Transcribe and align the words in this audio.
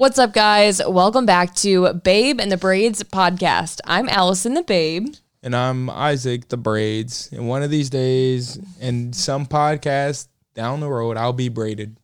What's 0.00 0.18
up, 0.18 0.32
guys? 0.32 0.80
Welcome 0.82 1.26
back 1.26 1.54
to 1.56 1.92
Babe 1.92 2.40
and 2.40 2.50
the 2.50 2.56
Braids 2.56 3.02
podcast. 3.02 3.80
I'm 3.84 4.08
Allison 4.08 4.54
the 4.54 4.62
Babe. 4.62 5.14
And 5.42 5.54
I'm 5.54 5.90
Isaac 5.90 6.48
the 6.48 6.56
Braids. 6.56 7.28
And 7.32 7.46
one 7.46 7.62
of 7.62 7.70
these 7.70 7.90
days, 7.90 8.58
in 8.80 9.12
some 9.12 9.44
podcast 9.44 10.28
down 10.54 10.80
the 10.80 10.88
road, 10.88 11.18
I'll 11.18 11.34
be 11.34 11.50
braided. 11.50 11.98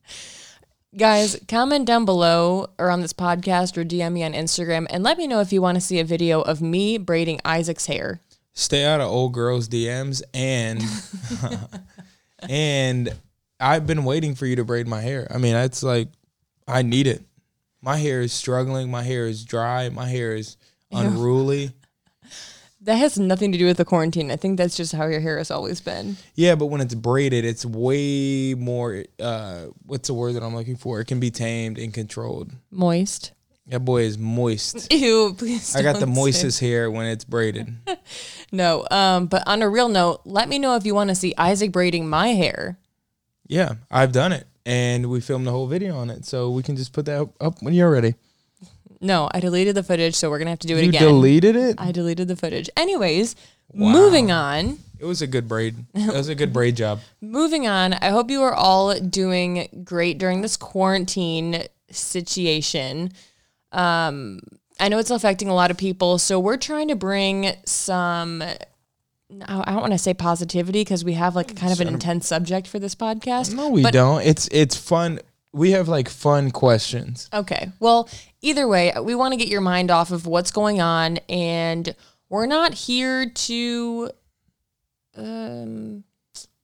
Guys, 0.94 1.40
comment 1.48 1.86
down 1.86 2.04
below 2.04 2.68
or 2.78 2.90
on 2.90 3.00
this 3.00 3.14
podcast 3.14 3.78
or 3.78 3.82
DM 3.82 4.12
me 4.12 4.24
on 4.24 4.34
Instagram 4.34 4.86
and 4.90 5.02
let 5.02 5.16
me 5.16 5.26
know 5.26 5.40
if 5.40 5.50
you 5.50 5.62
want 5.62 5.76
to 5.76 5.80
see 5.80 5.98
a 5.98 6.04
video 6.04 6.42
of 6.42 6.60
me 6.60 6.98
braiding 6.98 7.40
Isaac's 7.46 7.86
hair. 7.86 8.20
Stay 8.52 8.84
out 8.84 9.00
of 9.00 9.08
old 9.08 9.32
girls' 9.32 9.70
DMs 9.70 10.22
and 10.34 10.82
and 12.50 13.14
I've 13.58 13.86
been 13.86 14.04
waiting 14.04 14.34
for 14.34 14.44
you 14.44 14.56
to 14.56 14.66
braid 14.66 14.86
my 14.86 15.00
hair. 15.00 15.26
I 15.30 15.38
mean, 15.38 15.54
that's 15.54 15.82
like 15.82 16.08
I 16.68 16.82
need 16.82 17.06
it. 17.06 17.25
My 17.86 17.96
hair 17.96 18.20
is 18.20 18.32
struggling. 18.32 18.90
My 18.90 19.04
hair 19.04 19.26
is 19.26 19.44
dry. 19.44 19.88
My 19.88 20.06
hair 20.08 20.34
is 20.34 20.56
unruly. 20.92 21.70
That 22.82 22.96
has 22.96 23.18
nothing 23.18 23.50
to 23.50 23.58
do 23.58 23.66
with 23.66 23.78
the 23.78 23.84
quarantine. 23.84 24.30
I 24.30 24.36
think 24.36 24.58
that's 24.58 24.76
just 24.76 24.92
how 24.92 25.06
your 25.08 25.18
hair 25.18 25.38
has 25.38 25.50
always 25.50 25.80
been. 25.80 26.18
Yeah, 26.36 26.54
but 26.54 26.66
when 26.66 26.80
it's 26.80 26.94
braided, 26.94 27.44
it's 27.44 27.66
way 27.66 28.54
more. 28.54 29.02
Uh, 29.18 29.66
what's 29.86 30.06
the 30.06 30.14
word 30.14 30.34
that 30.34 30.44
I'm 30.44 30.54
looking 30.54 30.76
for? 30.76 31.00
It 31.00 31.06
can 31.06 31.18
be 31.18 31.32
tamed 31.32 31.78
and 31.78 31.92
controlled. 31.92 32.52
Moist. 32.70 33.32
That 33.66 33.80
boy 33.80 34.02
is 34.02 34.18
moist. 34.18 34.92
Ew, 34.92 35.34
please. 35.36 35.74
I 35.74 35.82
got 35.82 35.94
the 35.98 36.06
don't 36.06 36.14
say- 36.14 36.20
moistest 36.20 36.60
hair 36.60 36.88
when 36.88 37.06
it's 37.06 37.24
braided. 37.24 37.74
No, 38.52 38.86
um, 38.92 39.26
but 39.26 39.42
on 39.48 39.62
a 39.62 39.68
real 39.68 39.88
note, 39.88 40.20
let 40.24 40.48
me 40.48 40.60
know 40.60 40.76
if 40.76 40.86
you 40.86 40.94
want 40.94 41.10
to 41.10 41.16
see 41.16 41.34
Isaac 41.36 41.72
braiding 41.72 42.08
my 42.08 42.28
hair. 42.28 42.78
Yeah, 43.48 43.74
I've 43.90 44.12
done 44.12 44.30
it, 44.30 44.46
and 44.66 45.08
we 45.08 45.20
filmed 45.20 45.46
the 45.46 45.50
whole 45.52 45.66
video 45.68 45.96
on 45.96 46.10
it, 46.10 46.26
so 46.26 46.50
we 46.50 46.62
can 46.62 46.76
just 46.76 46.92
put 46.92 47.06
that 47.06 47.26
up, 47.40 47.62
when 47.62 47.72
you're 47.72 47.90
ready. 47.90 48.14
No, 49.00 49.28
I 49.32 49.40
deleted 49.40 49.74
the 49.76 49.82
footage, 49.82 50.14
so 50.14 50.28
we're 50.28 50.38
gonna 50.38 50.50
have 50.50 50.58
to 50.60 50.66
do 50.68 50.76
it 50.76 50.82
you 50.82 50.88
again. 50.90 51.02
deleted 51.02 51.54
it. 51.56 51.76
I 51.78 51.92
deleted 51.92 52.28
the 52.28 52.36
footage. 52.36 52.68
Anyways, 52.76 53.36
moving 53.72 54.30
on. 54.30 54.78
It 54.98 55.04
was 55.04 55.22
a 55.22 55.26
good 55.26 55.46
braid. 55.48 55.76
It 55.94 56.12
was 56.14 56.28
a 56.28 56.34
good 56.34 56.52
braid 56.52 56.76
job. 56.76 57.00
Moving 57.20 57.66
on. 57.66 57.92
I 57.94 58.08
hope 58.08 58.30
you 58.30 58.42
are 58.42 58.54
all 58.54 58.98
doing 58.98 59.82
great 59.84 60.18
during 60.18 60.40
this 60.40 60.56
quarantine 60.56 61.64
situation. 61.90 63.12
Um, 63.72 64.40
I 64.80 64.88
know 64.88 64.98
it's 64.98 65.10
affecting 65.10 65.48
a 65.48 65.54
lot 65.54 65.70
of 65.70 65.76
people, 65.76 66.18
so 66.18 66.40
we're 66.40 66.56
trying 66.56 66.88
to 66.88 66.96
bring 66.96 67.52
some. 67.64 68.42
I 69.30 69.62
I 69.66 69.72
don't 69.72 69.80
want 69.80 69.92
to 69.92 69.98
say 69.98 70.14
positivity 70.14 70.80
because 70.82 71.04
we 71.04 71.14
have 71.14 71.34
like 71.34 71.56
kind 71.56 71.72
of 71.72 71.80
an 71.80 71.88
intense 71.88 72.26
subject 72.28 72.66
for 72.68 72.78
this 72.78 72.94
podcast. 72.94 73.54
No, 73.54 73.68
we 73.68 73.82
but- 73.82 73.92
don't. 73.92 74.22
It's 74.22 74.48
it's 74.52 74.76
fun. 74.76 75.20
We 75.52 75.70
have 75.70 75.88
like 75.88 76.08
fun 76.08 76.50
questions. 76.50 77.28
Okay. 77.32 77.70
Well, 77.80 78.08
either 78.42 78.68
way, 78.68 78.92
we 79.02 79.14
want 79.14 79.32
to 79.32 79.38
get 79.38 79.48
your 79.48 79.62
mind 79.62 79.90
off 79.90 80.10
of 80.10 80.26
what's 80.26 80.50
going 80.50 80.80
on, 80.82 81.16
and 81.28 81.94
we're 82.28 82.46
not 82.46 82.74
here 82.74 83.30
to 83.30 84.10
um, 85.16 86.04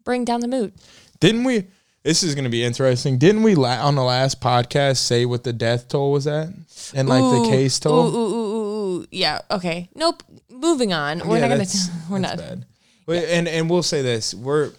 bring 0.05 0.25
down 0.25 0.41
the 0.41 0.49
mood. 0.49 0.73
Didn't 1.21 1.45
we? 1.45 1.69
This 2.03 2.23
is 2.25 2.35
gonna 2.35 2.49
be 2.51 2.65
interesting. 2.65 3.17
Didn't 3.17 3.45
we 3.45 3.55
la- 3.55 3.87
on 3.87 3.95
the 3.95 4.03
last 4.03 4.41
podcast 4.41 4.97
say 4.99 5.25
what 5.25 5.45
the 5.45 5.53
death 5.53 5.89
toll 5.89 6.11
was 6.13 6.27
at 6.27 6.49
and 6.95 7.09
like 7.09 7.23
Ooh, 7.23 7.45
the 7.45 7.49
case 7.49 7.79
Ooh, 7.79 7.89
toll? 7.89 8.07
ooh, 8.09 8.19
ooh, 8.19 8.72
Yeah. 9.11 9.41
Okay. 9.51 9.89
Nope. 9.95 10.23
Moving 10.51 10.93
on. 10.93 11.27
We're 11.27 11.39
Yeah, 11.39 11.49
not 11.49 11.59
gonna. 11.59 11.69
We're 12.11 12.19
not. 12.19 12.37
bad. 12.39 12.67
But- 13.07 13.25
And 13.25 13.49
and 13.49 13.69
we'll 13.71 13.83
say 13.83 14.03
this: 14.03 14.33
we're 14.35 14.73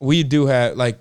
we 0.00 0.22
do 0.22 0.46
have 0.46 0.76
like 0.76 0.98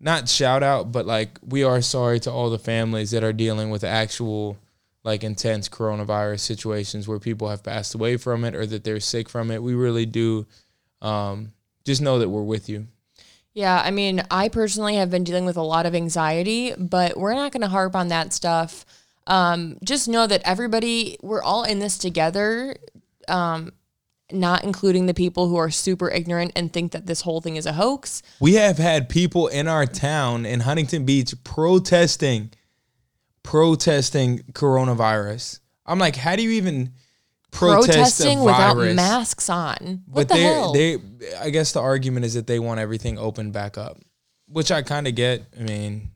not 0.00 0.28
shout 0.28 0.62
out, 0.62 0.90
but 0.92 1.06
like 1.06 1.38
we 1.46 1.62
are 1.64 1.80
sorry 1.82 2.18
to 2.20 2.30
all 2.32 2.50
the 2.50 2.58
families 2.58 3.10
that 3.12 3.22
are 3.22 3.32
dealing 3.32 3.70
with 3.70 3.84
actual 3.84 4.56
like 5.04 5.24
intense 5.24 5.68
coronavirus 5.68 6.40
situations 6.40 7.06
where 7.08 7.18
people 7.18 7.48
have 7.48 7.62
passed 7.62 7.94
away 7.94 8.16
from 8.16 8.44
it 8.44 8.54
or 8.54 8.64
that 8.66 8.84
they're 8.84 9.00
sick 9.00 9.28
from 9.28 9.50
it. 9.50 9.62
We 9.62 9.74
really 9.74 10.06
do 10.06 10.46
um, 11.02 11.52
just 11.84 12.00
know 12.00 12.18
that 12.20 12.28
we're 12.28 12.42
with 12.42 12.68
you. 12.68 12.86
Yeah. 13.54 13.82
I 13.84 13.90
mean, 13.90 14.22
I 14.30 14.48
personally 14.48 14.96
have 14.96 15.10
been 15.10 15.24
dealing 15.24 15.44
with 15.44 15.56
a 15.56 15.62
lot 15.62 15.86
of 15.86 15.94
anxiety, 15.94 16.72
but 16.78 17.16
we're 17.16 17.34
not 17.34 17.52
gonna 17.52 17.68
harp 17.68 17.94
on 17.96 18.08
that 18.08 18.32
stuff. 18.32 18.84
Um, 19.26 19.78
just 19.84 20.08
know 20.08 20.26
that 20.26 20.42
everybody, 20.44 21.18
we're 21.22 21.42
all 21.42 21.64
in 21.64 21.78
this 21.78 21.98
together. 21.98 22.76
Um, 23.28 23.72
not 24.30 24.64
including 24.64 25.04
the 25.04 25.12
people 25.12 25.46
who 25.48 25.56
are 25.56 25.70
super 25.70 26.10
ignorant 26.10 26.52
and 26.56 26.72
think 26.72 26.92
that 26.92 27.04
this 27.04 27.20
whole 27.20 27.42
thing 27.42 27.56
is 27.56 27.66
a 27.66 27.74
hoax. 27.74 28.22
We 28.40 28.54
have 28.54 28.78
had 28.78 29.10
people 29.10 29.46
in 29.48 29.68
our 29.68 29.84
town 29.84 30.46
in 30.46 30.60
Huntington 30.60 31.04
Beach 31.04 31.34
protesting, 31.44 32.50
protesting 33.42 34.38
coronavirus. 34.52 35.60
I'm 35.84 35.98
like, 35.98 36.16
how 36.16 36.34
do 36.34 36.42
you 36.42 36.52
even 36.52 36.92
protest 37.52 37.88
protesting 37.88 38.40
without 38.42 38.76
masks 38.76 39.48
on. 39.48 40.02
What 40.06 40.26
but 40.26 40.28
the 40.28 40.34
they 40.34 40.42
hell? 40.42 40.72
they 40.72 40.98
I 41.38 41.50
guess 41.50 41.72
the 41.72 41.80
argument 41.80 42.26
is 42.26 42.34
that 42.34 42.48
they 42.48 42.58
want 42.58 42.80
everything 42.80 43.18
open 43.18 43.52
back 43.52 43.78
up, 43.78 43.98
which 44.48 44.72
I 44.72 44.82
kind 44.82 45.06
of 45.06 45.14
get. 45.14 45.44
I 45.58 45.62
mean, 45.62 46.10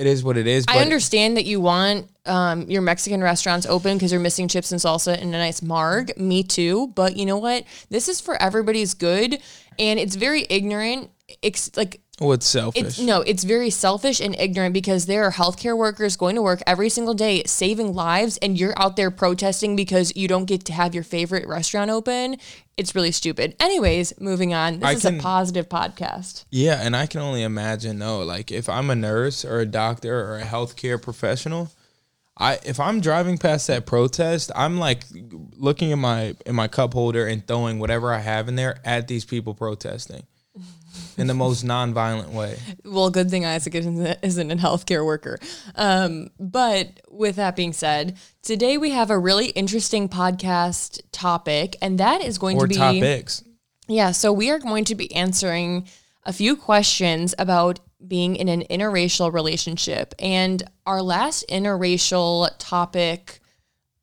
it 0.00 0.06
is 0.06 0.24
what 0.24 0.38
it 0.38 0.46
is. 0.46 0.64
But 0.64 0.76
I 0.76 0.78
understand 0.80 1.36
that 1.36 1.44
you 1.44 1.60
want 1.60 2.10
um, 2.24 2.70
your 2.70 2.80
Mexican 2.80 3.22
restaurants 3.22 3.66
open 3.66 3.98
because 3.98 4.10
you're 4.10 4.20
missing 4.20 4.48
chips 4.48 4.72
and 4.72 4.80
salsa 4.80 5.12
and 5.12 5.34
a 5.34 5.38
nice 5.38 5.60
marg. 5.60 6.16
Me 6.16 6.42
too. 6.42 6.86
But 6.88 7.18
you 7.18 7.26
know 7.26 7.36
what? 7.36 7.64
This 7.90 8.08
is 8.08 8.18
for 8.18 8.40
everybody's 8.40 8.94
good, 8.94 9.38
and 9.78 10.00
it's 10.00 10.16
very 10.16 10.46
ignorant. 10.48 11.10
It's 11.42 11.76
like 11.76 12.00
well, 12.20 12.32
it's 12.32 12.46
selfish. 12.46 12.82
it's 12.82 13.00
no, 13.00 13.22
it's 13.22 13.44
very 13.44 13.70
selfish 13.70 14.20
and 14.20 14.38
ignorant 14.38 14.74
because 14.74 15.06
there 15.06 15.24
are 15.24 15.32
healthcare 15.32 15.76
workers 15.76 16.16
going 16.16 16.34
to 16.36 16.42
work 16.42 16.62
every 16.66 16.90
single 16.90 17.14
day 17.14 17.42
saving 17.46 17.94
lives, 17.94 18.36
and 18.42 18.58
you're 18.60 18.74
out 18.76 18.96
there 18.96 19.10
protesting 19.10 19.74
because 19.74 20.14
you 20.14 20.28
don't 20.28 20.44
get 20.44 20.64
to 20.66 20.72
have 20.74 20.94
your 20.94 21.02
favorite 21.02 21.48
restaurant 21.48 21.90
open. 21.90 22.36
It's 22.76 22.94
really 22.94 23.10
stupid. 23.10 23.56
Anyways, 23.58 24.20
moving 24.20 24.52
on. 24.52 24.80
This 24.80 24.88
I 24.88 24.92
is 24.92 25.02
can- 25.02 25.18
a 25.18 25.22
positive 25.22 25.68
podcast. 25.68 26.44
yeah, 26.50 26.80
and 26.82 26.94
I 26.94 27.06
can 27.06 27.20
only 27.22 27.42
imagine 27.42 27.98
though, 27.98 28.22
like 28.22 28.52
if 28.52 28.68
I'm 28.68 28.90
a 28.90 28.94
nurse 28.94 29.44
or 29.44 29.60
a 29.60 29.66
doctor 29.66 30.20
or 30.30 30.38
a 30.38 30.44
healthcare 30.44 31.00
professional. 31.00 31.70
I, 32.42 32.58
if 32.64 32.80
I'm 32.80 33.02
driving 33.02 33.36
past 33.36 33.66
that 33.66 33.84
protest, 33.84 34.50
I'm 34.56 34.78
like 34.78 35.02
looking 35.58 35.90
in 35.90 35.98
my 35.98 36.34
in 36.46 36.54
my 36.54 36.68
cup 36.68 36.94
holder 36.94 37.26
and 37.26 37.46
throwing 37.46 37.78
whatever 37.78 38.14
I 38.14 38.20
have 38.20 38.48
in 38.48 38.56
there 38.56 38.78
at 38.82 39.08
these 39.08 39.26
people 39.26 39.52
protesting 39.52 40.22
in 41.20 41.26
the 41.26 41.34
most 41.34 41.64
nonviolent 41.64 42.28
way. 42.30 42.58
well, 42.84 43.10
good 43.10 43.30
thing 43.30 43.44
Isaac 43.44 43.74
isn't, 43.74 44.18
isn't 44.22 44.50
a 44.50 44.56
healthcare 44.56 45.04
worker. 45.04 45.38
Um, 45.76 46.28
but 46.38 47.00
with 47.10 47.36
that 47.36 47.56
being 47.56 47.72
said, 47.72 48.16
today 48.42 48.78
we 48.78 48.90
have 48.90 49.10
a 49.10 49.18
really 49.18 49.46
interesting 49.50 50.08
podcast 50.08 51.00
topic, 51.12 51.76
and 51.82 51.98
that 51.98 52.22
is 52.22 52.38
going 52.38 52.56
Or 52.56 52.62
to 52.62 52.68
be 52.68 52.76
topics. 52.76 53.44
yeah. 53.88 54.12
So 54.12 54.32
we 54.32 54.50
are 54.50 54.58
going 54.58 54.84
to 54.86 54.94
be 54.94 55.14
answering 55.14 55.86
a 56.24 56.32
few 56.32 56.56
questions 56.56 57.34
about 57.38 57.80
being 58.06 58.36
in 58.36 58.48
an 58.48 58.62
interracial 58.70 59.32
relationship, 59.32 60.14
and 60.18 60.62
our 60.86 61.02
last 61.02 61.44
interracial 61.50 62.50
topic 62.58 63.39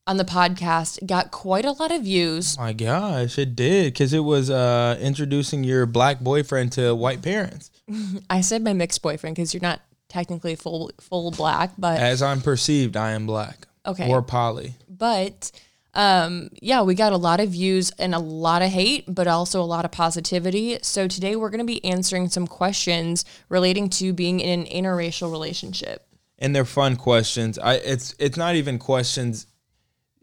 on 0.08 0.18
the 0.18 0.24
podcast 0.24 1.06
got 1.06 1.32
quite 1.32 1.66
a 1.66 1.72
lot 1.74 1.92
of 1.92 2.04
views. 2.04 2.58
My 2.58 2.74
gosh, 2.74 3.38
it 3.38 3.56
did 3.56 3.94
because 3.94 4.14
it 4.14 4.24
was 4.24 4.50
uh, 4.50 4.98
introducing 5.02 5.64
your 5.64 5.86
black 5.86 6.22
boyfriend 6.22 6.72
to 6.74 6.96
white 6.96 7.22
parents. 7.22 7.70
I 8.30 8.42
said 8.42 8.64
my 8.64 8.74
mixed 8.74 9.02
boyfriend 9.02 9.36
because 9.36 9.54
you're 9.54 9.62
not 9.62 9.82
technically 10.10 10.56
full 10.56 10.92
full 11.00 11.32
black, 11.32 11.74
but 11.78 12.00
As 12.00 12.22
I'm 12.22 12.42
perceived, 12.42 12.98
I 12.98 13.12
am 13.12 13.28
black. 13.28 13.68
Okay. 13.86 14.10
Or 14.10 14.22
poly. 14.22 14.74
but 14.90 15.52
um, 15.94 16.50
yeah, 16.62 16.84
we 16.84 16.94
got 16.94 17.12
a 17.12 17.18
lot 17.18 17.40
of 17.40 17.50
views 17.50 17.92
and 17.98 18.14
a 18.14 18.20
lot 18.20 18.62
of 18.62 18.70
hate, 18.70 19.06
but 19.08 19.28
also 19.28 19.62
a 19.62 19.66
lot 19.66 19.84
of 19.84 19.92
positivity. 19.92 20.78
So 20.84 21.08
today 21.08 21.36
we're 21.36 21.50
going 21.50 21.60
to 21.60 21.66
be 21.66 21.84
answering 21.84 22.30
some 22.30 22.46
questions 22.46 23.26
relating 23.50 23.90
to 23.92 24.14
being 24.14 24.40
in 24.40 24.60
an 24.60 24.66
interracial 24.68 25.32
relationship. 25.32 26.06
And 26.38 26.56
they're 26.56 26.66
fun 26.66 26.98
questions. 26.98 27.58
I 27.58 27.76
it's 27.76 28.14
it's 28.20 28.38
not 28.38 28.56
even 28.56 28.78
questions. 28.78 29.48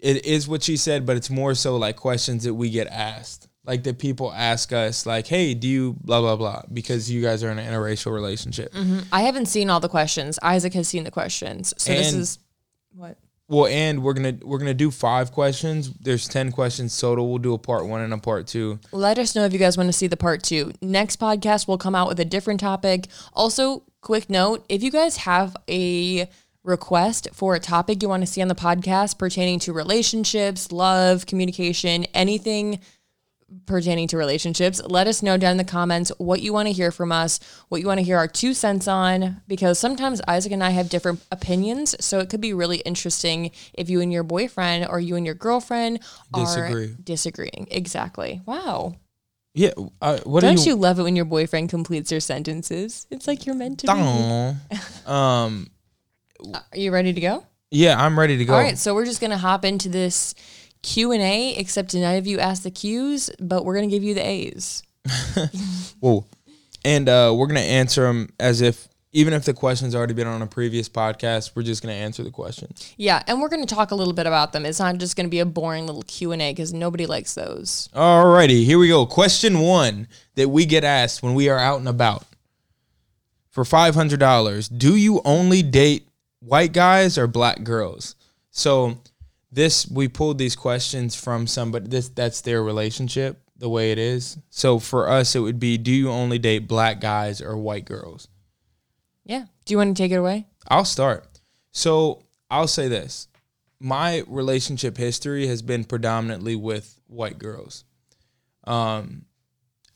It 0.05 0.27
is 0.27 0.47
what 0.47 0.63
she 0.63 0.77
said, 0.77 1.07
but 1.07 1.17
it's 1.17 1.31
more 1.31 1.55
so 1.55 1.79
like 1.79 1.97
questions 1.97 2.45
that 2.45 2.53
we 2.53 2.69
get 2.69 2.89
asked. 2.89 3.49
Like 3.65 3.85
that 3.85 3.99
people 3.99 4.31
ask 4.35 4.71
us, 4.75 5.07
like, 5.07 5.27
"Hey, 5.27 5.55
do 5.55 5.67
you 5.67 5.97
blah 6.03 6.21
blah 6.21 6.37
blah?" 6.37 6.61
Because 6.71 7.11
you 7.11 7.23
guys 7.23 7.43
are 7.43 7.51
in 7.51 7.59
an 7.59 7.67
interracial 7.67 8.13
relationship. 8.13 8.75
Mm-hmm. 8.75 8.99
I 9.11 9.23
haven't 9.23 9.47
seen 9.47 9.71
all 9.71 9.81
the 9.81 9.89
questions. 9.89 10.39
Isaac 10.43 10.75
has 10.75 10.87
seen 10.89 11.05
the 11.05 11.11
questions. 11.11 11.73
So 11.79 11.95
this 11.95 12.13
is 12.13 12.39
what? 12.95 13.17
Well, 13.49 13.67
and 13.67 14.03
we're 14.03 14.13
gonna 14.13 14.37
we're 14.43 14.59
gonna 14.59 14.75
do 14.75 14.91
five 14.91 15.33
questions. 15.33 15.91
There's 16.01 16.29
ten 16.29 16.53
questions 16.53 16.99
total. 16.99 17.31
We'll 17.31 17.39
do 17.39 17.55
a 17.55 17.59
part 17.59 17.87
one 17.87 18.03
and 18.03 18.13
a 18.13 18.19
part 18.19 18.47
two. 18.47 18.81
Let 18.93 19.19
us 19.19 19.35
know 19.35 19.47
if 19.47 19.55
you 19.55 19.59
guys 19.59 19.79
want 19.79 19.89
to 19.89 19.95
see 19.95 20.07
the 20.07 20.19
part 20.19 20.43
two. 20.43 20.73
Next 20.83 21.19
podcast 21.19 21.67
will 21.67 21.79
come 21.79 21.95
out 21.95 22.09
with 22.09 22.21
a 22.21 22.25
different 22.27 22.61
topic. 22.61 23.07
Also, 23.33 23.85
quick 24.03 24.29
note 24.29 24.65
if 24.69 24.83
you 24.83 24.91
guys 24.91 25.17
have 25.19 25.57
a 25.69 26.29
request 26.65 27.29
for 27.33 27.55
a 27.55 27.61
topic 27.61 28.03
you 28.03 28.09
want 28.09 28.23
to 28.23 28.27
see 28.27 28.43
on 28.43 28.49
the 28.49 28.55
podcast 28.55 29.19
pertaining 29.19 29.59
to 29.61 29.73
relationships, 29.73 30.73
love, 30.73 31.27
communication, 31.27 32.05
anything 32.15 32.81
pertaining 33.67 34.09
to 34.09 34.17
relationships. 34.17 34.83
Let 34.85 35.07
us 35.07 35.23
know 35.23 35.37
down 35.37 35.53
in 35.53 35.57
the 35.59 35.65
comments 35.65 36.11
what 36.19 36.41
you 36.41 36.53
want 36.53 36.67
to 36.67 36.73
hear 36.73 36.91
from 36.91 37.13
us, 37.13 37.39
what 37.69 37.81
you 37.81 37.87
want 37.87 37.99
to 37.99 38.05
hear 38.05 38.17
our 38.17 38.27
two 38.27 38.55
cents 38.55 38.89
on, 38.89 39.43
because 39.47 39.79
sometimes 39.79 40.21
Isaac 40.27 40.53
and 40.53 40.65
I 40.65 40.71
have 40.71 40.89
different 40.89 41.25
opinions. 41.31 41.95
So 42.05 42.19
it 42.19 42.31
could 42.31 42.41
be 42.41 42.53
really 42.55 42.79
interesting 42.79 43.51
if 43.75 43.89
you 43.91 44.01
and 44.01 44.13
your 44.13 44.25
boyfriend 44.25 44.87
or 44.89 44.99
you 44.99 45.17
and 45.17 45.27
your 45.27 45.35
girlfriend 45.35 46.01
Disagree. 46.35 46.85
are 46.85 46.89
disagreeing. 47.05 47.69
Exactly. 47.71 48.41
Wow. 48.47 48.97
Yeah. 49.55 49.71
Uh, 50.03 50.19
what 50.25 50.41
Don't 50.41 50.65
you, 50.65 50.73
you? 50.73 50.77
love 50.77 50.99
it 50.99 51.03
when 51.05 51.15
your 51.15 51.25
boyfriend 51.27 51.69
completes 51.69 52.11
your 52.11 52.21
sentences? 52.21 53.07
It's 53.11 53.29
like 53.29 53.47
you're 53.47 53.55
meant 53.55 53.81
to 53.81 53.87
be. 53.87 54.79
Um. 55.11 55.69
Are 56.53 56.79
you 56.79 56.93
ready 56.93 57.13
to 57.13 57.21
go? 57.21 57.45
Yeah, 57.71 58.01
I'm 58.01 58.19
ready 58.19 58.37
to 58.39 58.45
go. 58.45 58.55
All 58.55 58.61
right, 58.61 58.79
so 58.79 58.95
we're 58.95 59.05
just 59.05 59.21
gonna 59.21 59.39
hop 59.39 59.65
into 59.65 59.89
this 59.89 60.35
Q 60.83 61.13
and 61.13 61.23
A. 61.23 61.57
Except 61.57 61.95
none 61.95 62.17
of 62.17 62.27
you 62.27 62.39
asked 62.39 62.63
the 62.63 62.71
Q's, 62.71 63.31
but 63.41 63.65
we're 63.65 63.75
gonna 63.75 63.89
give 63.89 64.05
you 64.05 64.15
the 64.15 64.27
A's. 64.27 64.83
Whoa. 66.01 66.25
And 66.85 67.09
uh, 67.09 67.35
we're 67.37 67.47
gonna 67.47 67.61
answer 67.61 68.03
them 68.03 68.29
as 68.39 68.61
if 68.61 68.89
even 69.13 69.33
if 69.33 69.45
the 69.45 69.55
question's 69.55 69.95
already 69.95 70.13
been 70.13 70.27
on 70.27 70.43
a 70.43 70.47
previous 70.47 70.89
podcast, 70.89 71.53
we're 71.55 71.63
just 71.63 71.83
gonna 71.83 71.95
answer 71.95 72.23
the 72.23 72.31
questions. 72.31 72.93
Yeah, 72.97 73.23
and 73.27 73.41
we're 73.41 73.49
gonna 73.49 73.65
talk 73.65 73.91
a 73.93 73.95
little 73.95 74.13
bit 74.13 74.27
about 74.27 74.53
them. 74.53 74.67
It's 74.67 74.81
not 74.81 74.99
just 74.99 75.17
gonna 75.17 75.29
be 75.29 75.41
a 75.41 75.47
boring 75.47 75.87
little 75.87 76.03
Q 76.03 76.33
and 76.33 76.43
A 76.43 76.53
because 76.53 76.73
nobody 76.73 77.07
likes 77.07 77.35
those. 77.35 77.89
Alrighty, 77.95 78.65
here 78.65 78.79
we 78.79 78.89
go. 78.89 79.07
Question 79.07 79.61
one 79.61 80.09
that 80.35 80.49
we 80.49 80.67
get 80.67 80.85
asked 80.85 81.23
when 81.23 81.35
we 81.35 81.49
are 81.49 81.59
out 81.59 81.79
and 81.79 81.89
about. 81.89 82.25
For 83.51 83.65
five 83.65 83.95
hundred 83.95 84.19
dollars, 84.21 84.69
do 84.69 84.97
you 84.97 85.23
only 85.25 85.63
date 85.63 86.09
white 86.45 86.73
guys 86.73 87.17
or 87.17 87.27
black 87.27 87.63
girls? 87.65 88.17
So 88.51 88.99
this 89.51 89.89
we 89.89 90.09
pulled 90.09 90.39
these 90.39 90.57
questions 90.57 91.15
from 91.15 91.47
somebody 91.47 91.89
this 91.89 92.09
that's 92.09 92.41
their 92.41 92.63
relationship, 92.63 93.41
the 93.57 93.69
way 93.69 93.93
it 93.93 93.99
is. 93.99 94.39
So 94.51 94.79
for 94.79 95.09
us 95.09 95.35
it 95.35 95.41
would 95.41 95.61
be 95.61 95.79
do 95.79 95.93
you 95.93 96.11
only 96.11 96.39
date 96.39 96.69
black 96.69 97.01
guys 97.01 97.41
or 97.41 97.57
white 97.57 97.85
girls? 97.85 98.29
Yeah. 99.25 99.47
Do 99.65 99.73
you 99.73 99.79
want 99.79 99.97
to 99.97 100.03
take 100.03 100.13
it 100.13 100.17
away? 100.17 100.47
I'll 100.69 100.85
start. 100.85 101.27
So 101.73 102.23
I'll 102.51 102.69
say 102.69 102.89
this. 102.89 103.29
My 103.81 104.23
relationship 104.27 104.97
history 104.97 105.47
has 105.47 105.63
been 105.63 105.85
predominantly 105.85 106.57
with 106.57 107.01
white 107.07 107.39
girls. 107.39 107.85
Um, 108.67 109.27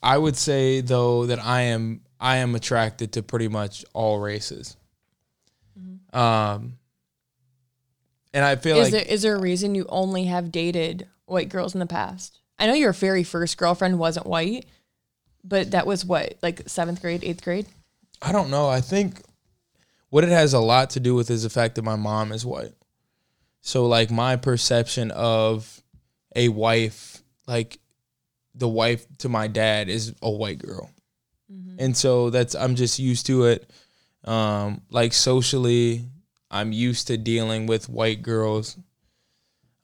I 0.03 0.19
would 0.19 0.37
say 0.37 0.81
though 0.81 1.27
that 1.27 1.45
I 1.45 1.63
am 1.63 2.03
I 2.21 2.37
am 2.37 2.55
attracted 2.55 3.13
to 3.13 3.23
pretty 3.23 3.49
much 3.49 3.85
all 3.93 4.19
races. 4.19 4.77
Um, 6.13 6.79
and 8.33 8.45
I 8.45 8.57
feel 8.57 8.77
Is 8.79 8.93
like 8.93 9.05
there 9.05 9.15
is 9.15 9.23
there 9.23 9.37
a 9.37 9.41
reason 9.41 9.75
you 9.75 9.87
only 9.89 10.25
have 10.25 10.53
dated 10.53 11.09
white 11.27 11.49
girls 11.49 11.75
in 11.75 11.81
the 11.81 11.87
past? 11.87 12.41
I 12.59 12.67
know 12.67 12.75
your 12.75 12.93
very 12.93 13.25
first 13.25 13.57
girlfriend 13.57 13.99
wasn't 13.99 14.27
white, 14.27 14.67
but 15.45 15.71
that 15.71 15.87
was 15.87 16.05
what 16.05 16.35
like 16.43 16.69
seventh 16.69 17.01
grade, 17.01 17.25
eighth 17.25 17.43
grade. 17.43 17.67
I 18.21 18.33
don't 18.33 18.51
know. 18.51 18.69
I 18.69 18.81
think 18.81 19.23
what 20.11 20.25
it 20.25 20.31
has 20.31 20.55
a 20.55 20.61
lot 20.61 20.91
to 20.91 21.01
do 21.01 21.15
with 21.15 21.31
is 21.31 21.43
the 21.43 21.51
fact 21.51 21.77
that 21.77 21.83
my 21.83 21.97
mom 21.97 22.33
is 22.33 22.45
white. 22.45 22.73
So 23.61 23.87
like 23.87 24.11
my 24.11 24.37
perception 24.37 25.11
of 25.11 25.83
a 26.35 26.49
wife, 26.49 27.23
like 27.47 27.79
the 28.55 28.69
wife 28.69 29.07
to 29.19 29.29
my 29.29 29.47
dad 29.47 29.89
is 29.89 30.15
a 30.23 30.31
white 30.31 30.59
girl. 30.59 30.91
And 31.79 31.97
so 31.97 32.31
that's 32.31 32.55
I'm 32.55 32.75
just 32.75 32.99
used 32.99 33.27
to 33.27 33.45
it. 33.45 33.71
Um 34.25 34.83
like 34.91 35.13
socially, 35.13 36.05
I'm 36.51 36.73
used 36.73 37.07
to 37.07 37.17
dealing 37.17 37.67
with 37.67 37.89
white 37.89 38.23
girls. 38.23 38.77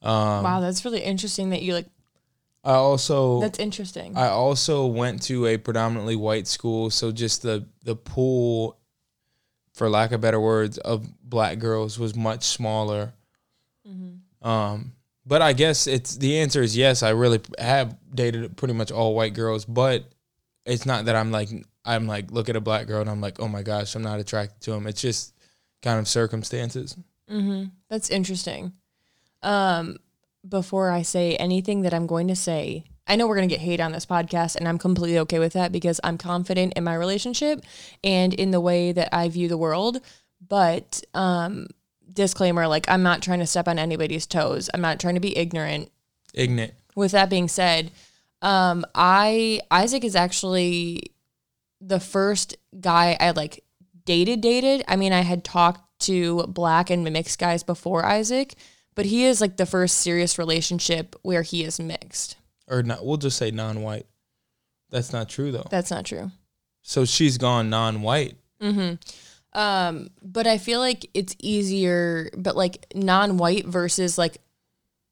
Um 0.01 0.43
wow, 0.43 0.59
that's 0.59 0.85
really 0.85 1.01
interesting 1.01 1.49
that 1.51 1.61
you 1.61 1.73
like. 1.73 1.87
I 2.63 2.73
also 2.73 3.41
That's 3.41 3.59
interesting. 3.59 4.17
I 4.17 4.27
also 4.27 4.87
went 4.87 5.21
to 5.23 5.45
a 5.45 5.57
predominantly 5.57 6.15
white 6.15 6.47
school, 6.47 6.89
so 6.89 7.11
just 7.11 7.43
the 7.43 7.67
the 7.83 7.95
pool, 7.95 8.79
for 9.73 9.87
lack 9.87 10.11
of 10.11 10.21
better 10.21 10.39
words, 10.39 10.79
of 10.79 11.07
black 11.21 11.59
girls 11.59 11.99
was 11.99 12.15
much 12.15 12.43
smaller. 12.43 13.13
Um, 14.41 14.93
but 15.25 15.41
I 15.41 15.53
guess 15.53 15.87
it's 15.87 16.15
the 16.15 16.37
answer 16.37 16.61
is 16.61 16.77
yes. 16.77 17.01
I 17.01 17.09
really 17.09 17.41
have 17.57 17.97
dated 18.13 18.55
pretty 18.57 18.75
much 18.75 18.91
all 18.91 19.15
white 19.15 19.33
girls, 19.33 19.65
but 19.65 20.05
it's 20.65 20.85
not 20.85 21.05
that 21.05 21.15
I'm 21.15 21.31
like 21.31 21.49
I'm 21.85 22.07
like 22.07 22.31
look 22.31 22.49
at 22.49 22.55
a 22.55 22.61
black 22.61 22.87
girl 22.87 23.01
and 23.01 23.09
I'm 23.09 23.21
like 23.21 23.39
oh 23.39 23.47
my 23.47 23.61
gosh 23.61 23.95
I'm 23.95 24.03
not 24.03 24.19
attracted 24.19 24.61
to 24.61 24.73
him. 24.73 24.87
It's 24.87 25.01
just 25.01 25.33
kind 25.81 25.99
of 25.99 26.07
circumstances. 26.07 26.97
That's 27.89 28.09
interesting. 28.09 28.73
Um, 29.43 29.97
before 30.47 30.91
I 30.91 31.01
say 31.01 31.35
anything 31.35 31.81
that 31.81 31.93
I'm 31.93 32.07
going 32.07 32.27
to 32.27 32.35
say, 32.35 32.85
I 33.07 33.15
know 33.15 33.27
we're 33.27 33.35
going 33.35 33.47
to 33.47 33.53
get 33.53 33.61
hate 33.61 33.79
on 33.79 33.91
this 33.91 34.05
podcast, 34.05 34.55
and 34.55 34.67
I'm 34.67 34.77
completely 34.77 35.19
okay 35.19 35.39
with 35.39 35.53
that 35.53 35.71
because 35.71 35.99
I'm 36.03 36.17
confident 36.17 36.73
in 36.75 36.83
my 36.83 36.95
relationship 36.95 37.63
and 38.03 38.33
in 38.33 38.51
the 38.51 38.59
way 38.59 38.91
that 38.91 39.09
I 39.13 39.29
view 39.29 39.47
the 39.47 39.57
world. 39.57 40.01
But 40.47 41.03
um, 41.13 41.67
disclaimer 42.11 42.67
like, 42.67 42.89
I'm 42.89 43.03
not 43.03 43.21
trying 43.21 43.39
to 43.39 43.47
step 43.47 43.67
on 43.67 43.79
anybody's 43.79 44.25
toes, 44.25 44.69
I'm 44.73 44.81
not 44.81 44.99
trying 44.99 45.15
to 45.15 45.21
be 45.21 45.37
ignorant. 45.37 45.91
Ignorant. 46.33 46.73
With 46.95 47.11
that 47.11 47.29
being 47.29 47.47
said, 47.47 47.91
um, 48.41 48.85
I 48.95 49.61
Isaac 49.69 50.03
is 50.03 50.15
actually 50.15 51.11
the 51.81 51.99
first 51.99 52.57
guy 52.79 53.17
I 53.19 53.31
like 53.31 53.63
dated 54.05 54.41
dated. 54.41 54.83
I 54.87 54.95
mean, 54.95 55.13
I 55.13 55.21
had 55.21 55.43
talked 55.43 55.81
to 56.01 56.43
black 56.47 56.89
and 56.89 57.03
mixed 57.03 57.39
guys 57.39 57.63
before 57.63 58.05
Isaac, 58.05 58.55
but 58.95 59.05
he 59.05 59.25
is 59.25 59.41
like 59.41 59.57
the 59.57 59.65
first 59.65 59.97
serious 59.97 60.37
relationship 60.37 61.15
where 61.21 61.41
he 61.41 61.63
is 61.63 61.79
mixed. 61.79 62.37
Or 62.67 62.83
not. 62.83 63.05
We'll 63.05 63.17
just 63.17 63.37
say 63.37 63.51
non-white. 63.51 64.05
That's 64.89 65.13
not 65.13 65.29
true 65.29 65.51
though. 65.51 65.67
That's 65.69 65.91
not 65.91 66.05
true. 66.05 66.31
So 66.81 67.05
she's 67.05 67.37
gone 67.37 67.69
non-white. 67.69 68.35
Hmm. 68.61 68.93
Um, 69.53 70.09
but 70.21 70.47
I 70.47 70.57
feel 70.57 70.79
like 70.79 71.09
it's 71.13 71.35
easier, 71.39 72.29
but 72.37 72.55
like 72.55 72.85
non-white 72.93 73.65
versus 73.65 74.17
like 74.17 74.37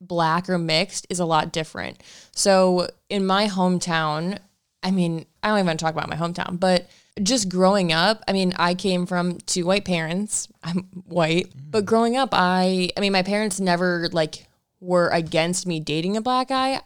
black 0.01 0.50
or 0.50 0.57
mixed 0.57 1.07
is 1.09 1.19
a 1.19 1.25
lot 1.25 1.54
different. 1.54 2.01
So 2.36 2.89
in 3.09 3.25
my 3.25 3.48
hometown, 3.48 4.39
I 4.83 4.91
mean, 4.91 5.25
I 5.41 5.47
don't 5.47 5.57
even 5.57 5.68
want 5.68 5.80
to 5.80 5.85
talk 5.85 5.94
about 5.94 6.09
my 6.09 6.15
hometown, 6.15 6.59
but 6.59 6.88
just 7.21 7.50
growing 7.50 7.94
up, 7.94 8.24
I 8.27 8.33
mean, 8.33 8.53
I 8.57 8.75
came 8.75 9.06
from 9.06 9.38
two 9.45 9.65
white 9.65 9.85
parents. 9.85 10.47
I'm 10.63 10.83
white, 11.06 11.51
but 11.56 11.85
growing 11.85 12.18
up, 12.18 12.30
I, 12.33 12.89
I 12.97 13.00
mean, 13.00 13.13
my 13.13 13.24
parents 13.24 13.59
never 13.59 14.09
like 14.12 14.47
were 14.80 15.09
against 15.09 15.65
me 15.65 15.80
dating 15.80 16.18
a 16.18 16.21
black 16.21 16.50
guy. 16.50 16.81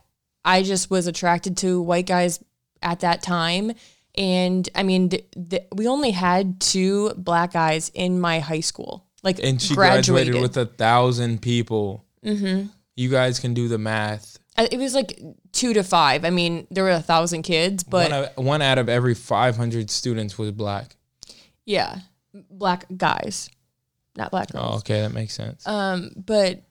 I 0.46 0.64
just 0.64 0.90
was 0.90 1.08
attracted 1.08 1.58
to 1.58 1.82
white 1.82 2.06
guys 2.06 2.44
at 2.82 3.02
that 3.02 3.22
time. 3.22 3.72
And 4.16 4.68
I 4.76 4.84
mean, 4.84 5.10
th- 5.10 5.26
th- 5.50 5.68
we 5.74 5.88
only 5.88 6.12
had 6.12 6.60
two 6.60 7.14
black 7.16 7.54
guys 7.54 7.90
in 7.94 8.20
my 8.20 8.40
high 8.40 8.62
school. 8.62 9.06
Like, 9.24 9.40
and 9.44 9.62
she 9.62 9.76
graduated, 9.76 10.36
with 10.42 10.58
a 10.58 10.66
thousand 10.66 11.42
people. 11.42 12.06
Mm-hmm. 12.24 12.68
You 12.96 13.10
guys 13.10 13.40
can 13.40 13.54
do 13.54 13.68
the 13.68 13.78
math. 13.78 14.40
It 14.58 14.80
was 14.80 14.96
like 14.96 15.20
two 15.52 15.74
to 15.74 15.84
five. 15.84 16.26
I 16.26 16.32
mean, 16.32 16.68
there 16.72 16.84
were 16.84 16.92
a 16.92 17.02
thousand 17.02 17.44
kids, 17.44 17.84
but 17.84 18.10
one, 18.10 18.24
out, 18.24 18.38
one 18.38 18.62
out 18.62 18.78
of 18.80 18.90
every 18.90 19.14
500 19.14 19.90
students 19.92 20.38
was 20.38 20.52
black. 20.52 20.96
yeah, 21.66 22.00
black 22.34 22.86
guys, 22.96 23.50
not 24.16 24.32
black 24.32 24.52
girls. 24.52 24.66
Oh, 24.68 24.78
okay, 24.78 25.02
that 25.02 25.14
makes 25.14 25.34
sense. 25.36 25.68
Um, 25.68 26.12
but 26.16 26.64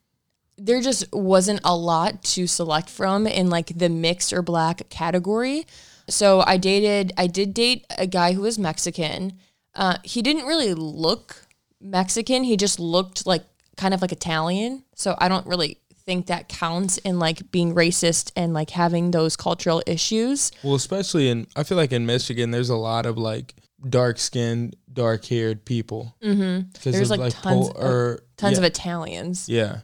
there 0.58 0.80
just 0.80 1.04
wasn't 1.12 1.60
a 1.64 1.76
lot 1.76 2.22
to 2.22 2.46
select 2.46 2.88
from 2.90 3.26
in 3.26 3.50
like 3.50 3.78
the 3.78 3.88
mixed 3.88 4.32
or 4.32 4.42
black 4.42 4.88
category. 4.88 5.66
So 6.08 6.42
I 6.46 6.56
dated, 6.56 7.12
I 7.16 7.26
did 7.26 7.52
date 7.54 7.84
a 7.98 8.06
guy 8.06 8.32
who 8.32 8.42
was 8.42 8.58
Mexican. 8.58 9.34
Uh, 9.74 9.98
he 10.02 10.22
didn't 10.22 10.46
really 10.46 10.72
look 10.72 11.46
Mexican. 11.80 12.42
He 12.44 12.56
just 12.56 12.80
looked 12.80 13.26
like 13.26 13.44
kind 13.76 13.92
of 13.92 14.00
like 14.02 14.12
Italian. 14.12 14.84
So 14.94 15.14
I 15.18 15.28
don't 15.28 15.46
really 15.46 15.78
think 16.06 16.26
that 16.26 16.48
counts 16.48 16.98
in 16.98 17.18
like 17.18 17.50
being 17.50 17.74
racist 17.74 18.30
and 18.36 18.54
like 18.54 18.70
having 18.70 19.10
those 19.10 19.36
cultural 19.36 19.82
issues. 19.86 20.52
well, 20.62 20.76
especially 20.76 21.28
in, 21.28 21.46
I 21.56 21.64
feel 21.64 21.76
like 21.76 21.92
in 21.92 22.06
Michigan, 22.06 22.52
there's 22.52 22.70
a 22.70 22.76
lot 22.76 23.06
of 23.06 23.18
like 23.18 23.54
dark 23.88 24.18
skinned, 24.18 24.76
dark 24.92 25.24
haired 25.24 25.64
people. 25.64 26.14
Mm-hmm. 26.22 26.68
There's 26.90 27.10
like, 27.10 27.32
tons, 27.32 27.68
pol- 27.70 27.76
or, 27.76 28.20
tons 28.36 28.52
yeah, 28.52 28.58
of 28.58 28.64
Italians. 28.64 29.48
Yeah. 29.48 29.80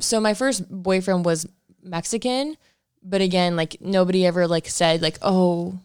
so 0.00 0.20
my 0.20 0.34
first 0.34 0.68
boyfriend 0.70 1.24
was 1.24 1.48
Mexican, 1.82 2.56
but 3.02 3.22
again, 3.22 3.56
like 3.56 3.80
nobody 3.80 4.26
ever 4.26 4.46
like 4.46 4.68
said 4.68 5.00
like, 5.00 5.18
oh, 5.22 5.78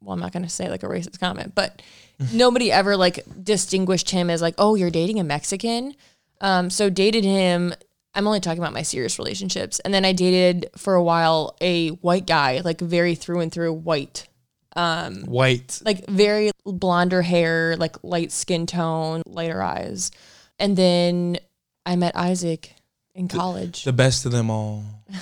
well, 0.00 0.14
I'm 0.14 0.20
not 0.20 0.32
gonna 0.32 0.48
say 0.48 0.68
like 0.68 0.82
a 0.82 0.86
racist 0.86 1.18
comment, 1.18 1.54
but 1.54 1.82
nobody 2.32 2.70
ever 2.70 2.96
like 2.96 3.24
distinguished 3.42 4.10
him 4.10 4.30
as 4.30 4.40
like, 4.40 4.54
oh, 4.58 4.76
you're 4.76 4.90
dating 4.90 5.18
a 5.18 5.24
Mexican. 5.24 5.94
Um, 6.40 6.70
so 6.70 6.88
dated 6.88 7.24
him. 7.24 7.74
I'm 8.14 8.26
only 8.26 8.40
talking 8.40 8.58
about 8.58 8.72
my 8.72 8.82
serious 8.82 9.18
relationships, 9.18 9.78
and 9.80 9.94
then 9.94 10.04
I 10.04 10.12
dated 10.12 10.70
for 10.76 10.94
a 10.94 11.02
while 11.02 11.56
a 11.60 11.90
white 11.90 12.26
guy, 12.26 12.60
like 12.64 12.80
very 12.80 13.14
through 13.14 13.40
and 13.40 13.52
through 13.52 13.72
white, 13.72 14.28
um, 14.76 15.22
White. 15.24 15.80
like 15.84 16.06
very 16.08 16.50
blonder 16.64 17.22
hair, 17.22 17.76
like 17.76 17.96
light 18.02 18.32
skin 18.32 18.66
tone, 18.66 19.22
lighter 19.26 19.62
eyes, 19.62 20.10
and 20.58 20.76
then 20.76 21.38
I 21.86 21.96
met 21.96 22.16
Isaac 22.16 22.74
in 23.14 23.28
college. 23.28 23.84
The 23.84 23.92
best 23.92 24.26
of 24.26 24.32
them 24.32 24.50
all. 24.50 24.84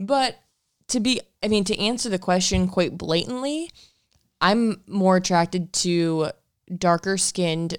But 0.00 0.38
to 0.88 0.98
be, 0.98 1.20
I 1.42 1.48
mean, 1.48 1.64
to 1.64 1.78
answer 1.78 2.08
the 2.08 2.18
question 2.18 2.68
quite 2.68 2.96
blatantly, 2.96 3.70
I'm 4.40 4.80
more 4.86 5.16
attracted 5.16 5.74
to 5.74 6.30
darker 6.74 7.18
skinned 7.18 7.76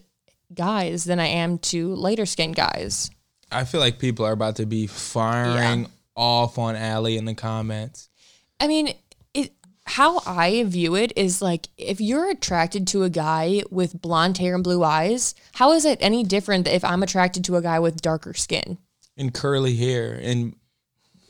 guys 0.54 1.06
than 1.06 1.20
I 1.20 1.26
am 1.26 1.58
to 1.58 1.96
lighter 1.96 2.28
skinned 2.28 2.56
guys. 2.56 3.10
I 3.52 3.66
feel 3.66 3.80
like 3.80 4.00
people 4.00 4.26
are 4.26 4.32
about 4.32 4.56
to 4.58 4.66
be 4.66 4.88
firing 4.88 5.88
off 6.16 6.58
on 6.58 6.76
Allie 6.76 7.18
in 7.18 7.26
the 7.26 7.34
comments. 7.34 8.10
I 8.60 8.68
mean, 8.68 8.94
it 9.34 9.54
how 9.86 10.22
I 10.26 10.64
view 10.64 10.96
it 10.96 11.12
is 11.16 11.42
like 11.42 11.68
if 11.78 12.00
you're 12.00 12.30
attracted 12.30 12.88
to 12.88 13.04
a 13.04 13.10
guy 13.10 13.64
with 13.70 14.02
blonde 14.02 14.38
hair 14.38 14.56
and 14.56 14.64
blue 14.64 14.84
eyes, 14.84 15.36
how 15.54 15.74
is 15.74 15.86
it 15.86 15.98
any 16.02 16.24
different 16.24 16.68
if 16.68 16.84
I'm 16.84 17.04
attracted 17.04 17.44
to 17.46 17.58
a 17.58 17.62
guy 17.62 17.80
with 17.80 18.02
darker 18.02 18.34
skin? 18.34 18.78
And 19.18 19.34
curly 19.34 19.76
hair 19.76 20.20
and 20.22 20.56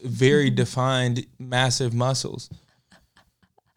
very 0.03 0.49
defined 0.63 1.25
massive 1.39 1.93
muscles. 1.93 2.49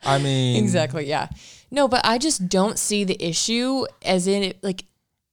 I 0.03 0.19
mean 0.19 0.63
Exactly, 0.63 1.07
yeah. 1.07 1.29
No, 1.71 1.89
but 1.89 2.03
I 2.05 2.19
just 2.19 2.49
don't 2.49 2.79
see 2.79 3.05
the 3.05 3.23
issue 3.25 3.87
as 4.05 4.27
in 4.27 4.43
it, 4.43 4.63
like 4.63 4.85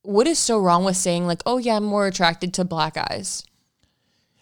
what 0.03 0.27
is 0.27 0.39
so 0.39 0.59
wrong 0.59 0.83
with 0.83 0.97
saying 0.97 1.27
like, 1.27 1.41
"Oh 1.45 1.57
yeah, 1.57 1.77
I'm 1.77 1.83
more 1.83 2.07
attracted 2.07 2.53
to 2.55 2.65
black 2.65 2.97
eyes." 2.97 3.43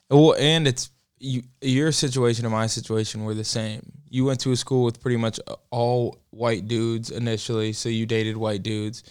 Well, 0.09 0.35
and 0.39 0.67
it's 0.67 0.89
you, 1.19 1.43
your 1.61 1.91
situation 1.91 2.45
and 2.45 2.53
my 2.53 2.67
situation 2.67 3.23
were 3.23 3.33
the 3.33 3.43
same. 3.43 3.91
You 4.09 4.25
went 4.25 4.39
to 4.41 4.51
a 4.51 4.55
school 4.55 4.83
with 4.85 5.01
pretty 5.01 5.17
much 5.17 5.39
all 5.69 6.17
white 6.31 6.67
dudes 6.67 7.11
initially, 7.11 7.73
so 7.73 7.89
you 7.89 8.05
dated 8.05 8.37
white 8.37 8.63
dudes. 8.63 9.03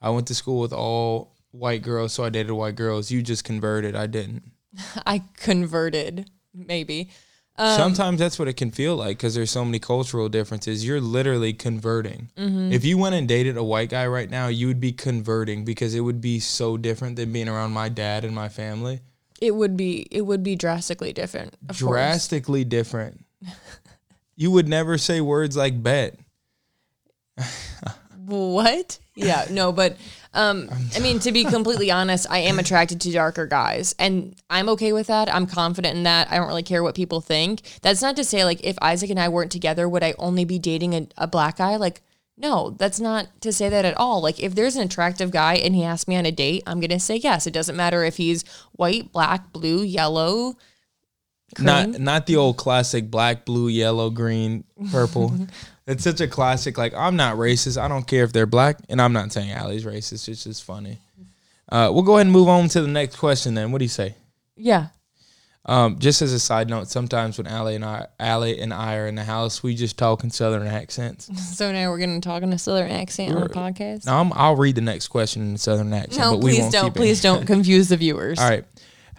I 0.00 0.10
went 0.10 0.26
to 0.28 0.34
school 0.34 0.60
with 0.60 0.72
all 0.72 1.36
white 1.50 1.82
girls, 1.82 2.12
so 2.12 2.24
I 2.24 2.30
dated 2.30 2.52
white 2.52 2.76
girls. 2.76 3.10
You 3.10 3.22
just 3.22 3.44
converted. 3.44 3.94
I 3.94 4.06
didn't. 4.06 4.50
I 5.06 5.22
converted, 5.36 6.30
maybe. 6.54 7.10
Um, 7.60 7.76
Sometimes 7.76 8.18
that's 8.18 8.38
what 8.38 8.48
it 8.48 8.54
can 8.54 8.70
feel 8.70 8.96
like 8.96 9.18
because 9.18 9.34
there's 9.34 9.50
so 9.50 9.66
many 9.66 9.78
cultural 9.78 10.30
differences. 10.30 10.86
You're 10.86 10.98
literally 10.98 11.52
converting. 11.52 12.30
Mm-hmm. 12.38 12.72
If 12.72 12.86
you 12.86 12.96
went 12.96 13.14
and 13.14 13.28
dated 13.28 13.58
a 13.58 13.62
white 13.62 13.90
guy 13.90 14.06
right 14.06 14.30
now, 14.30 14.48
you 14.48 14.66
would 14.66 14.80
be 14.80 14.92
converting 14.92 15.66
because 15.66 15.94
it 15.94 16.00
would 16.00 16.22
be 16.22 16.40
so 16.40 16.78
different 16.78 17.16
than 17.16 17.34
being 17.34 17.50
around 17.50 17.72
my 17.72 17.90
dad 17.90 18.24
and 18.24 18.34
my 18.34 18.48
family. 18.48 19.00
It 19.42 19.54
would 19.54 19.76
be 19.76 20.06
it 20.10 20.22
would 20.22 20.42
be 20.42 20.56
drastically 20.56 21.12
different. 21.12 21.54
Of 21.68 21.78
course. 21.78 21.90
Drastically 21.90 22.64
different. 22.64 23.26
you 24.36 24.50
would 24.50 24.66
never 24.66 24.96
say 24.96 25.20
words 25.20 25.54
like 25.54 25.82
bet. 25.82 26.18
What? 28.26 28.98
Yeah, 29.16 29.46
no, 29.50 29.72
but 29.72 29.96
um, 30.32 30.70
I 30.94 31.00
mean, 31.00 31.18
to 31.20 31.32
be 31.32 31.44
completely 31.44 31.90
honest, 31.90 32.26
I 32.30 32.38
am 32.38 32.58
attracted 32.60 33.00
to 33.00 33.12
darker 33.12 33.46
guys, 33.46 33.96
and 33.98 34.36
I'm 34.48 34.68
okay 34.70 34.92
with 34.92 35.08
that. 35.08 35.32
I'm 35.32 35.46
confident 35.46 35.96
in 35.96 36.04
that. 36.04 36.30
I 36.30 36.36
don't 36.36 36.46
really 36.46 36.62
care 36.62 36.82
what 36.84 36.94
people 36.94 37.20
think. 37.20 37.62
That's 37.82 38.00
not 38.00 38.14
to 38.16 38.24
say 38.24 38.44
like 38.44 38.62
if 38.62 38.76
Isaac 38.80 39.10
and 39.10 39.18
I 39.18 39.28
weren't 39.28 39.50
together, 39.50 39.88
would 39.88 40.04
I 40.04 40.14
only 40.18 40.44
be 40.44 40.58
dating 40.58 40.94
a, 40.94 41.08
a 41.16 41.26
black 41.26 41.56
guy? 41.58 41.76
Like, 41.76 42.02
no, 42.36 42.70
that's 42.70 43.00
not 43.00 43.28
to 43.40 43.52
say 43.52 43.68
that 43.68 43.84
at 43.84 43.96
all. 43.96 44.22
Like, 44.22 44.40
if 44.40 44.54
there's 44.54 44.76
an 44.76 44.82
attractive 44.82 45.32
guy 45.32 45.54
and 45.54 45.74
he 45.74 45.82
asks 45.82 46.06
me 46.06 46.14
on 46.16 46.26
a 46.26 46.32
date, 46.32 46.62
I'm 46.64 46.78
gonna 46.78 47.00
say 47.00 47.16
yes. 47.16 47.48
It 47.48 47.52
doesn't 47.52 47.76
matter 47.76 48.04
if 48.04 48.16
he's 48.16 48.44
white, 48.72 49.10
black, 49.10 49.52
blue, 49.52 49.82
yellow. 49.82 50.54
Not 51.58 51.98
not 51.98 52.26
the 52.26 52.36
old 52.36 52.56
classic 52.56 53.10
black, 53.10 53.44
blue, 53.44 53.66
yellow, 53.66 54.10
green, 54.10 54.62
purple. 54.92 55.34
it's 55.90 56.04
such 56.04 56.20
a 56.20 56.28
classic. 56.28 56.78
Like 56.78 56.94
I'm 56.94 57.16
not 57.16 57.36
racist. 57.36 57.80
I 57.80 57.88
don't 57.88 58.06
care 58.06 58.24
if 58.24 58.32
they're 58.32 58.46
black, 58.46 58.78
and 58.88 59.00
I'm 59.00 59.12
not 59.12 59.32
saying 59.32 59.50
Allie's 59.50 59.84
racist. 59.84 60.28
It's 60.28 60.44
just 60.44 60.64
funny. 60.64 60.98
Uh, 61.70 61.90
we'll 61.92 62.02
go 62.02 62.14
ahead 62.16 62.26
and 62.26 62.32
move 62.32 62.48
on 62.48 62.68
to 62.68 62.82
the 62.82 62.88
next 62.88 63.16
question. 63.16 63.54
Then, 63.54 63.70
what 63.72 63.78
do 63.78 63.84
you 63.84 63.88
say? 63.88 64.14
Yeah, 64.56 64.88
Um, 65.64 65.98
just 65.98 66.20
as 66.20 66.32
a 66.32 66.38
side 66.40 66.68
note, 66.68 66.88
sometimes 66.88 67.38
when 67.38 67.46
Allie 67.46 67.74
and 67.76 67.84
I, 67.84 68.06
Allie 68.18 68.60
and 68.60 68.74
I 68.74 68.96
are 68.96 69.06
in 69.06 69.14
the 69.14 69.24
house, 69.24 69.62
we 69.62 69.74
just 69.74 69.96
talk 69.96 70.24
in 70.24 70.30
Southern 70.30 70.66
accents. 70.66 71.30
So 71.56 71.70
now 71.72 71.90
we're 71.90 71.98
gonna 71.98 72.20
talk 72.20 72.42
in 72.42 72.52
a 72.52 72.58
southern 72.58 72.90
accent 72.90 73.34
on 73.34 73.42
the 73.42 73.48
podcast. 73.48 74.06
No, 74.06 74.14
I'm, 74.16 74.32
I'll 74.34 74.56
read 74.56 74.74
the 74.74 74.80
next 74.80 75.08
question 75.08 75.42
in 75.42 75.54
a 75.54 75.58
Southern 75.58 75.92
accent, 75.92 76.18
No, 76.18 76.32
but 76.32 76.44
we 76.44 76.56
please 76.56 76.70
don't. 76.72 76.94
Please 76.94 77.20
don't 77.22 77.46
confuse 77.46 77.88
the 77.88 77.96
viewers. 78.04 78.38
All 78.38 78.48
right. 78.48 78.64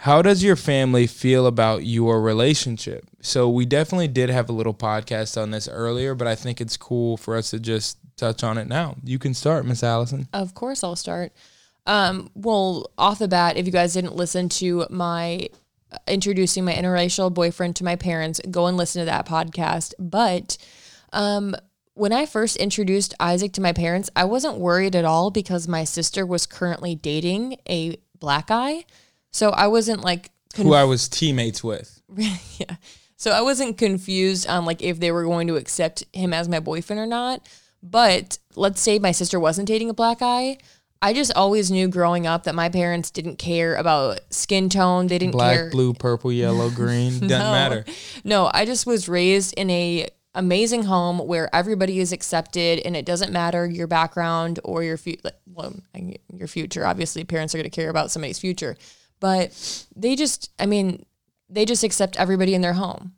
How 0.01 0.23
does 0.23 0.43
your 0.43 0.55
family 0.55 1.05
feel 1.05 1.45
about 1.45 1.85
your 1.85 2.23
relationship? 2.23 3.07
So 3.21 3.47
we 3.47 3.67
definitely 3.67 4.07
did 4.07 4.31
have 4.31 4.49
a 4.49 4.51
little 4.51 4.73
podcast 4.73 5.39
on 5.39 5.51
this 5.51 5.67
earlier, 5.67 6.15
but 6.15 6.27
I 6.27 6.33
think 6.33 6.59
it's 6.59 6.75
cool 6.75 7.17
for 7.17 7.35
us 7.35 7.51
to 7.51 7.59
just 7.59 7.99
touch 8.17 8.43
on 8.43 8.57
it 8.57 8.67
now. 8.67 8.95
You 9.03 9.19
can 9.19 9.35
start, 9.35 9.63
Miss 9.63 9.83
Allison. 9.83 10.27
Of 10.33 10.55
course, 10.55 10.83
I'll 10.83 10.95
start. 10.95 11.33
Um, 11.85 12.31
well, 12.33 12.89
off 12.97 13.19
the 13.19 13.27
bat, 13.27 13.57
if 13.57 13.67
you 13.67 13.71
guys 13.71 13.93
didn't 13.93 14.15
listen 14.15 14.49
to 14.49 14.87
my 14.89 15.47
uh, 15.91 15.97
introducing 16.07 16.65
my 16.65 16.73
interracial 16.73 17.31
boyfriend 17.31 17.75
to 17.75 17.83
my 17.83 17.95
parents, 17.95 18.41
go 18.49 18.65
and 18.65 18.77
listen 18.77 19.01
to 19.01 19.05
that 19.05 19.27
podcast. 19.27 19.93
But 19.99 20.57
um, 21.13 21.55
when 21.93 22.11
I 22.11 22.25
first 22.25 22.57
introduced 22.57 23.13
Isaac 23.19 23.53
to 23.53 23.61
my 23.61 23.71
parents, 23.71 24.09
I 24.15 24.23
wasn't 24.23 24.57
worried 24.57 24.95
at 24.95 25.05
all 25.05 25.29
because 25.29 25.67
my 25.67 25.83
sister 25.83 26.25
was 26.25 26.47
currently 26.47 26.95
dating 26.95 27.57
a 27.69 27.97
black 28.19 28.47
guy. 28.47 28.85
So 29.31 29.49
I 29.51 29.67
wasn't 29.67 30.01
like 30.03 30.31
Who 30.57 30.73
I 30.73 30.83
was 30.83 31.07
teammates 31.09 31.63
with. 31.63 32.01
yeah. 32.15 32.75
So 33.17 33.31
I 33.31 33.41
wasn't 33.41 33.77
confused 33.77 34.47
on 34.47 34.65
like 34.65 34.81
if 34.81 34.99
they 34.99 35.11
were 35.11 35.23
going 35.23 35.47
to 35.47 35.55
accept 35.55 36.03
him 36.13 36.33
as 36.33 36.49
my 36.49 36.59
boyfriend 36.59 36.99
or 36.99 37.05
not. 37.05 37.47
But 37.83 38.37
let's 38.55 38.81
say 38.81 38.99
my 38.99 39.11
sister 39.11 39.39
wasn't 39.39 39.67
dating 39.67 39.89
a 39.89 39.93
black 39.93 40.19
guy. 40.19 40.57
I 41.03 41.13
just 41.13 41.33
always 41.35 41.71
knew 41.71 41.87
growing 41.87 42.27
up 42.27 42.43
that 42.43 42.53
my 42.53 42.69
parents 42.69 43.09
didn't 43.09 43.37
care 43.37 43.75
about 43.75 44.19
skin 44.29 44.69
tone. 44.69 45.07
They 45.07 45.17
didn't 45.17 45.31
Black, 45.31 45.55
care. 45.57 45.69
blue, 45.71 45.93
purple, 45.95 46.31
yellow, 46.31 46.69
green. 46.75 47.13
Doesn't 47.13 47.27
No. 47.29 47.51
matter. 47.51 47.85
No, 48.23 48.51
I 48.53 48.65
just 48.65 48.85
was 48.85 49.09
raised 49.09 49.53
in 49.55 49.71
a 49.71 50.07
amazing 50.35 50.83
home 50.83 51.17
where 51.17 51.53
everybody 51.55 51.99
is 51.99 52.11
accepted 52.11 52.79
and 52.85 52.95
it 52.95 53.05
doesn't 53.05 53.33
matter 53.33 53.65
your 53.67 53.87
background 53.87 54.59
or 54.63 54.83
your 54.83 54.95
fu- 54.97 55.17
like, 55.23 55.35
well, 55.47 55.73
your 56.31 56.47
future. 56.47 56.85
Obviously, 56.85 57.23
parents 57.23 57.55
are 57.55 57.57
going 57.57 57.69
to 57.69 57.75
care 57.75 57.89
about 57.89 58.11
somebody's 58.11 58.37
future, 58.39 58.77
but 59.21 59.85
they 59.95 60.17
just, 60.17 60.51
I 60.59 60.65
mean, 60.65 61.05
they 61.49 61.63
just 61.63 61.85
accept 61.85 62.17
everybody 62.17 62.53
in 62.53 62.61
their 62.61 62.73
home. 62.73 63.13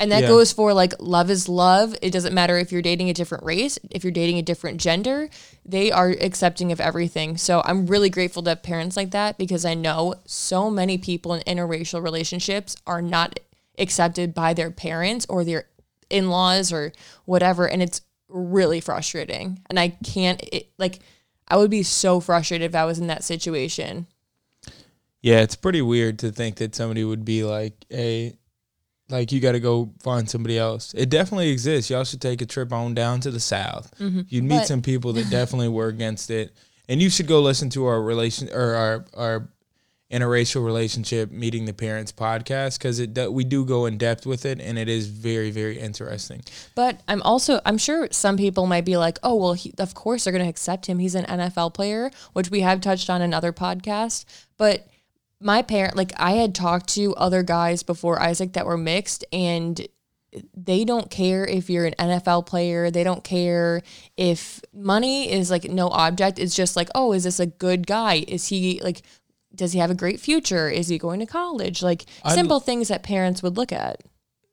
And 0.00 0.10
that 0.10 0.22
Yeah. 0.22 0.28
goes 0.28 0.52
for 0.52 0.72
like 0.72 0.94
love 0.98 1.30
is 1.30 1.48
love. 1.48 1.94
It 2.02 2.10
doesn't 2.10 2.34
matter 2.34 2.58
if 2.58 2.72
you're 2.72 2.82
dating 2.82 3.08
a 3.08 3.14
different 3.14 3.44
race, 3.44 3.78
if 3.90 4.02
you're 4.02 4.10
dating 4.10 4.38
a 4.38 4.42
different 4.42 4.80
gender, 4.80 5.28
they 5.64 5.92
are 5.92 6.10
accepting 6.20 6.72
of 6.72 6.80
everything. 6.80 7.36
So 7.36 7.62
I'm 7.64 7.86
really 7.86 8.10
grateful 8.10 8.42
to 8.44 8.50
have 8.50 8.62
parents 8.64 8.96
like 8.96 9.12
that 9.12 9.38
because 9.38 9.64
I 9.64 9.74
know 9.74 10.14
so 10.26 10.70
many 10.70 10.98
people 10.98 11.34
in 11.34 11.42
interracial 11.42 12.02
relationships 12.02 12.74
are 12.84 13.02
not 13.02 13.38
accepted 13.78 14.34
by 14.34 14.54
their 14.54 14.70
parents 14.72 15.24
or 15.28 15.44
their 15.44 15.66
in-laws 16.10 16.72
or 16.72 16.92
whatever 17.24 17.68
and 17.68 17.80
it's 17.82 18.00
really 18.28 18.80
frustrating. 18.80 19.60
And 19.70 19.78
I 19.78 19.88
can't 20.04 20.42
it, 20.52 20.70
like 20.78 20.98
I 21.46 21.56
would 21.56 21.70
be 21.70 21.82
so 21.84 22.18
frustrated 22.18 22.70
if 22.70 22.74
I 22.74 22.84
was 22.86 22.98
in 22.98 23.06
that 23.06 23.22
situation. 23.24 24.06
Yeah, 25.22 25.40
it's 25.40 25.56
pretty 25.56 25.82
weird 25.82 26.18
to 26.20 26.32
think 26.32 26.56
that 26.56 26.74
somebody 26.74 27.04
would 27.04 27.24
be 27.24 27.44
like, 27.44 27.84
"Hey, 27.88 28.36
like 29.08 29.30
you 29.32 29.40
got 29.40 29.52
to 29.52 29.60
go 29.60 29.92
find 30.02 30.28
somebody 30.28 30.58
else." 30.58 30.92
It 30.96 31.08
definitely 31.10 31.50
exists. 31.50 31.90
Y'all 31.90 32.04
should 32.04 32.20
take 32.20 32.42
a 32.42 32.46
trip 32.46 32.72
on 32.72 32.94
down 32.94 33.20
to 33.20 33.30
the 33.30 33.40
south. 33.40 33.92
Mm-hmm. 33.98 34.22
You'd 34.28 34.44
meet 34.44 34.58
But- 34.58 34.66
some 34.66 34.82
people 34.82 35.12
that 35.14 35.30
definitely 35.30 35.68
were 35.68 35.86
against 35.88 36.30
it, 36.30 36.52
and 36.88 37.00
you 37.00 37.08
should 37.08 37.28
go 37.28 37.40
listen 37.40 37.70
to 37.70 37.86
our 37.86 38.02
relation 38.02 38.48
or 38.52 38.74
our 38.74 39.04
our 39.16 39.48
interracial 40.10 40.62
relationship 40.62 41.30
meeting 41.30 41.64
the 41.64 41.72
parents 41.72 42.12
podcast 42.12 42.76
because 42.78 42.98
it 42.98 43.14
do, 43.14 43.30
we 43.32 43.44
do 43.44 43.64
go 43.64 43.86
in 43.86 43.96
depth 43.96 44.26
with 44.26 44.44
it, 44.44 44.60
and 44.60 44.76
it 44.78 44.88
is 44.88 45.06
very 45.06 45.50
very 45.52 45.78
interesting. 45.78 46.42
But 46.74 47.00
I'm 47.06 47.22
also 47.22 47.60
I'm 47.64 47.78
sure 47.78 48.08
some 48.10 48.36
people 48.36 48.66
might 48.66 48.84
be 48.84 48.96
like, 48.96 49.18
"Oh, 49.22 49.36
well, 49.36 49.52
he, 49.54 49.72
of 49.78 49.94
course 49.94 50.24
they're 50.24 50.32
going 50.32 50.44
to 50.44 50.50
accept 50.50 50.86
him. 50.86 50.98
He's 50.98 51.14
an 51.14 51.24
NFL 51.26 51.74
player," 51.74 52.10
which 52.32 52.50
we 52.50 52.60
have 52.62 52.80
touched 52.80 53.08
on 53.08 53.22
in 53.22 53.32
other 53.32 53.52
podcasts. 53.52 54.24
But 54.58 54.86
my 55.42 55.62
parent 55.62 55.96
like 55.96 56.12
I 56.16 56.32
had 56.32 56.54
talked 56.54 56.88
to 56.94 57.14
other 57.16 57.42
guys 57.42 57.82
before 57.82 58.20
Isaac 58.20 58.52
that 58.54 58.66
were 58.66 58.76
mixed 58.78 59.24
and 59.32 59.86
they 60.56 60.84
don't 60.84 61.10
care 61.10 61.44
if 61.44 61.68
you're 61.68 61.84
an 61.84 61.94
NFL 61.98 62.46
player. 62.46 62.90
They 62.90 63.04
don't 63.04 63.22
care 63.22 63.82
if 64.16 64.60
money 64.72 65.30
is 65.30 65.50
like 65.50 65.64
no 65.64 65.88
object. 65.88 66.38
It's 66.38 66.54
just 66.56 66.74
like, 66.76 66.88
"Oh, 66.94 67.12
is 67.12 67.24
this 67.24 67.38
a 67.38 67.46
good 67.46 67.86
guy? 67.86 68.24
Is 68.26 68.48
he 68.48 68.80
like 68.82 69.02
does 69.54 69.72
he 69.72 69.78
have 69.80 69.90
a 69.90 69.94
great 69.94 70.20
future? 70.20 70.70
Is 70.70 70.88
he 70.88 70.96
going 70.98 71.20
to 71.20 71.26
college?" 71.26 71.82
Like 71.82 72.06
I'd- 72.24 72.34
simple 72.34 72.60
things 72.60 72.88
that 72.88 73.02
parents 73.02 73.42
would 73.42 73.56
look 73.56 73.72
at. 73.72 74.02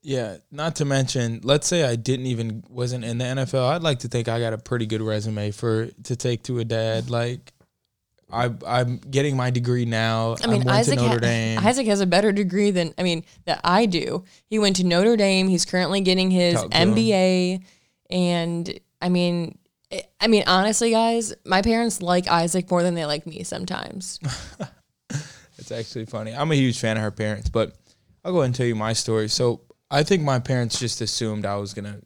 Yeah, 0.02 0.38
not 0.50 0.78
to 0.78 0.86
mention, 0.86 1.42
let's 1.44 1.68
say 1.68 1.84
I 1.84 1.98
didn't 1.98 2.28
even 2.28 2.64
wasn't 2.70 3.04
in 3.04 3.18
the 3.18 3.26
NFL. 3.26 3.68
I'd 3.70 3.84
like 3.84 4.00
to 4.00 4.08
think 4.08 4.30
I 4.30 4.40
got 4.40 4.54
a 4.54 4.58
pretty 4.58 4.86
good 4.86 5.02
resume 5.02 5.52
for 5.52 5.88
to 6.04 6.16
take 6.16 6.44
to 6.44 6.60
a 6.60 6.66
dad. 6.66 7.10
Like, 7.10 7.52
I 8.32 8.52
I'm 8.66 8.98
getting 8.98 9.36
my 9.36 9.50
degree 9.50 9.86
now. 9.86 10.36
I 10.44 10.48
mean, 10.48 10.58
went 10.64 10.70
Isaac, 10.70 11.00
Notre 11.00 11.20
ha- 11.26 11.62
Isaac 11.68 11.88
has 11.88 12.02
a 12.02 12.06
better 12.06 12.32
degree 12.32 12.72
than 12.72 12.94
I 12.98 13.04
mean 13.04 13.24
that 13.46 13.60
I 13.64 13.86
do. 13.86 14.24
He 14.48 14.60
went 14.60 14.76
to 14.78 14.84
Notre 14.84 15.16
Dame. 15.18 15.48
He's 15.48 15.66
currently 15.66 16.02
getting 16.02 16.30
his 16.32 16.56
Talk 16.56 16.72
to 16.72 16.78
him. 16.78 16.94
MBA, 16.96 17.64
and 18.10 18.80
I 19.02 19.10
mean, 19.10 19.58
I- 19.92 20.04
I 20.22 20.28
mean 20.28 20.44
honestly, 20.48 20.92
guys, 20.92 21.34
my 21.46 21.62
parents 21.62 22.02
like 22.02 22.28
Isaac 22.28 22.70
more 22.70 22.84
than 22.84 22.94
they 22.96 23.06
like 23.06 23.26
me 23.26 23.44
sometimes. 23.44 24.20
It's 25.58 25.72
actually 25.74 26.06
funny. 26.06 26.34
I'm 26.34 26.52
a 26.52 26.56
huge 26.56 26.80
fan 26.80 26.96
of 26.96 27.04
her 27.04 27.12
parents, 27.12 27.50
but 27.50 27.76
I'll 28.24 28.32
go 28.32 28.38
ahead 28.40 28.46
and 28.46 28.56
tell 28.56 28.66
you 28.66 28.76
my 28.76 28.94
story. 28.94 29.28
So 29.28 29.60
I 29.92 30.04
think 30.04 30.24
my 30.24 30.40
parents 30.40 30.80
just 30.80 31.02
assumed 31.02 31.46
I 31.46 31.58
was 31.58 31.74
gonna 31.74 32.00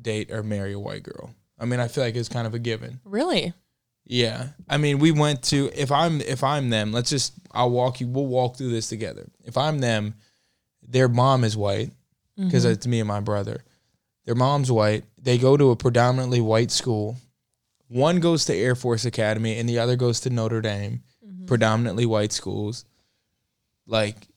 date 0.00 0.32
or 0.32 0.42
marry 0.42 0.72
a 0.72 0.78
white 0.78 1.04
girl. 1.04 1.32
I 1.60 1.64
mean, 1.64 1.78
I 1.78 1.86
feel 1.86 2.02
like 2.02 2.16
it's 2.16 2.28
kind 2.28 2.44
of 2.46 2.54
a 2.54 2.58
given. 2.58 3.00
Really? 3.04 3.52
Yeah. 4.06 4.48
I 4.68 4.78
mean, 4.78 4.98
we 4.98 5.10
went 5.10 5.42
to 5.44 5.70
if 5.74 5.90
I'm 5.90 6.20
if 6.20 6.44
I'm 6.44 6.70
them, 6.70 6.92
let's 6.92 7.10
just 7.10 7.34
I'll 7.52 7.70
walk 7.70 8.00
you 8.00 8.06
we'll 8.06 8.26
walk 8.26 8.56
through 8.56 8.70
this 8.70 8.88
together. 8.88 9.28
If 9.44 9.56
I'm 9.56 9.80
them, 9.80 10.14
their 10.82 11.08
mom 11.08 11.44
is 11.44 11.56
white 11.56 11.90
because 12.36 12.64
mm-hmm. 12.64 12.72
it's 12.72 12.86
me 12.86 13.00
and 13.00 13.08
my 13.08 13.20
brother. 13.20 13.64
Their 14.24 14.36
mom's 14.36 14.70
white. 14.70 15.04
They 15.18 15.38
go 15.38 15.56
to 15.56 15.70
a 15.70 15.76
predominantly 15.76 16.40
white 16.40 16.70
school. 16.70 17.16
One 17.88 18.20
goes 18.20 18.44
to 18.46 18.54
Air 18.54 18.74
Force 18.74 19.04
Academy 19.04 19.58
and 19.58 19.68
the 19.68 19.78
other 19.78 19.96
goes 19.96 20.20
to 20.20 20.30
Notre 20.30 20.60
Dame, 20.60 21.02
mm-hmm. 21.24 21.46
predominantly 21.46 22.06
white 22.06 22.32
schools. 22.32 22.84
Like 23.86 24.28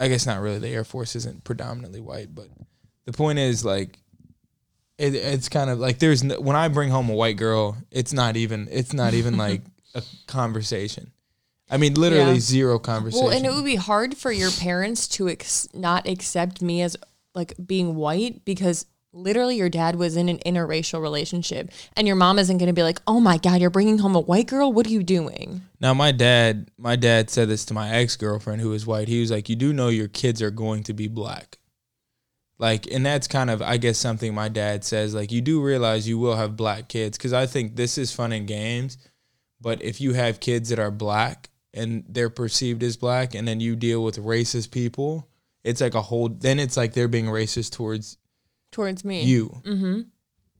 I 0.00 0.08
guess 0.08 0.26
not 0.26 0.40
really 0.40 0.58
the 0.58 0.68
Air 0.68 0.84
Force 0.84 1.14
isn't 1.14 1.44
predominantly 1.44 2.00
white, 2.00 2.34
but 2.34 2.48
the 3.04 3.12
point 3.12 3.38
is 3.38 3.64
like 3.64 3.98
it, 4.98 5.14
it's 5.14 5.48
kind 5.48 5.70
of 5.70 5.78
like 5.78 5.98
there's 5.98 6.22
no, 6.24 6.40
when 6.40 6.56
I 6.56 6.68
bring 6.68 6.90
home 6.90 7.08
a 7.10 7.14
white 7.14 7.36
girl, 7.36 7.76
it's 7.90 8.12
not 8.12 8.36
even 8.36 8.68
it's 8.70 8.92
not 8.92 9.14
even 9.14 9.36
like 9.46 9.62
a 9.94 10.02
conversation. 10.26 11.10
I 11.70 11.78
mean, 11.78 11.94
literally 11.94 12.34
Yeah. 12.34 12.40
zero 12.40 12.78
conversation. 12.78 13.26
Well, 13.26 13.34
and 13.36 13.44
it 13.44 13.52
would 13.52 13.64
be 13.64 13.74
hard 13.76 14.16
for 14.16 14.30
your 14.30 14.50
parents 14.52 15.08
to 15.08 15.28
ex- 15.28 15.68
not 15.74 16.06
accept 16.06 16.62
me 16.62 16.80
as 16.82 16.96
like 17.34 17.54
being 17.66 17.96
white 17.96 18.44
because 18.44 18.86
literally 19.12 19.56
your 19.56 19.68
dad 19.68 19.96
was 19.96 20.16
in 20.16 20.28
an 20.28 20.38
interracial 20.46 21.00
relationship 21.02 21.70
and 21.96 22.06
your 22.06 22.14
mom 22.16 22.38
isn't 22.38 22.58
going 22.58 22.68
to 22.68 22.72
be 22.72 22.82
like, 22.84 23.00
"Oh 23.06 23.18
my 23.18 23.36
god, 23.38 23.60
you're 23.60 23.70
bringing 23.70 23.98
home 23.98 24.14
a 24.14 24.20
white 24.20 24.46
girl? 24.46 24.72
What 24.72 24.86
are 24.86 24.90
you 24.90 25.02
doing?" 25.02 25.62
now, 25.80 25.92
my 25.92 26.12
dad, 26.12 26.70
my 26.78 26.96
dad 26.96 27.30
said 27.30 27.48
this 27.48 27.64
to 27.66 27.74
my 27.74 27.90
ex 27.90 28.14
girlfriend 28.16 28.60
who 28.60 28.70
was 28.70 28.86
white. 28.86 29.08
He 29.08 29.20
was 29.20 29.30
like, 29.30 29.48
"You 29.48 29.56
do 29.56 29.72
know 29.72 29.88
your 29.88 30.08
kids 30.08 30.40
are 30.40 30.50
going 30.50 30.84
to 30.84 30.92
be 30.94 31.08
black." 31.08 31.58
Like, 32.58 32.86
and 32.90 33.04
that's 33.04 33.28
kind 33.28 33.50
of, 33.50 33.60
I 33.60 33.76
guess, 33.76 33.98
something 33.98 34.34
my 34.34 34.48
dad 34.48 34.82
says. 34.84 35.14
Like, 35.14 35.30
you 35.30 35.42
do 35.42 35.60
realize 35.62 36.08
you 36.08 36.18
will 36.18 36.36
have 36.36 36.56
black 36.56 36.88
kids 36.88 37.18
because 37.18 37.32
I 37.32 37.46
think 37.46 37.76
this 37.76 37.98
is 37.98 38.12
fun 38.12 38.32
and 38.32 38.46
games, 38.46 38.96
but 39.60 39.82
if 39.82 40.00
you 40.00 40.14
have 40.14 40.40
kids 40.40 40.70
that 40.70 40.78
are 40.78 40.90
black 40.90 41.50
and 41.74 42.04
they're 42.08 42.30
perceived 42.30 42.82
as 42.82 42.96
black, 42.96 43.34
and 43.34 43.46
then 43.46 43.60
you 43.60 43.76
deal 43.76 44.02
with 44.02 44.16
racist 44.16 44.70
people, 44.70 45.28
it's 45.64 45.80
like 45.82 45.94
a 45.94 46.00
whole. 46.00 46.28
Then 46.30 46.58
it's 46.58 46.76
like 46.76 46.94
they're 46.94 47.08
being 47.08 47.26
racist 47.26 47.72
towards 47.72 48.16
Towards 48.72 49.04
me. 49.04 49.24
you. 49.24 49.48
mm-hmm. 49.64 50.00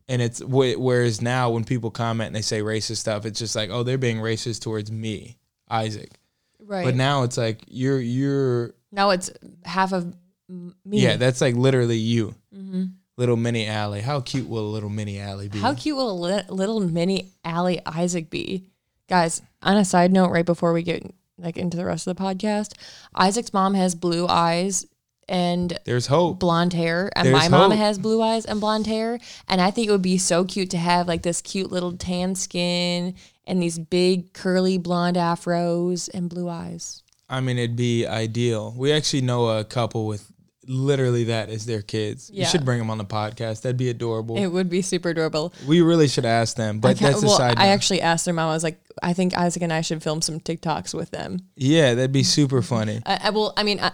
And 0.09 0.23
it's 0.23 0.41
whereas 0.41 1.21
now 1.21 1.51
when 1.51 1.65
people 1.65 1.91
comment 1.91 2.29
and 2.29 2.37
they 2.37 2.43
say 2.43 2.61
racist 2.61 2.99
stuff, 2.99 3.27
it's 3.27 3.41
just 3.41 3.57
like, 3.57 3.71
oh, 3.71 3.83
they're 3.83 3.99
being 3.99 4.19
racist 4.19 4.63
towards 4.63 4.93
me, 4.93 5.37
Isaac. 5.69 6.13
Right. 6.61 6.85
But 6.85 6.95
now 6.95 7.25
it's 7.25 7.37
like 7.37 7.63
you're 7.67 8.01
you're 8.01 8.75
now 8.93 9.11
it's 9.11 9.31
half 9.65 9.93
of 9.93 10.15
m- 10.49 10.75
me. 10.85 11.01
yeah, 11.01 11.17
that's 11.17 11.41
like 11.41 11.55
literally 11.55 11.97
you, 11.99 12.35
mm-hmm. 12.55 12.85
little 13.17 13.37
mini 13.37 13.67
Allie. 13.67 14.01
How 14.01 14.21
cute 14.21 14.49
will 14.49 14.67
a 14.67 14.73
little 14.73 14.91
mini 14.91 15.19
Allie 15.19 15.49
be? 15.49 15.59
How 15.59 15.75
cute 15.75 15.97
will 15.97 16.11
a 16.11 16.19
li- 16.19 16.45
little 16.49 16.81
mini 16.81 17.31
Allie 17.45 17.81
Isaac 17.87 18.31
be? 18.31 18.65
Guys, 19.09 19.43
on 19.63 19.77
a 19.77 19.85
side 19.85 20.13
note, 20.13 20.31
right 20.31 20.47
before 20.47 20.73
we 20.73 20.83
get 20.83 21.03
like 21.39 21.57
into 21.57 21.77
the 21.77 21.85
rest 21.85 22.07
of 22.07 22.17
the 22.17 22.23
podcast, 22.23 22.73
Isaac's 23.15 23.53
mom 23.53 23.75
has 23.75 23.95
blue 23.95 24.27
eyes 24.27 24.87
and 25.29 25.79
There's 25.85 26.07
hope. 26.07 26.39
blonde 26.39 26.73
hair, 26.73 27.11
and 27.17 27.27
There's 27.27 27.37
my 27.37 27.49
mom 27.49 27.71
hope. 27.73 27.79
has 27.81 27.99
blue 27.99 28.23
eyes 28.23 28.45
and 28.45 28.61
blonde 28.61 28.87
hair. 28.87 29.19
And 29.49 29.61
I 29.61 29.71
think 29.71 29.89
it 29.89 29.91
would 29.91 30.03
be 30.03 30.19
so 30.19 30.45
cute 30.45 30.71
to 30.71 30.79
have 30.79 31.09
like 31.09 31.23
this 31.23 31.43
cute 31.43 31.73
little 31.73 31.97
tan 31.97 32.35
skin 32.37 33.15
and 33.45 33.63
these 33.63 33.79
big 33.79 34.33
curly 34.33 34.79
blonde 34.79 35.17
afros 35.17 36.09
and 36.13 36.29
blue 36.31 36.49
eyes. 36.49 37.03
I 37.29 37.41
mean, 37.41 37.59
it'd 37.59 37.75
be 37.77 38.07
ideal. 38.07 38.73
We 38.77 38.93
actually 38.93 39.23
know 39.23 39.49
a 39.49 39.65
couple 39.65 40.07
with 40.07 40.31
literally 40.69 41.25
that 41.25 41.51
is 41.51 41.67
their 41.67 41.83
kids. 41.83 42.31
You 42.33 42.45
should 42.45 42.65
bring 42.65 42.79
them 42.79 42.91
on 42.91 42.99
the 42.99 43.05
podcast. 43.05 43.63
That'd 43.63 43.77
be 43.77 43.91
adorable. 43.91 44.37
It 44.37 44.47
would 44.47 44.69
be 44.69 44.83
super 44.83 45.11
adorable. 45.11 45.53
we 45.67 45.81
really 45.81 46.09
should 46.09 46.25
ask 46.25 46.57
them, 46.57 46.81
but 46.81 46.99
that's 46.99 47.23
a 47.23 47.27
well, 47.27 47.37
side. 47.37 47.55
I 47.59 47.69
actually 47.69 48.01
asked 48.01 48.25
their 48.25 48.35
mom. 48.35 48.51
I 48.51 48.55
was 48.55 48.65
like, 48.65 48.81
I 49.03 49.13
think 49.13 49.37
Isaac 49.37 49.63
and 49.63 49.73
I 49.73 49.81
should 49.81 50.03
film 50.03 50.23
some 50.23 50.41
TikToks 50.41 50.95
with 50.95 51.11
them. 51.11 51.41
yeah, 51.57 51.95
that'd 51.95 52.13
be 52.13 52.23
super 52.23 52.63
funny. 52.63 53.03
I, 53.07 53.21
I 53.25 53.31
will. 53.31 53.53
I 53.57 53.63
mean, 53.63 53.81
I, 53.81 53.93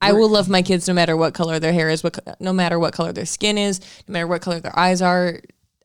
I 0.00 0.12
will 0.12 0.28
love 0.28 0.48
my 0.48 0.62
kids 0.62 0.86
no 0.86 0.94
matter 0.94 1.16
what 1.16 1.34
color 1.34 1.58
their 1.58 1.72
hair 1.72 1.88
is, 1.88 2.04
what 2.04 2.18
no 2.40 2.52
matter 2.52 2.78
what 2.78 2.94
color 2.94 3.12
their 3.12 3.26
skin 3.26 3.58
is, 3.58 3.80
no 4.06 4.12
matter 4.12 4.26
what 4.26 4.42
color 4.42 4.60
their 4.60 4.78
eyes 4.78 5.02
are. 5.02 5.40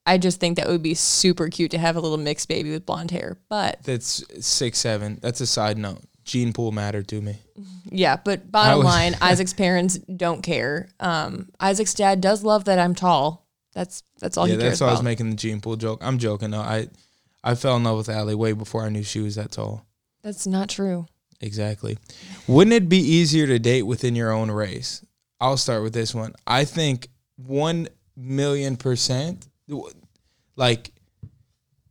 I 0.05 0.17
just 0.17 0.39
think 0.39 0.57
that 0.57 0.67
would 0.67 0.83
be 0.83 0.95
super 0.95 1.47
cute 1.47 1.71
to 1.71 1.77
have 1.77 1.95
a 1.95 2.01
little 2.01 2.17
mixed 2.17 2.49
baby 2.49 2.71
with 2.71 2.85
blonde 2.85 3.11
hair. 3.11 3.37
But 3.47 3.83
That's 3.83 4.23
six 4.45 4.79
seven. 4.79 5.19
That's 5.21 5.39
a 5.41 5.47
side 5.47 5.77
note. 5.77 6.01
Gene 6.25 6.53
pool 6.53 6.71
mattered 6.71 7.07
to 7.09 7.21
me. 7.21 7.37
yeah, 7.85 8.15
but 8.23 8.51
bottom 8.51 8.77
was- 8.79 8.85
line, 8.85 9.15
Isaac's 9.21 9.53
parents 9.53 9.97
don't 9.97 10.41
care. 10.41 10.89
Um, 10.99 11.49
Isaac's 11.59 11.93
dad 11.93 12.21
does 12.21 12.43
love 12.43 12.65
that 12.65 12.79
I'm 12.79 12.95
tall. 12.95 13.45
That's 13.73 14.03
that's 14.19 14.37
all 14.37 14.47
yeah, 14.47 14.53
he 14.53 14.59
cares 14.59 14.71
that's 14.73 14.81
why 14.81 14.87
I 14.89 14.91
was 14.91 15.03
making 15.03 15.29
the 15.31 15.35
gene 15.35 15.59
pool 15.59 15.75
joke. 15.75 15.99
I'm 16.03 16.17
joking 16.19 16.51
though. 16.51 16.59
I 16.61 16.87
I 17.43 17.55
fell 17.55 17.75
in 17.75 17.83
love 17.83 17.97
with 17.97 18.09
Allie 18.09 18.35
way 18.35 18.53
before 18.53 18.83
I 18.83 18.89
knew 18.89 19.03
she 19.03 19.19
was 19.19 19.35
that 19.35 19.51
tall. 19.51 19.85
that's 20.21 20.45
not 20.47 20.69
true. 20.69 21.07
Exactly. 21.41 21.97
Wouldn't 22.47 22.73
it 22.73 22.87
be 22.87 22.99
easier 22.99 23.47
to 23.47 23.59
date 23.59 23.81
within 23.83 24.15
your 24.15 24.31
own 24.31 24.49
race? 24.49 25.03
I'll 25.41 25.57
start 25.57 25.83
with 25.83 25.93
this 25.93 26.15
one. 26.15 26.33
I 26.47 26.63
think 26.63 27.09
one 27.35 27.89
million 28.15 28.77
percent. 28.77 29.47
Like, 30.55 30.91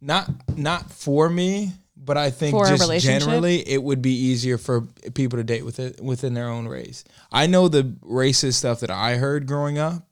not 0.01 0.31
not 0.57 0.90
for 0.90 1.29
me, 1.29 1.73
but 2.05 2.17
I 2.17 2.31
think 2.31 2.57
For 2.57 2.67
a 2.67 2.69
just 2.71 2.81
relationship? 2.83 3.21
generally 3.23 3.69
it 3.69 3.83
would 3.83 4.03
be 4.03 4.12
easier 4.15 4.59
for 4.59 4.83
people 5.15 5.38
to 5.38 5.45
date 5.45 5.65
with 5.65 5.79
it 5.79 6.01
within 6.01 6.35
their 6.35 6.49
own 6.49 6.67
race. 6.69 7.05
I 7.31 7.47
know 7.47 7.69
the 7.69 7.85
racist 8.03 8.55
stuff 8.55 8.81
that 8.81 8.91
I 8.91 9.17
heard 9.17 9.47
growing 9.47 9.79
up, 9.79 10.07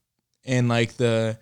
and 0.45 0.69
like 0.69 0.95
the 0.97 1.39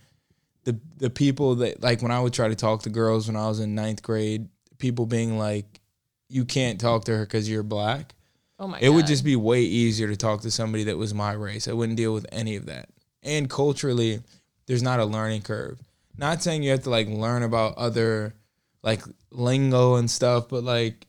the 0.64 0.78
the 0.96 1.10
people 1.10 1.56
that 1.56 1.82
like 1.82 2.02
when 2.02 2.10
I 2.10 2.20
would 2.20 2.32
try 2.32 2.48
to 2.48 2.54
talk 2.56 2.82
to 2.82 2.90
girls 2.90 3.26
when 3.26 3.36
I 3.36 3.48
was 3.48 3.60
in 3.60 3.74
ninth 3.74 4.02
grade, 4.02 4.48
people 4.78 5.06
being 5.06 5.38
like, 5.38 5.80
"You 6.28 6.44
can't 6.44 6.80
talk 6.80 7.04
to 7.04 7.16
her 7.16 7.24
because 7.24 7.48
you're 7.48 7.62
black." 7.62 8.14
Oh 8.58 8.66
my 8.68 8.78
It 8.78 8.86
god. 8.88 8.94
would 8.96 9.06
just 9.06 9.24
be 9.24 9.36
way 9.36 9.62
easier 9.62 10.08
to 10.08 10.16
talk 10.16 10.40
to 10.42 10.50
somebody 10.50 10.84
that 10.84 10.96
was 10.96 11.14
my 11.14 11.32
race. 11.32 11.68
I 11.68 11.72
wouldn't 11.72 11.96
deal 11.96 12.12
with 12.12 12.26
any 12.32 12.56
of 12.56 12.66
that. 12.66 12.88
And 13.22 13.48
culturally, 13.48 14.20
there's 14.66 14.82
not 14.82 14.98
a 14.98 15.04
learning 15.04 15.42
curve. 15.42 15.78
Not 16.16 16.42
saying 16.42 16.64
you 16.64 16.70
have 16.72 16.82
to 16.82 16.90
like 16.90 17.06
learn 17.08 17.44
about 17.44 17.76
other 17.78 18.34
like 18.82 19.02
lingo 19.30 19.96
and 19.96 20.10
stuff, 20.10 20.48
but 20.48 20.64
like 20.64 21.06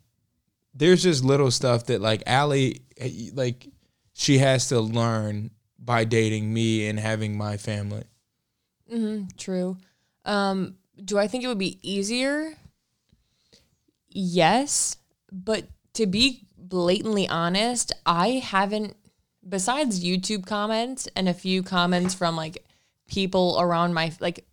there's 0.73 1.03
just 1.03 1.23
little 1.23 1.51
stuff 1.51 1.85
that 1.85 2.01
like 2.01 2.23
Allie 2.25 2.81
like 3.33 3.67
she 4.13 4.37
has 4.39 4.69
to 4.69 4.79
learn 4.79 5.51
by 5.77 6.03
dating 6.03 6.53
me 6.53 6.87
and 6.87 6.99
having 6.99 7.37
my 7.37 7.57
family. 7.57 8.03
Mm-hmm, 8.91 9.27
true. 9.37 9.77
Um, 10.25 10.75
do 11.03 11.17
I 11.17 11.27
think 11.27 11.43
it 11.43 11.47
would 11.47 11.57
be 11.57 11.79
easier? 11.81 12.53
Yes, 14.09 14.97
but 15.31 15.67
to 15.93 16.05
be 16.05 16.45
blatantly 16.57 17.27
honest, 17.27 17.93
I 18.05 18.41
haven't. 18.43 18.95
Besides 19.47 20.03
YouTube 20.03 20.45
comments 20.45 21.07
and 21.15 21.27
a 21.27 21.33
few 21.33 21.63
comments 21.63 22.13
from 22.13 22.35
like 22.35 22.63
people 23.07 23.57
around 23.59 23.93
my 23.93 24.11
like 24.19 24.45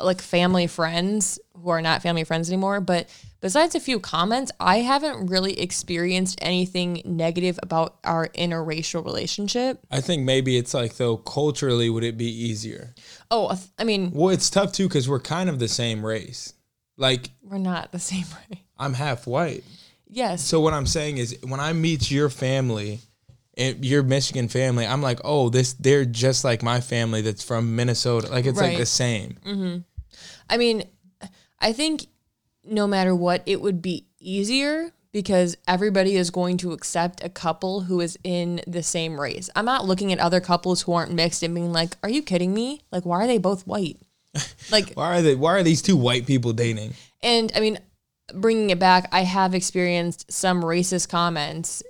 like 0.00 0.20
family 0.20 0.66
friends 0.66 1.38
who 1.54 1.70
are 1.70 1.82
not 1.82 2.02
family 2.02 2.24
friends 2.24 2.48
anymore, 2.48 2.80
but 2.80 3.08
besides 3.40 3.74
a 3.74 3.80
few 3.80 3.98
comments, 4.00 4.52
I 4.60 4.78
haven't 4.78 5.26
really 5.26 5.58
experienced 5.60 6.38
anything 6.42 7.02
negative 7.04 7.58
about 7.62 7.98
our 8.04 8.28
interracial 8.28 9.04
relationship. 9.04 9.80
I 9.90 10.00
think 10.00 10.22
maybe 10.22 10.56
it's 10.56 10.74
like 10.74 10.96
though 10.96 11.16
culturally 11.16 11.90
would 11.90 12.04
it 12.04 12.16
be 12.16 12.30
easier? 12.30 12.94
Oh, 13.30 13.58
I 13.78 13.84
mean, 13.84 14.10
Well, 14.12 14.30
it's 14.30 14.50
tough 14.50 14.72
too 14.72 14.88
because 14.88 15.08
we're 15.08 15.20
kind 15.20 15.48
of 15.50 15.58
the 15.58 15.68
same 15.68 16.04
race. 16.04 16.54
Like 16.96 17.30
we're 17.42 17.58
not 17.58 17.92
the 17.92 17.98
same 17.98 18.24
race. 18.50 18.60
I'm 18.78 18.94
half 18.94 19.26
white. 19.26 19.64
Yes. 20.08 20.42
So 20.44 20.60
what 20.60 20.72
I'm 20.74 20.86
saying 20.86 21.18
is 21.18 21.38
when 21.42 21.60
I 21.60 21.72
meet 21.72 22.10
your 22.10 22.30
family 22.30 23.00
and 23.58 23.84
your 23.84 24.02
Michigan 24.02 24.48
family, 24.48 24.86
I'm 24.86 25.02
like, 25.02 25.20
oh, 25.24 25.48
this 25.48 25.74
they're 25.74 26.04
just 26.04 26.44
like 26.44 26.62
my 26.62 26.80
family 26.80 27.20
that's 27.20 27.42
from 27.42 27.76
Minnesota. 27.76 28.28
Like 28.28 28.46
it's 28.46 28.60
like 28.60 28.78
the 28.78 28.86
same. 28.86 29.36
Mm-hmm. 29.44 29.78
I 30.48 30.56
mean, 30.56 30.84
I 31.58 31.72
think 31.72 32.06
no 32.64 32.86
matter 32.86 33.14
what, 33.14 33.42
it 33.44 33.60
would 33.60 33.82
be 33.82 34.06
easier 34.20 34.92
because 35.12 35.56
everybody 35.66 36.16
is 36.16 36.30
going 36.30 36.58
to 36.58 36.72
accept 36.72 37.24
a 37.24 37.28
couple 37.28 37.82
who 37.82 38.00
is 38.00 38.18
in 38.22 38.60
the 38.66 38.82
same 38.82 39.20
race. 39.20 39.50
I'm 39.56 39.64
not 39.64 39.84
looking 39.84 40.12
at 40.12 40.18
other 40.18 40.40
couples 40.40 40.82
who 40.82 40.92
aren't 40.92 41.12
mixed 41.12 41.42
and 41.42 41.54
being 41.54 41.72
like, 41.72 41.96
"Are 42.02 42.10
you 42.10 42.22
kidding 42.22 42.54
me? 42.54 42.82
Like, 42.92 43.04
why 43.04 43.24
are 43.24 43.26
they 43.26 43.38
both 43.38 43.66
white?" 43.66 43.98
Like, 44.70 44.92
Why 44.94 45.18
are 45.18 45.22
they? 45.22 45.34
Why 45.34 45.52
are 45.52 45.62
these 45.62 45.82
two 45.82 45.96
white 45.96 46.26
people 46.26 46.52
dating? 46.52 46.94
and 47.22 47.50
I 47.56 47.60
mean, 47.60 47.78
bringing 48.34 48.70
it 48.70 48.78
back, 48.78 49.08
I 49.10 49.22
have 49.22 49.54
experienced 49.54 50.30
some 50.30 50.62
racist 50.62 51.08
comments. 51.08 51.82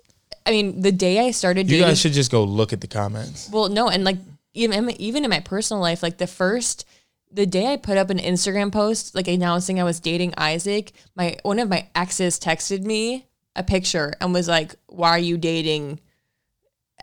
I 0.48 0.50
mean, 0.50 0.80
the 0.80 0.92
day 0.92 1.20
I 1.20 1.30
started 1.32 1.66
You 1.66 1.76
dating, 1.76 1.88
guys 1.88 2.00
should 2.00 2.14
just 2.14 2.30
go 2.30 2.42
look 2.42 2.72
at 2.72 2.80
the 2.80 2.86
comments. 2.86 3.50
Well, 3.52 3.68
no, 3.68 3.90
and 3.90 4.02
like 4.02 4.16
even 4.54 4.90
even 4.92 5.24
in 5.24 5.30
my 5.30 5.40
personal 5.40 5.82
life, 5.82 6.02
like 6.02 6.16
the 6.16 6.26
first 6.26 6.86
the 7.30 7.44
day 7.44 7.70
I 7.70 7.76
put 7.76 7.98
up 7.98 8.08
an 8.08 8.16
Instagram 8.18 8.72
post 8.72 9.14
like 9.14 9.28
announcing 9.28 9.78
I 9.78 9.84
was 9.84 10.00
dating 10.00 10.32
Isaac, 10.38 10.92
my 11.14 11.36
one 11.42 11.58
of 11.58 11.68
my 11.68 11.88
exes 11.94 12.40
texted 12.40 12.82
me 12.82 13.26
a 13.56 13.62
picture 13.62 14.14
and 14.22 14.32
was 14.32 14.48
like, 14.48 14.74
"Why 14.86 15.10
are 15.10 15.18
you 15.18 15.36
dating 15.36 16.00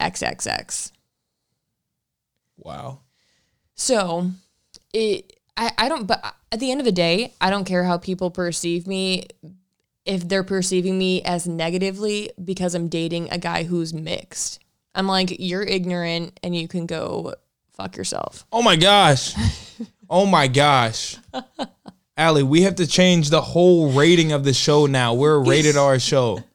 XXX?" 0.01 0.91
Wow. 2.57 3.01
So, 3.75 4.31
it 4.91 5.39
I, 5.55 5.71
I 5.77 5.87
don't 5.87 6.07
but 6.07 6.35
at 6.51 6.59
the 6.59 6.71
end 6.71 6.81
of 6.81 6.85
the 6.85 6.91
day, 6.91 7.35
I 7.39 7.51
don't 7.51 7.65
care 7.65 7.83
how 7.83 7.99
people 7.99 8.31
perceive 8.31 8.87
me 8.87 9.27
if 10.05 10.27
they're 10.27 10.43
perceiving 10.43 10.97
me 10.97 11.21
as 11.23 11.47
negatively 11.47 12.29
because 12.43 12.75
I'm 12.75 12.87
dating 12.87 13.29
a 13.31 13.37
guy 13.37 13.63
who's 13.63 13.93
mixed. 13.93 14.59
I'm 14.93 15.07
like, 15.07 15.35
you're 15.39 15.63
ignorant 15.63 16.39
and 16.43 16.55
you 16.55 16.67
can 16.67 16.85
go 16.85 17.33
fuck 17.73 17.97
yourself. 17.97 18.45
Oh 18.51 18.61
my 18.61 18.75
gosh. 18.75 19.33
oh 20.09 20.25
my 20.25 20.47
gosh. 20.47 21.17
Allie, 22.17 22.43
we 22.43 22.61
have 22.61 22.75
to 22.75 22.87
change 22.87 23.29
the 23.29 23.41
whole 23.41 23.91
rating 23.91 24.31
of 24.31 24.43
the 24.45 24.53
show 24.53 24.85
now. 24.85 25.13
We're 25.13 25.35
a 25.35 25.39
rated 25.39 25.77
R 25.77 25.99
show. 25.99 26.43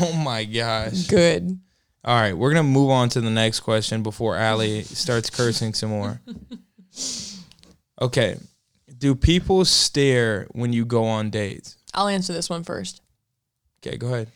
Oh 0.00 0.12
my 0.12 0.44
gosh. 0.44 1.08
Good. 1.08 1.58
All 2.04 2.14
right, 2.14 2.32
we're 2.32 2.50
gonna 2.50 2.62
move 2.62 2.90
on 2.90 3.08
to 3.08 3.20
the 3.20 3.28
next 3.28 3.58
question 3.58 4.04
before 4.04 4.36
Allie 4.36 4.84
starts 4.84 5.30
cursing 5.30 5.74
some 5.74 5.90
more. 5.90 6.20
Okay. 8.00 8.38
Do 8.96 9.14
people 9.14 9.64
stare 9.64 10.46
when 10.52 10.72
you 10.72 10.84
go 10.84 11.04
on 11.04 11.30
dates? 11.30 11.76
I'll 11.94 12.08
answer 12.08 12.32
this 12.32 12.50
one 12.50 12.64
first. 12.64 13.00
Okay, 13.84 13.96
go 13.96 14.08
ahead. 14.08 14.28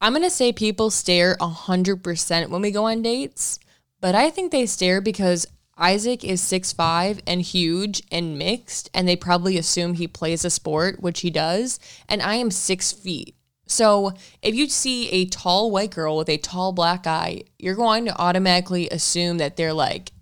I'm 0.00 0.12
going 0.12 0.22
to 0.22 0.30
say 0.30 0.52
people 0.52 0.90
stare 0.90 1.36
100% 1.36 2.48
when 2.48 2.62
we 2.62 2.70
go 2.70 2.84
on 2.84 3.02
dates, 3.02 3.58
but 4.00 4.14
I 4.14 4.30
think 4.30 4.52
they 4.52 4.66
stare 4.66 5.00
because 5.00 5.46
Isaac 5.78 6.24
is 6.24 6.42
6'5 6.42 7.20
and 7.26 7.42
huge 7.42 8.02
and 8.10 8.38
mixed, 8.38 8.90
and 8.94 9.08
they 9.08 9.16
probably 9.16 9.58
assume 9.58 9.94
he 9.94 10.08
plays 10.08 10.44
a 10.44 10.50
sport, 10.50 11.00
which 11.00 11.20
he 11.20 11.30
does, 11.30 11.78
and 12.08 12.22
I 12.22 12.34
am 12.34 12.50
six 12.50 12.92
feet. 12.92 13.36
So 13.66 14.12
if 14.42 14.54
you 14.54 14.68
see 14.68 15.10
a 15.10 15.26
tall 15.26 15.70
white 15.70 15.90
girl 15.90 16.16
with 16.16 16.28
a 16.28 16.38
tall 16.38 16.72
black 16.72 17.02
guy, 17.02 17.42
you're 17.58 17.74
going 17.74 18.06
to 18.06 18.16
automatically 18.16 18.88
assume 18.90 19.38
that 19.38 19.56
they're 19.56 19.72
like 19.72 20.12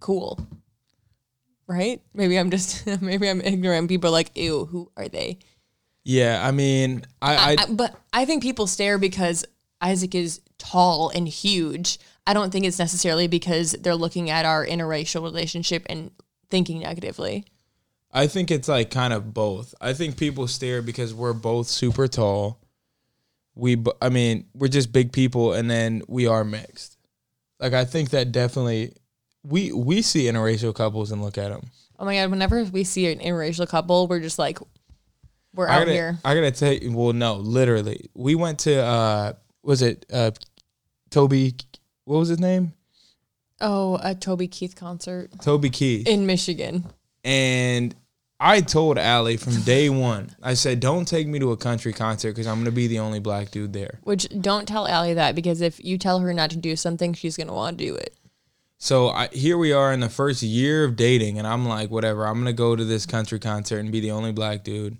cool. 0.00 0.46
Right? 1.68 2.00
Maybe 2.14 2.38
I'm 2.38 2.50
just 2.50 2.86
maybe 3.02 3.28
I'm 3.28 3.40
ignorant. 3.40 3.88
People 3.88 4.08
are 4.08 4.12
like, 4.12 4.36
ew, 4.36 4.64
who 4.64 4.90
are 4.96 5.08
they? 5.08 5.38
Yeah, 6.08 6.40
I 6.46 6.52
mean, 6.52 7.04
I, 7.20 7.34
I, 7.34 7.56
I, 7.58 7.66
but 7.68 8.00
I 8.12 8.26
think 8.26 8.40
people 8.40 8.68
stare 8.68 8.96
because 8.96 9.44
Isaac 9.80 10.14
is 10.14 10.40
tall 10.56 11.08
and 11.08 11.26
huge. 11.26 11.98
I 12.28 12.32
don't 12.32 12.52
think 12.52 12.64
it's 12.64 12.78
necessarily 12.78 13.26
because 13.26 13.72
they're 13.72 13.96
looking 13.96 14.30
at 14.30 14.44
our 14.44 14.64
interracial 14.64 15.24
relationship 15.24 15.84
and 15.88 16.12
thinking 16.48 16.78
negatively. 16.78 17.44
I 18.12 18.28
think 18.28 18.52
it's 18.52 18.68
like 18.68 18.92
kind 18.92 19.12
of 19.12 19.34
both. 19.34 19.74
I 19.80 19.94
think 19.94 20.16
people 20.16 20.46
stare 20.46 20.80
because 20.80 21.12
we're 21.12 21.32
both 21.32 21.66
super 21.66 22.06
tall. 22.06 22.60
We, 23.56 23.82
I 24.00 24.08
mean, 24.08 24.46
we're 24.54 24.68
just 24.68 24.92
big 24.92 25.10
people, 25.10 25.54
and 25.54 25.68
then 25.68 26.02
we 26.06 26.28
are 26.28 26.44
mixed. 26.44 26.98
Like 27.58 27.72
I 27.72 27.84
think 27.84 28.10
that 28.10 28.30
definitely, 28.30 28.92
we 29.42 29.72
we 29.72 30.02
see 30.02 30.26
interracial 30.26 30.72
couples 30.72 31.10
and 31.10 31.20
look 31.20 31.36
at 31.36 31.48
them. 31.48 31.62
Oh 31.98 32.04
my 32.04 32.14
god! 32.14 32.30
Whenever 32.30 32.62
we 32.62 32.84
see 32.84 33.10
an 33.10 33.18
interracial 33.18 33.68
couple, 33.68 34.06
we're 34.06 34.20
just 34.20 34.38
like, 34.38 34.60
we're 35.56 35.68
I 35.68 35.74
out 35.74 35.78
gotta, 35.80 35.92
here. 35.92 36.18
I 36.24 36.34
gotta 36.34 36.50
tell 36.52 36.72
you. 36.72 36.92
Well, 36.92 37.12
no, 37.12 37.34
literally, 37.34 38.08
we 38.14 38.34
went 38.34 38.60
to 38.60 38.80
uh, 38.80 39.32
was 39.62 39.82
it 39.82 40.06
uh, 40.12 40.30
Toby? 41.10 41.54
What 42.04 42.18
was 42.18 42.28
his 42.28 42.38
name? 42.38 42.74
Oh, 43.60 43.98
a 44.02 44.14
Toby 44.14 44.48
Keith 44.48 44.76
concert 44.76 45.30
Toby 45.40 45.70
Keith. 45.70 46.06
in 46.06 46.26
Michigan. 46.26 46.84
And 47.24 47.94
I 48.38 48.60
told 48.60 48.98
Allie 48.98 49.38
from 49.38 49.54
day 49.62 49.88
one, 49.90 50.36
I 50.42 50.54
said, 50.54 50.78
don't 50.78 51.08
take 51.08 51.26
me 51.26 51.38
to 51.38 51.52
a 51.52 51.56
country 51.56 51.92
concert 51.92 52.32
because 52.32 52.46
I'm 52.46 52.56
going 52.56 52.66
to 52.66 52.70
be 52.70 52.86
the 52.86 52.98
only 52.98 53.18
black 53.18 53.50
dude 53.50 53.72
there. 53.72 53.98
Which 54.02 54.28
don't 54.40 54.68
tell 54.68 54.86
Allie 54.86 55.14
that 55.14 55.34
because 55.34 55.62
if 55.62 55.82
you 55.82 55.96
tell 55.96 56.20
her 56.20 56.34
not 56.34 56.50
to 56.50 56.56
do 56.56 56.76
something, 56.76 57.14
she's 57.14 57.36
gonna 57.36 57.54
want 57.54 57.78
to 57.78 57.84
do 57.84 57.94
it. 57.94 58.14
So 58.78 59.08
I, 59.08 59.28
here 59.28 59.56
we 59.56 59.72
are 59.72 59.92
in 59.92 60.00
the 60.00 60.10
first 60.10 60.42
year 60.42 60.84
of 60.84 60.96
dating, 60.96 61.38
and 61.38 61.46
I'm 61.46 61.66
like, 61.66 61.90
whatever, 61.90 62.26
I'm 62.26 62.34
going 62.34 62.44
to 62.46 62.52
go 62.52 62.76
to 62.76 62.84
this 62.84 63.06
country 63.06 63.38
concert 63.38 63.78
and 63.78 63.90
be 63.90 64.00
the 64.00 64.10
only 64.10 64.32
black 64.32 64.64
dude. 64.64 64.98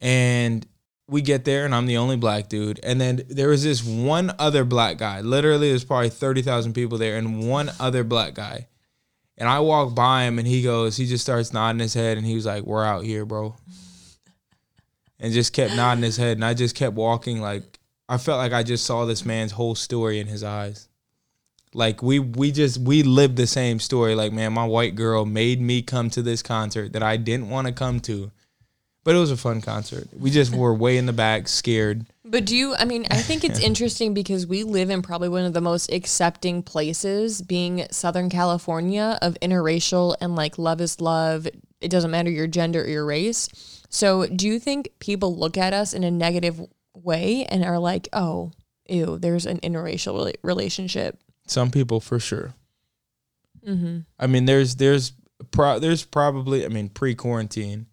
And 0.00 0.66
we 1.08 1.22
get 1.22 1.44
there, 1.44 1.64
and 1.64 1.74
I'm 1.74 1.86
the 1.86 1.96
only 1.96 2.16
black 2.16 2.48
dude. 2.48 2.80
And 2.82 3.00
then 3.00 3.22
there 3.28 3.48
was 3.48 3.64
this 3.64 3.84
one 3.84 4.32
other 4.38 4.64
black 4.64 4.98
guy. 4.98 5.20
Literally, 5.20 5.70
there's 5.70 5.84
probably 5.84 6.10
30,000 6.10 6.72
people 6.72 6.98
there, 6.98 7.16
and 7.16 7.48
one 7.48 7.70
other 7.78 8.04
black 8.04 8.34
guy. 8.34 8.68
And 9.40 9.48
I 9.48 9.60
walk 9.60 9.94
by 9.94 10.24
him 10.24 10.38
and 10.38 10.46
he 10.46 10.62
goes, 10.62 10.98
he 10.98 11.06
just 11.06 11.24
starts 11.24 11.54
nodding 11.54 11.80
his 11.80 11.94
head 11.94 12.18
and 12.18 12.26
he 12.26 12.34
was 12.34 12.44
like, 12.44 12.64
We're 12.64 12.84
out 12.84 13.04
here, 13.04 13.24
bro. 13.24 13.56
And 15.18 15.32
just 15.32 15.54
kept 15.54 15.74
nodding 15.74 16.04
his 16.04 16.18
head. 16.18 16.36
And 16.36 16.44
I 16.44 16.52
just 16.52 16.76
kept 16.76 16.94
walking 16.94 17.40
like 17.40 17.78
I 18.06 18.18
felt 18.18 18.38
like 18.38 18.52
I 18.52 18.62
just 18.62 18.84
saw 18.84 19.06
this 19.06 19.24
man's 19.24 19.52
whole 19.52 19.74
story 19.74 20.20
in 20.20 20.26
his 20.26 20.44
eyes. 20.44 20.88
Like 21.72 22.02
we 22.02 22.18
we 22.18 22.52
just 22.52 22.78
we 22.78 23.02
lived 23.02 23.36
the 23.36 23.46
same 23.46 23.78
story. 23.78 24.14
Like, 24.14 24.32
man, 24.32 24.52
my 24.52 24.66
white 24.66 24.94
girl 24.94 25.24
made 25.24 25.60
me 25.60 25.80
come 25.80 26.10
to 26.10 26.22
this 26.22 26.42
concert 26.42 26.92
that 26.92 27.02
I 27.02 27.16
didn't 27.16 27.48
want 27.48 27.66
to 27.66 27.72
come 27.72 28.00
to. 28.00 28.32
But 29.02 29.14
it 29.14 29.18
was 29.18 29.30
a 29.30 29.36
fun 29.36 29.62
concert. 29.62 30.08
We 30.18 30.30
just 30.30 30.54
were 30.54 30.74
way 30.74 30.98
in 30.98 31.06
the 31.06 31.12
back, 31.12 31.48
scared. 31.48 32.04
But 32.22 32.44
do 32.44 32.54
you, 32.54 32.74
I 32.74 32.84
mean, 32.84 33.06
I 33.10 33.16
think 33.16 33.44
it's 33.44 33.58
interesting 33.60 34.12
because 34.12 34.46
we 34.46 34.62
live 34.62 34.90
in 34.90 35.00
probably 35.00 35.30
one 35.30 35.44
of 35.44 35.54
the 35.54 35.62
most 35.62 35.90
accepting 35.90 36.62
places, 36.62 37.40
being 37.40 37.86
Southern 37.90 38.28
California, 38.28 39.18
of 39.22 39.38
interracial 39.40 40.16
and 40.20 40.36
like 40.36 40.58
love 40.58 40.80
is 40.82 41.00
love. 41.00 41.48
It 41.80 41.88
doesn't 41.90 42.10
matter 42.10 42.30
your 42.30 42.46
gender 42.46 42.82
or 42.82 42.88
your 42.88 43.06
race. 43.06 43.48
So 43.88 44.26
do 44.26 44.46
you 44.46 44.58
think 44.58 44.90
people 44.98 45.34
look 45.34 45.56
at 45.56 45.72
us 45.72 45.94
in 45.94 46.04
a 46.04 46.10
negative 46.10 46.60
way 46.94 47.46
and 47.46 47.64
are 47.64 47.78
like, 47.78 48.08
oh, 48.12 48.52
ew, 48.86 49.18
there's 49.18 49.46
an 49.46 49.60
interracial 49.60 50.32
relationship? 50.42 51.18
Some 51.46 51.70
people 51.70 52.00
for 52.00 52.20
sure. 52.20 52.54
Mm-hmm. 53.66 54.00
I 54.18 54.26
mean, 54.26 54.44
there's 54.44 54.76
there's 54.76 55.12
pro, 55.50 55.78
there's 55.78 56.04
probably 56.04 56.64
I 56.64 56.68
mean 56.68 56.88
pre 56.88 57.14
quarantine, 57.14 57.86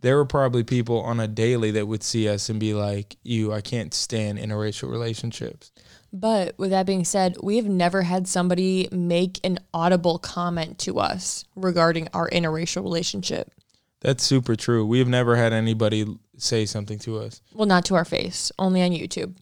there 0.00 0.16
were 0.16 0.24
probably 0.24 0.64
people 0.64 1.00
on 1.00 1.20
a 1.20 1.28
daily 1.28 1.70
that 1.72 1.86
would 1.86 2.02
see 2.02 2.28
us 2.28 2.48
and 2.48 2.58
be 2.58 2.74
like, 2.74 3.16
"You, 3.22 3.52
I 3.52 3.60
can't 3.60 3.92
stand 3.94 4.38
interracial 4.38 4.90
relationships." 4.90 5.72
But 6.12 6.58
with 6.58 6.70
that 6.70 6.86
being 6.86 7.04
said, 7.04 7.36
we 7.42 7.56
have 7.56 7.68
never 7.68 8.02
had 8.02 8.26
somebody 8.26 8.88
make 8.90 9.38
an 9.44 9.58
audible 9.72 10.18
comment 10.18 10.78
to 10.80 10.98
us 10.98 11.44
regarding 11.54 12.08
our 12.12 12.28
interracial 12.30 12.82
relationship. 12.82 13.52
That's 14.00 14.24
super 14.24 14.56
true. 14.56 14.86
We 14.86 14.98
have 14.98 15.08
never 15.08 15.36
had 15.36 15.52
anybody 15.52 16.06
say 16.36 16.66
something 16.66 16.98
to 17.00 17.18
us. 17.18 17.42
Well, 17.52 17.66
not 17.66 17.84
to 17.86 17.94
our 17.94 18.04
face, 18.04 18.50
only 18.58 18.82
on 18.82 18.90
YouTube. 18.90 19.36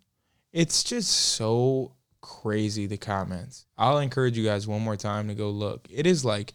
It's 0.53 0.83
just 0.83 1.11
so 1.11 1.93
crazy 2.21 2.87
the 2.87 2.97
comments. 2.97 3.67
I'll 3.79 3.99
encourage 3.99 4.37
you 4.37 4.45
guys 4.45 4.67
one 4.67 4.83
more 4.83 4.97
time 4.97 5.29
to 5.29 5.35
go 5.35 5.51
look. 5.51 5.87
It 5.91 6.07
is 6.07 6.25
like 6.25 6.55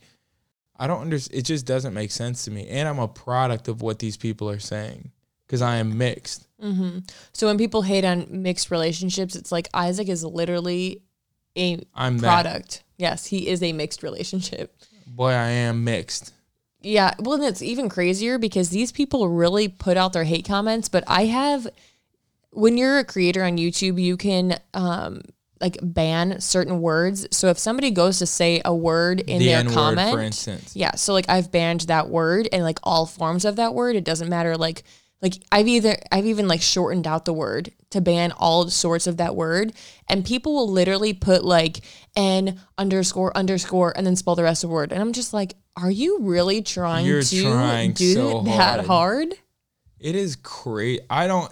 I 0.77 0.87
don't 0.87 1.01
understand. 1.01 1.39
It 1.39 1.43
just 1.43 1.65
doesn't 1.65 1.93
make 1.93 2.11
sense 2.11 2.45
to 2.45 2.51
me. 2.51 2.67
And 2.67 2.87
I'm 2.89 2.99
a 2.99 3.07
product 3.07 3.67
of 3.67 3.81
what 3.81 3.99
these 3.99 4.17
people 4.17 4.49
are 4.49 4.59
saying 4.59 5.11
because 5.45 5.61
I 5.61 5.75
am 5.77 5.97
mixed. 5.97 6.47
hmm 6.59 6.99
So 7.33 7.47
when 7.47 7.57
people 7.57 7.83
hate 7.83 8.05
on 8.05 8.27
mixed 8.29 8.71
relationships, 8.71 9.35
it's 9.35 9.51
like 9.51 9.69
Isaac 9.73 10.09
is 10.09 10.23
literally 10.23 11.01
a 11.57 11.79
I'm 11.93 12.17
that. 12.19 12.27
product. 12.43 12.83
Yes, 12.97 13.25
he 13.27 13.47
is 13.47 13.61
a 13.61 13.73
mixed 13.73 14.01
relationship. 14.03 14.75
Boy, 15.05 15.31
I 15.31 15.49
am 15.49 15.83
mixed. 15.83 16.33
Yeah, 16.81 17.13
well, 17.19 17.35
and 17.35 17.43
it's 17.45 17.61
even 17.61 17.87
crazier 17.87 18.37
because 18.37 18.69
these 18.69 18.91
people 18.91 19.29
really 19.29 19.67
put 19.67 19.95
out 19.95 20.11
their 20.13 20.23
hate 20.25 20.45
comments. 20.45 20.89
But 20.89 21.03
I 21.07 21.25
have, 21.25 21.67
when 22.51 22.77
you're 22.77 22.97
a 22.99 23.05
creator 23.05 23.43
on 23.43 23.57
YouTube, 23.57 24.01
you 24.01 24.17
can 24.17 24.59
um, 24.73 25.21
like 25.63 25.77
ban 25.81 26.41
certain 26.41 26.81
words. 26.81 27.25
So 27.31 27.47
if 27.47 27.57
somebody 27.57 27.89
goes 27.89 28.19
to 28.19 28.25
say 28.25 28.61
a 28.65 28.75
word 28.75 29.21
in 29.21 29.39
the 29.39 29.45
their 29.47 29.59
N 29.59 29.67
word, 29.67 29.73
comment, 29.73 30.11
for 30.13 30.19
instance. 30.21 30.75
yeah, 30.75 30.95
so 30.95 31.13
like 31.13 31.29
I've 31.29 31.51
banned 31.51 31.81
that 31.81 32.09
word 32.09 32.49
and 32.51 32.63
like 32.63 32.79
all 32.83 33.05
forms 33.05 33.45
of 33.45 33.55
that 33.55 33.73
word. 33.73 33.95
It 33.95 34.03
doesn't 34.03 34.29
matter. 34.29 34.57
Like 34.57 34.83
like 35.21 35.35
I've 35.53 35.69
either 35.69 35.97
I've 36.11 36.25
even 36.25 36.49
like 36.49 36.61
shortened 36.61 37.07
out 37.07 37.23
the 37.23 37.31
word 37.33 37.71
to 37.91 38.01
ban 38.01 38.33
all 38.33 38.67
sorts 38.69 39.07
of 39.07 39.17
that 39.17 39.37
word. 39.37 39.71
And 40.09 40.25
people 40.25 40.53
will 40.53 40.69
literally 40.69 41.13
put 41.13 41.45
like 41.45 41.79
N 42.15 42.59
underscore 42.77 43.35
underscore 43.35 43.93
and 43.95 44.05
then 44.05 44.17
spell 44.17 44.35
the 44.35 44.43
rest 44.43 44.65
of 44.65 44.69
the 44.69 44.73
word. 44.75 44.91
And 44.91 45.01
I'm 45.01 45.13
just 45.13 45.33
like, 45.33 45.55
are 45.77 45.89
you 45.89 46.19
really 46.19 46.61
trying 46.61 47.05
You're 47.05 47.21
to 47.23 47.41
trying 47.41 47.93
do 47.93 48.13
so 48.13 48.41
that 48.41 48.85
hard. 48.85 48.87
hard? 48.87 49.33
It 49.99 50.15
is 50.15 50.35
crazy. 50.35 50.99
I 51.09 51.27
don't. 51.27 51.51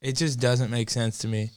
It 0.00 0.12
just 0.14 0.38
doesn't 0.38 0.70
make 0.70 0.88
sense 0.88 1.18
to 1.18 1.28
me, 1.28 1.50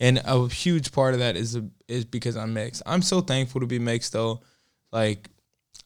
and 0.00 0.20
a 0.24 0.48
huge 0.48 0.92
part 0.92 1.12
of 1.12 1.20
that 1.20 1.36
is 1.36 1.60
is 1.86 2.04
because 2.04 2.36
I'm 2.36 2.54
mixed. 2.54 2.82
I'm 2.86 3.02
so 3.02 3.20
thankful 3.20 3.60
to 3.60 3.66
be 3.66 3.78
mixed 3.78 4.14
though. 4.14 4.40
Like, 4.90 5.28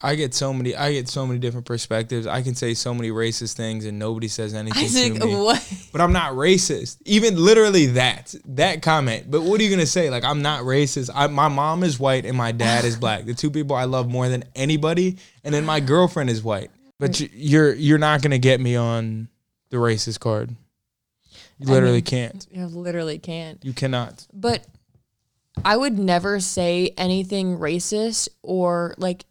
I 0.01 0.15
get 0.15 0.35
so 0.35 0.53
many. 0.53 0.77
I 0.77 0.93
get 0.93 1.09
so 1.09 1.27
many 1.27 1.41
different 1.41 1.67
perspectives. 1.67 2.27
I 2.27 2.43
can 2.43 2.55
say 2.55 2.75
so 2.75 2.95
many 2.95 3.11
racist 3.11 3.55
things, 3.55 3.85
and 3.85 3.99
nobody 3.99 4.29
says 4.29 4.55
anything 4.55 4.85
Isaac, 4.85 5.21
to 5.21 5.27
me. 5.27 5.35
what? 5.35 5.89
But 5.93 6.01
I'm 6.01 6.13
not 6.13 6.35
racist. 6.35 6.99
Even 7.05 7.37
literally 7.37 7.87
that 7.87 8.35
that 8.47 8.83
comment. 8.83 9.31
But 9.31 9.43
what 9.43 9.61
are 9.61 9.65
you 9.65 9.71
gonna 9.71 9.85
say? 9.85 10.11
Like 10.11 10.25
I'm 10.25 10.43
not 10.43 10.63
racist. 10.63 11.11
I, 11.13 11.27
my 11.27 11.49
mom 11.49 11.83
is 11.83 11.99
white 11.99 12.25
and 12.25 12.37
my 12.37 12.53
dad 12.53 12.85
is 12.85 12.97
black. 12.97 13.25
The 13.25 13.35
two 13.35 13.51
people 13.51 13.75
I 13.75 13.85
love 13.85 14.09
more 14.09 14.29
than 14.29 14.45
anybody. 14.55 15.17
And 15.43 15.53
then 15.53 15.65
my 15.65 15.81
girlfriend 15.81 16.31
is 16.31 16.43
white. 16.43 16.71
But 17.01 17.19
you, 17.19 17.29
you're 17.33 17.75
you're 17.75 17.99
not 17.99 18.23
gonna 18.23 18.39
get 18.39 18.61
me 18.61 18.77
on 18.77 19.29
the 19.71 19.79
racist 19.79 20.21
card. 20.21 20.55
You 21.59 21.69
I 21.69 21.73
literally 21.73 21.95
mean- 21.97 22.03
can't. 22.03 22.47
You 22.51 22.67
literally 22.67 23.19
can't. 23.19 23.65
You 23.65 23.73
cannot. 23.73 24.27
But 24.33 24.67
I 25.65 25.77
would 25.77 25.99
never 25.99 26.41
say 26.41 26.93
anything 26.99 27.59
racist 27.59 28.29
or 28.43 28.95
like 28.99 29.25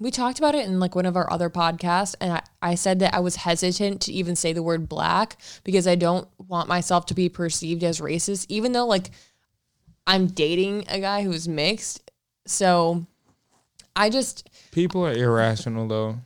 we 0.00 0.10
talked 0.10 0.38
about 0.38 0.54
it 0.56 0.66
in 0.66 0.80
like 0.80 0.94
one 0.94 1.06
of 1.06 1.16
our 1.16 1.32
other 1.32 1.48
podcasts 1.48 2.14
and 2.20 2.32
I, 2.32 2.42
I 2.60 2.74
said 2.74 2.98
that 2.98 3.14
I 3.14 3.20
was 3.20 3.36
hesitant 3.36 4.02
to 4.02 4.12
even 4.12 4.34
say 4.36 4.52
the 4.52 4.62
word 4.62 4.88
black 4.88 5.36
because 5.64 5.86
I 5.86 5.94
don't 5.94 6.28
want 6.36 6.68
myself 6.68 7.06
to 7.06 7.14
be 7.14 7.28
perceived 7.28 7.84
as 7.84 8.00
racist, 8.00 8.46
even 8.48 8.72
though 8.72 8.86
like 8.86 9.10
I'm 10.06 10.26
dating 10.26 10.84
a 10.88 11.00
guy 11.00 11.22
who's 11.22 11.46
mixed. 11.48 12.10
So 12.46 13.06
I 13.94 14.10
just 14.10 14.50
People 14.72 15.06
are 15.06 15.12
irrational 15.12 15.86
though. 15.88 16.16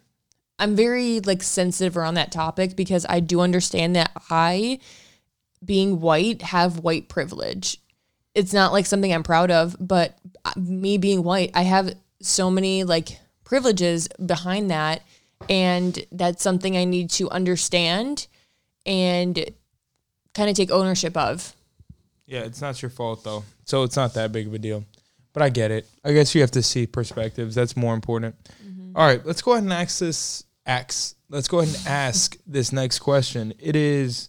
I'm 0.59 0.75
very 0.77 1.21
like 1.21 1.43
sensitive 1.43 1.97
around 1.97 2.15
that 2.15 2.33
topic 2.33 2.75
because 2.75 3.05
I 3.09 3.21
do 3.21 3.41
understand 3.41 3.97
that 3.97 4.13
I 4.31 4.79
being 5.65 6.01
white 6.01 6.43
have 6.43 6.81
white 6.81 7.09
privilege. 7.09 7.79
It's 8.35 8.53
not 8.53 8.73
like 8.73 8.87
something 8.87 9.13
I'm 9.13 9.23
proud 9.23 9.51
of, 9.51 9.77
but 9.79 10.19
uh, 10.45 10.53
me 10.57 10.99
being 10.99 11.23
white, 11.23 11.51
I 11.55 11.63
have 11.63 11.95
so 12.21 12.51
many 12.51 12.85
like 12.85 13.19
privileges 13.45 14.09
behind 14.25 14.71
that 14.71 15.03
and 15.49 16.05
that's 16.13 16.43
something 16.43 16.77
I 16.77 16.85
need 16.85 17.11
to 17.11 17.31
understand 17.31 18.27
and 18.87 19.39
kind 20.35 20.51
of 20.51 20.57
take 20.57 20.71
ownership 20.71 21.17
of. 21.17 21.55
Yeah, 22.27 22.41
it's 22.41 22.61
not 22.61 22.81
your 22.81 22.91
fault 22.91 23.25
though. 23.25 23.45
So 23.65 23.83
it's 23.83 23.97
not 23.97 24.15
that 24.15 24.33
big 24.33 24.47
of 24.47 24.55
a 24.55 24.59
deal. 24.59 24.85
But 25.33 25.43
I 25.43 25.49
get 25.49 25.71
it. 25.71 25.89
I 26.05 26.13
guess 26.13 26.35
you 26.35 26.43
have 26.43 26.51
to 26.53 26.63
see 26.63 26.87
perspectives. 26.87 27.55
That's 27.55 27.77
more 27.77 27.95
important. 27.95 28.35
All 28.95 29.07
right, 29.07 29.25
let's 29.25 29.41
go 29.41 29.53
ahead 29.53 29.65
and 29.65 29.73
ask 29.73 29.99
this 29.99 30.45
ask. 30.67 31.17
Let's 31.31 31.49
go 31.49 31.61
ahead 31.61 31.75
and 31.75 31.87
ask 31.87 32.37
this 32.47 32.73
next 32.73 32.99
question. 32.99 33.55
It 33.59 33.75
is 33.75 34.29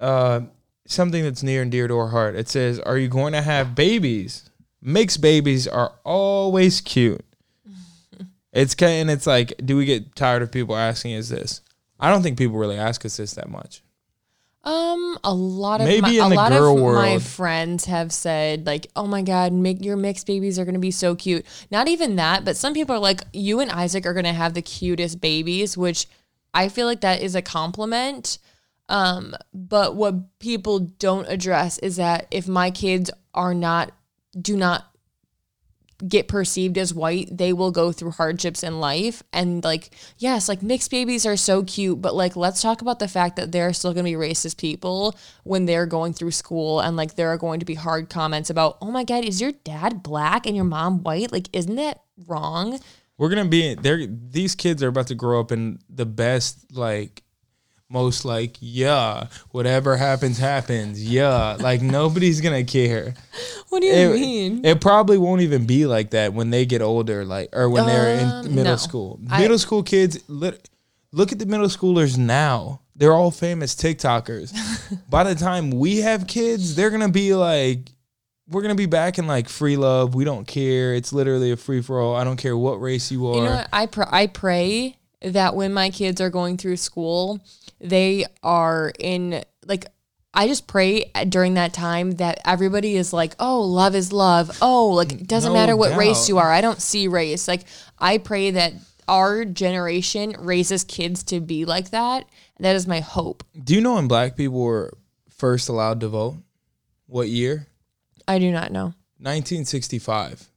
uh, 0.00 0.40
something 0.86 1.22
that's 1.22 1.42
near 1.42 1.62
and 1.62 1.70
dear 1.70 1.88
to 1.88 1.96
our 1.98 2.08
heart. 2.08 2.34
It 2.34 2.48
says, 2.48 2.78
"Are 2.80 2.98
you 2.98 3.08
going 3.08 3.32
to 3.32 3.42
have 3.42 3.74
babies?" 3.74 4.50
Mixed 4.82 5.20
babies 5.20 5.68
are 5.68 5.92
always 6.04 6.80
cute. 6.80 7.24
It's 8.52 8.74
kind 8.74 9.02
and 9.02 9.10
it's 9.12 9.28
like, 9.28 9.52
do 9.64 9.76
we 9.76 9.84
get 9.84 10.16
tired 10.16 10.42
of 10.42 10.50
people 10.50 10.74
asking 10.74 11.14
us 11.14 11.28
this? 11.28 11.60
I 12.00 12.10
don't 12.10 12.20
think 12.20 12.36
people 12.36 12.58
really 12.58 12.76
ask 12.78 13.04
us 13.04 13.16
this 13.16 13.34
that 13.34 13.48
much. 13.48 13.82
Um, 14.62 15.18
a 15.24 15.32
lot 15.32 15.80
of 15.80 15.86
Maybe 15.86 16.00
my, 16.00 16.10
in 16.10 16.20
a 16.20 16.28
the 16.30 16.34
lot 16.34 16.52
girl 16.52 16.88
of 16.88 16.94
my 16.94 17.18
friends 17.18 17.86
have 17.86 18.12
said 18.12 18.66
like, 18.66 18.88
"Oh 18.94 19.06
my 19.06 19.22
god, 19.22 19.52
make 19.52 19.82
your 19.82 19.96
mixed 19.96 20.26
babies 20.26 20.58
are 20.58 20.66
gonna 20.66 20.78
be 20.78 20.90
so 20.90 21.14
cute." 21.14 21.46
Not 21.70 21.88
even 21.88 22.16
that, 22.16 22.44
but 22.44 22.56
some 22.56 22.74
people 22.74 22.94
are 22.94 23.00
like, 23.00 23.22
"You 23.32 23.60
and 23.60 23.70
Isaac 23.70 24.04
are 24.04 24.12
gonna 24.12 24.34
have 24.34 24.52
the 24.52 24.62
cutest 24.62 25.20
babies," 25.20 25.78
which 25.78 26.08
I 26.52 26.68
feel 26.68 26.86
like 26.86 27.00
that 27.00 27.22
is 27.22 27.34
a 27.34 27.42
compliment. 27.42 28.38
Um, 28.90 29.36
but 29.54 29.94
what 29.94 30.38
people 30.40 30.80
don't 30.80 31.28
address 31.28 31.78
is 31.78 31.96
that 31.96 32.26
if 32.30 32.48
my 32.48 32.70
kids 32.72 33.10
are 33.32 33.54
not, 33.54 33.92
do 34.38 34.56
not 34.56 34.84
get 36.06 36.26
perceived 36.28 36.76
as 36.76 36.92
white, 36.92 37.28
they 37.30 37.52
will 37.52 37.70
go 37.70 37.92
through 37.92 38.10
hardships 38.10 38.64
in 38.64 38.80
life. 38.80 39.22
And 39.32 39.62
like, 39.62 39.90
yes, 40.18 40.48
like 40.48 40.62
mixed 40.62 40.90
babies 40.90 41.24
are 41.24 41.36
so 41.36 41.62
cute, 41.62 42.02
but 42.02 42.16
like, 42.16 42.34
let's 42.34 42.62
talk 42.62 42.82
about 42.82 42.98
the 42.98 43.06
fact 43.06 43.36
that 43.36 43.52
there 43.52 43.68
are 43.68 43.72
still 43.72 43.92
going 43.92 44.06
to 44.06 44.10
be 44.10 44.16
racist 44.16 44.56
people 44.56 45.16
when 45.44 45.66
they're 45.66 45.86
going 45.86 46.12
through 46.12 46.32
school. 46.32 46.80
And 46.80 46.96
like, 46.96 47.14
there 47.14 47.28
are 47.28 47.38
going 47.38 47.60
to 47.60 47.66
be 47.66 47.74
hard 47.74 48.10
comments 48.10 48.50
about, 48.50 48.78
oh 48.80 48.90
my 48.90 49.04
God, 49.04 49.24
is 49.24 49.40
your 49.40 49.52
dad 49.52 50.02
black 50.02 50.46
and 50.46 50.56
your 50.56 50.64
mom 50.64 51.02
white? 51.04 51.30
Like, 51.30 51.48
isn't 51.52 51.76
that 51.76 52.02
wrong? 52.26 52.80
We're 53.18 53.28
gonna 53.28 53.44
be 53.44 53.74
there. 53.74 54.04
These 54.06 54.54
kids 54.54 54.82
are 54.82 54.88
about 54.88 55.08
to 55.08 55.14
grow 55.14 55.38
up 55.38 55.52
in 55.52 55.78
the 55.90 56.06
best, 56.06 56.74
like, 56.74 57.22
most 57.90 58.24
like, 58.24 58.56
yeah, 58.60 59.26
whatever 59.50 59.96
happens, 59.96 60.38
happens. 60.38 61.02
Yeah, 61.04 61.56
like 61.60 61.82
nobody's 61.82 62.40
gonna 62.40 62.64
care. 62.64 63.14
What 63.68 63.82
do 63.82 63.86
you 63.86 63.92
It, 63.92 64.14
mean? 64.20 64.64
it 64.64 64.80
probably 64.80 65.16
won't 65.16 65.42
even 65.42 65.64
be 65.64 65.86
like 65.86 66.10
that 66.10 66.32
when 66.34 66.50
they 66.50 66.66
get 66.66 66.82
older, 66.82 67.24
like, 67.24 67.50
or 67.52 67.68
when 67.70 67.86
they're 67.86 68.18
in 68.18 68.26
Um, 68.28 68.54
middle 68.54 68.72
no. 68.72 68.76
school. 68.76 69.20
I- 69.30 69.40
Middle 69.42 69.58
school 69.60 69.84
kids, 69.84 70.18
lit, 70.28 70.68
look 71.12 71.30
at 71.30 71.38
the 71.38 71.46
middle 71.46 71.68
schoolers 71.68 72.18
now. 72.18 72.80
They're 72.96 73.12
all 73.12 73.30
famous 73.30 73.76
TikTokers. 73.76 74.52
By 75.10 75.22
the 75.22 75.36
time 75.36 75.70
we 75.70 75.98
have 75.98 76.26
kids, 76.26 76.74
they're 76.74 76.90
gonna 76.90 77.08
be 77.10 77.32
like, 77.34 77.90
we're 78.48 78.62
gonna 78.62 78.74
be 78.74 78.86
back 78.86 79.18
in 79.18 79.28
like 79.28 79.48
free 79.48 79.76
love. 79.76 80.16
We 80.16 80.24
don't 80.24 80.46
care. 80.48 80.92
It's 80.94 81.12
literally 81.12 81.52
a 81.52 81.56
free 81.56 81.80
for 81.80 82.00
all. 82.00 82.16
I 82.16 82.24
don't 82.24 82.36
care 82.38 82.56
what 82.56 82.80
race 82.80 83.12
you 83.12 83.28
are. 83.28 83.36
You 83.36 83.42
know 83.44 83.54
what? 83.56 83.68
I 83.72 83.86
pr- 83.86 84.02
I 84.10 84.26
pray 84.26 84.96
that 85.22 85.54
when 85.54 85.72
my 85.72 85.90
kids 85.90 86.20
are 86.20 86.30
going 86.30 86.56
through 86.56 86.78
school, 86.78 87.40
they 87.80 88.26
are 88.42 88.92
in 88.98 89.42
like 89.66 89.86
I 90.32 90.46
just 90.46 90.68
pray 90.68 91.10
during 91.28 91.54
that 91.54 91.72
time 91.72 92.12
that 92.12 92.40
everybody 92.44 92.96
is 92.96 93.12
like, 93.12 93.34
"Oh, 93.40 93.62
love 93.62 93.96
is 93.96 94.12
love." 94.12 94.56
Oh, 94.62 94.88
like 94.88 95.12
it 95.12 95.26
doesn't 95.26 95.52
No 95.52 95.58
matter 95.58 95.76
what 95.76 95.96
race 95.96 96.28
you 96.28 96.38
are. 96.38 96.52
I 96.52 96.60
don't 96.60 96.80
see 96.80 97.08
race. 97.08 97.48
Like 97.48 97.64
I 97.98 98.18
pray 98.18 98.52
that 98.52 98.74
our 99.08 99.44
generation 99.44 100.36
raises 100.38 100.84
kids 100.84 101.24
to 101.24 101.40
be 101.40 101.64
like 101.64 101.90
that. 101.90 102.26
That 102.60 102.76
is 102.76 102.86
my 102.86 103.00
hope. 103.00 103.42
Do 103.60 103.74
you 103.74 103.80
know 103.80 103.94
when 103.94 104.06
black 104.06 104.36
people 104.36 104.60
were 104.60 104.92
first 105.28 105.68
allowed 105.68 106.00
to 106.00 106.08
vote? 106.08 106.36
What 107.06 107.28
year? 107.28 107.66
I 108.28 108.38
do 108.38 108.52
not 108.52 108.70
know. 108.70 108.94
1965. 109.18 110.48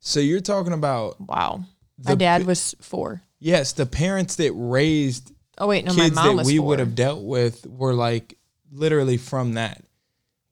So 0.00 0.20
you're 0.20 0.40
talking 0.40 0.72
about 0.74 1.20
Wow. 1.20 1.64
My 2.04 2.14
dad 2.14 2.46
was 2.46 2.74
4. 2.80 3.22
yes, 3.38 3.72
the 3.72 3.86
parents 3.86 4.36
that 4.36 4.52
raised 4.54 5.32
Oh 5.60 5.66
wait, 5.66 5.84
no, 5.84 5.94
kids 5.94 6.16
my 6.16 6.24
mom 6.24 6.36
that 6.38 6.46
we 6.46 6.56
4. 6.56 6.66
would 6.66 6.78
have 6.78 6.94
dealt 6.94 7.22
with 7.22 7.66
were 7.66 7.94
like 7.94 8.38
literally 8.72 9.18
from 9.18 9.52
that. 9.54 9.84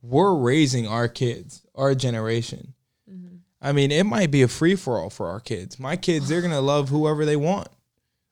We're 0.02 0.34
raising 0.34 0.86
our 0.86 1.08
kids, 1.08 1.62
our 1.74 1.94
generation. 1.94 2.74
Mm-hmm. 3.10 3.36
I 3.60 3.72
mean, 3.72 3.90
it 3.90 4.04
might 4.04 4.30
be 4.30 4.42
a 4.42 4.48
free 4.48 4.76
for 4.76 4.98
all 4.98 5.10
for 5.10 5.28
our 5.28 5.40
kids. 5.40 5.80
My 5.80 5.96
kids, 5.96 6.28
they're 6.28 6.42
gonna 6.42 6.60
love 6.60 6.90
whoever 6.90 7.24
they 7.24 7.36
want, 7.36 7.68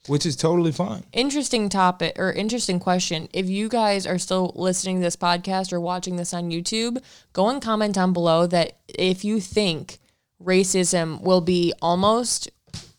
which 0.06 0.26
is 0.26 0.36
totally 0.36 0.70
fine. 0.70 1.04
interesting 1.12 1.70
topic 1.70 2.18
or 2.18 2.30
interesting 2.30 2.78
question. 2.78 3.28
If 3.32 3.48
you 3.48 3.68
guys 3.70 4.06
are 4.06 4.18
still 4.18 4.52
listening 4.54 4.96
to 4.96 5.02
this 5.02 5.16
podcast 5.16 5.72
or 5.72 5.80
watching 5.80 6.16
this 6.16 6.34
on 6.34 6.50
YouTube, 6.50 7.02
go 7.32 7.48
and 7.48 7.62
comment 7.62 7.94
down 7.94 8.12
below 8.12 8.46
that 8.48 8.78
if 8.86 9.24
you 9.24 9.40
think 9.40 9.98
racism 10.42 11.22
will 11.22 11.40
be 11.40 11.72
almost 11.80 12.50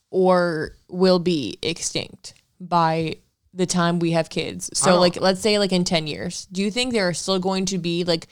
or 0.09 0.71
will 0.89 1.19
be 1.19 1.59
extinct 1.61 2.33
by 2.59 3.17
the 3.58 3.65
time 3.65 4.00
we 4.00 4.12
have 4.12 4.30
kids. 4.30 4.70
So 4.74 4.96
oh. 4.96 5.00
like 5.00 5.20
let's 5.20 5.41
say 5.41 5.60
like 5.60 5.74
in 5.74 5.84
10 5.84 6.08
years. 6.08 6.48
Do 6.52 6.62
you 6.62 6.72
think 6.72 6.93
there 6.93 7.08
are 7.08 7.13
still 7.13 7.39
going 7.39 7.65
to 7.65 7.78
be 7.78 8.04
like 8.06 8.28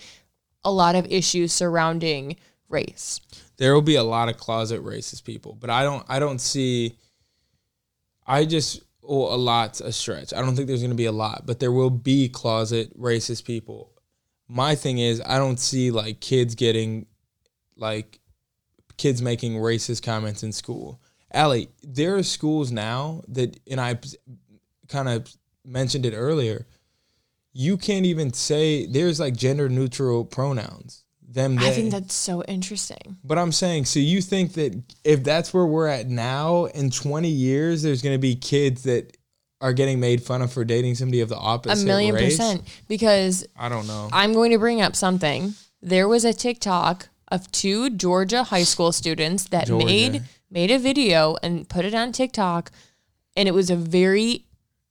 a 0.64 0.72
lot 0.72 0.96
of 0.96 1.06
issues 1.12 1.52
surrounding 1.52 2.38
race? 2.70 3.20
there 3.58 3.74
will 3.74 3.82
be 3.82 3.96
a 3.96 4.04
lot 4.04 4.30
of 4.30 4.38
closet 4.38 4.84
racist 4.84 5.24
people, 5.24 5.58
but 5.60 5.70
I 5.70 5.84
don't 5.84 6.06
I 6.08 6.20
don't 6.20 6.40
see 6.40 6.98
I 8.28 8.46
just 8.46 8.82
well, 9.02 9.34
a 9.34 9.38
lot's 9.38 9.82
a 9.82 9.92
stretch. 9.92 10.34
I 10.34 10.42
don't 10.42 10.56
think 10.56 10.68
there's 10.68 10.82
going 10.82 10.90
to 10.90 10.96
be 10.96 11.06
a 11.06 11.12
lot, 11.12 11.44
but 11.46 11.60
there 11.60 11.72
will 11.72 11.92
be 11.92 12.28
closet 12.28 12.98
racist 13.00 13.46
people. 13.46 13.92
My 14.48 14.76
thing 14.76 14.98
is 14.98 15.22
I 15.26 15.38
don't 15.38 15.60
see 15.60 15.92
like 15.92 16.20
kids 16.20 16.56
getting 16.56 17.06
like 17.78 18.20
kids 18.98 19.22
making 19.22 19.56
racist 19.56 20.04
comments 20.04 20.44
in 20.44 20.52
school. 20.52 21.02
Allie, 21.32 21.70
there 21.84 22.16
are 22.16 22.24
schools 22.24 22.72
now 22.72 23.22
that 23.28 23.60
and 23.70 23.80
I 23.80 24.00
kind 24.88 25.10
of 25.10 25.34
mentioned 25.64 26.06
it 26.06 26.14
earlier. 26.14 26.66
You 27.54 27.78
can't 27.78 28.06
even 28.06 28.34
say 28.34 28.86
there's 28.86 29.20
like 29.20 29.36
gender 29.36 29.70
neutral 29.70 30.26
pronouns. 30.26 31.04
Them 31.28 31.56
they. 31.56 31.68
I 31.70 31.72
think 31.72 31.92
that's 31.92 32.14
so 32.14 32.44
interesting. 32.44 33.18
But 33.24 33.38
I'm 33.38 33.52
saying, 33.52 33.86
so 33.86 34.00
you 34.00 34.22
think 34.22 34.54
that 34.54 34.82
if 35.04 35.24
that's 35.24 35.54
where 35.54 35.66
we're 35.66 35.88
at 35.88 36.08
now, 36.08 36.66
in 36.66 36.92
20 36.92 37.28
years, 37.28 37.82
there's 37.82 38.02
going 38.02 38.16
to 38.16 38.20
be 38.20 38.36
kids 38.36 38.84
that 38.84 39.18
are 39.62 39.74
getting 39.74 40.00
made 40.00 40.22
fun 40.22 40.42
of 40.42 40.52
for 40.54 40.64
dating 40.64 40.96
somebody 40.96 41.22
of 41.22 41.30
the 41.30 41.38
opposite 41.38 41.84
A 41.84 41.86
million 41.86 42.14
race? 42.14 42.38
percent 42.38 42.62
because 42.88 43.46
I 43.58 43.70
don't 43.70 43.88
know. 43.88 44.10
I'm 44.14 44.34
going 44.34 44.52
to 44.52 44.60
bring 44.60 44.82
up 44.82 44.96
something. 44.96 45.54
There 45.82 46.08
was 46.08 46.24
a 46.26 46.34
TikTok 46.34 47.10
of 47.30 47.52
two 47.52 47.90
Georgia 47.90 48.44
high 48.44 48.64
school 48.64 48.92
students 48.92 49.46
that 49.46 49.68
Georgia. 49.68 49.86
made 49.86 50.24
made 50.52 50.72
a 50.72 50.78
video 50.78 51.36
and 51.42 51.68
put 51.68 51.84
it 51.86 51.96
on 51.96 52.12
TikTok 52.12 52.72
and 53.36 53.48
it 53.48 53.54
was 53.54 53.70
a 53.70 53.76
very 53.76 54.46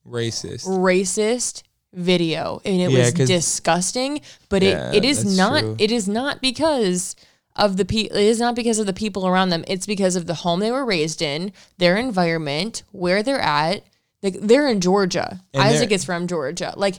Racist. 0.06 0.66
racist 0.66 1.62
video 1.92 2.60
and 2.64 2.80
it 2.80 2.90
Yeah, 2.90 2.98
was 3.04 3.12
disgusting, 3.12 4.20
but 4.48 4.62
Yeah, 4.62 4.90
it, 4.92 4.96
it 4.96 5.04
is 5.04 5.36
not 5.36 5.60
true. 5.60 5.76
it 5.78 5.90
is 5.92 6.08
not 6.08 6.40
because 6.42 7.14
of 7.56 7.76
the 7.76 7.84
people 7.84 8.16
it 8.16 8.24
is 8.24 8.40
not 8.40 8.56
because 8.56 8.78
of 8.80 8.86
the 8.86 8.92
people 8.92 9.26
around 9.26 9.50
them. 9.50 9.64
It's 9.68 9.86
because 9.86 10.16
of 10.16 10.26
the 10.26 10.34
home 10.34 10.60
they 10.60 10.72
were 10.72 10.84
raised 10.84 11.22
in, 11.22 11.52
their 11.78 11.96
environment, 11.96 12.82
where 12.92 13.22
they're 13.22 13.40
at. 13.40 13.84
Like 14.22 14.38
they're 14.40 14.68
in 14.68 14.80
Georgia. 14.80 15.40
And 15.52 15.62
Isaac 15.62 15.92
is 15.92 16.04
from 16.04 16.26
Georgia. 16.26 16.72
Like 16.76 16.96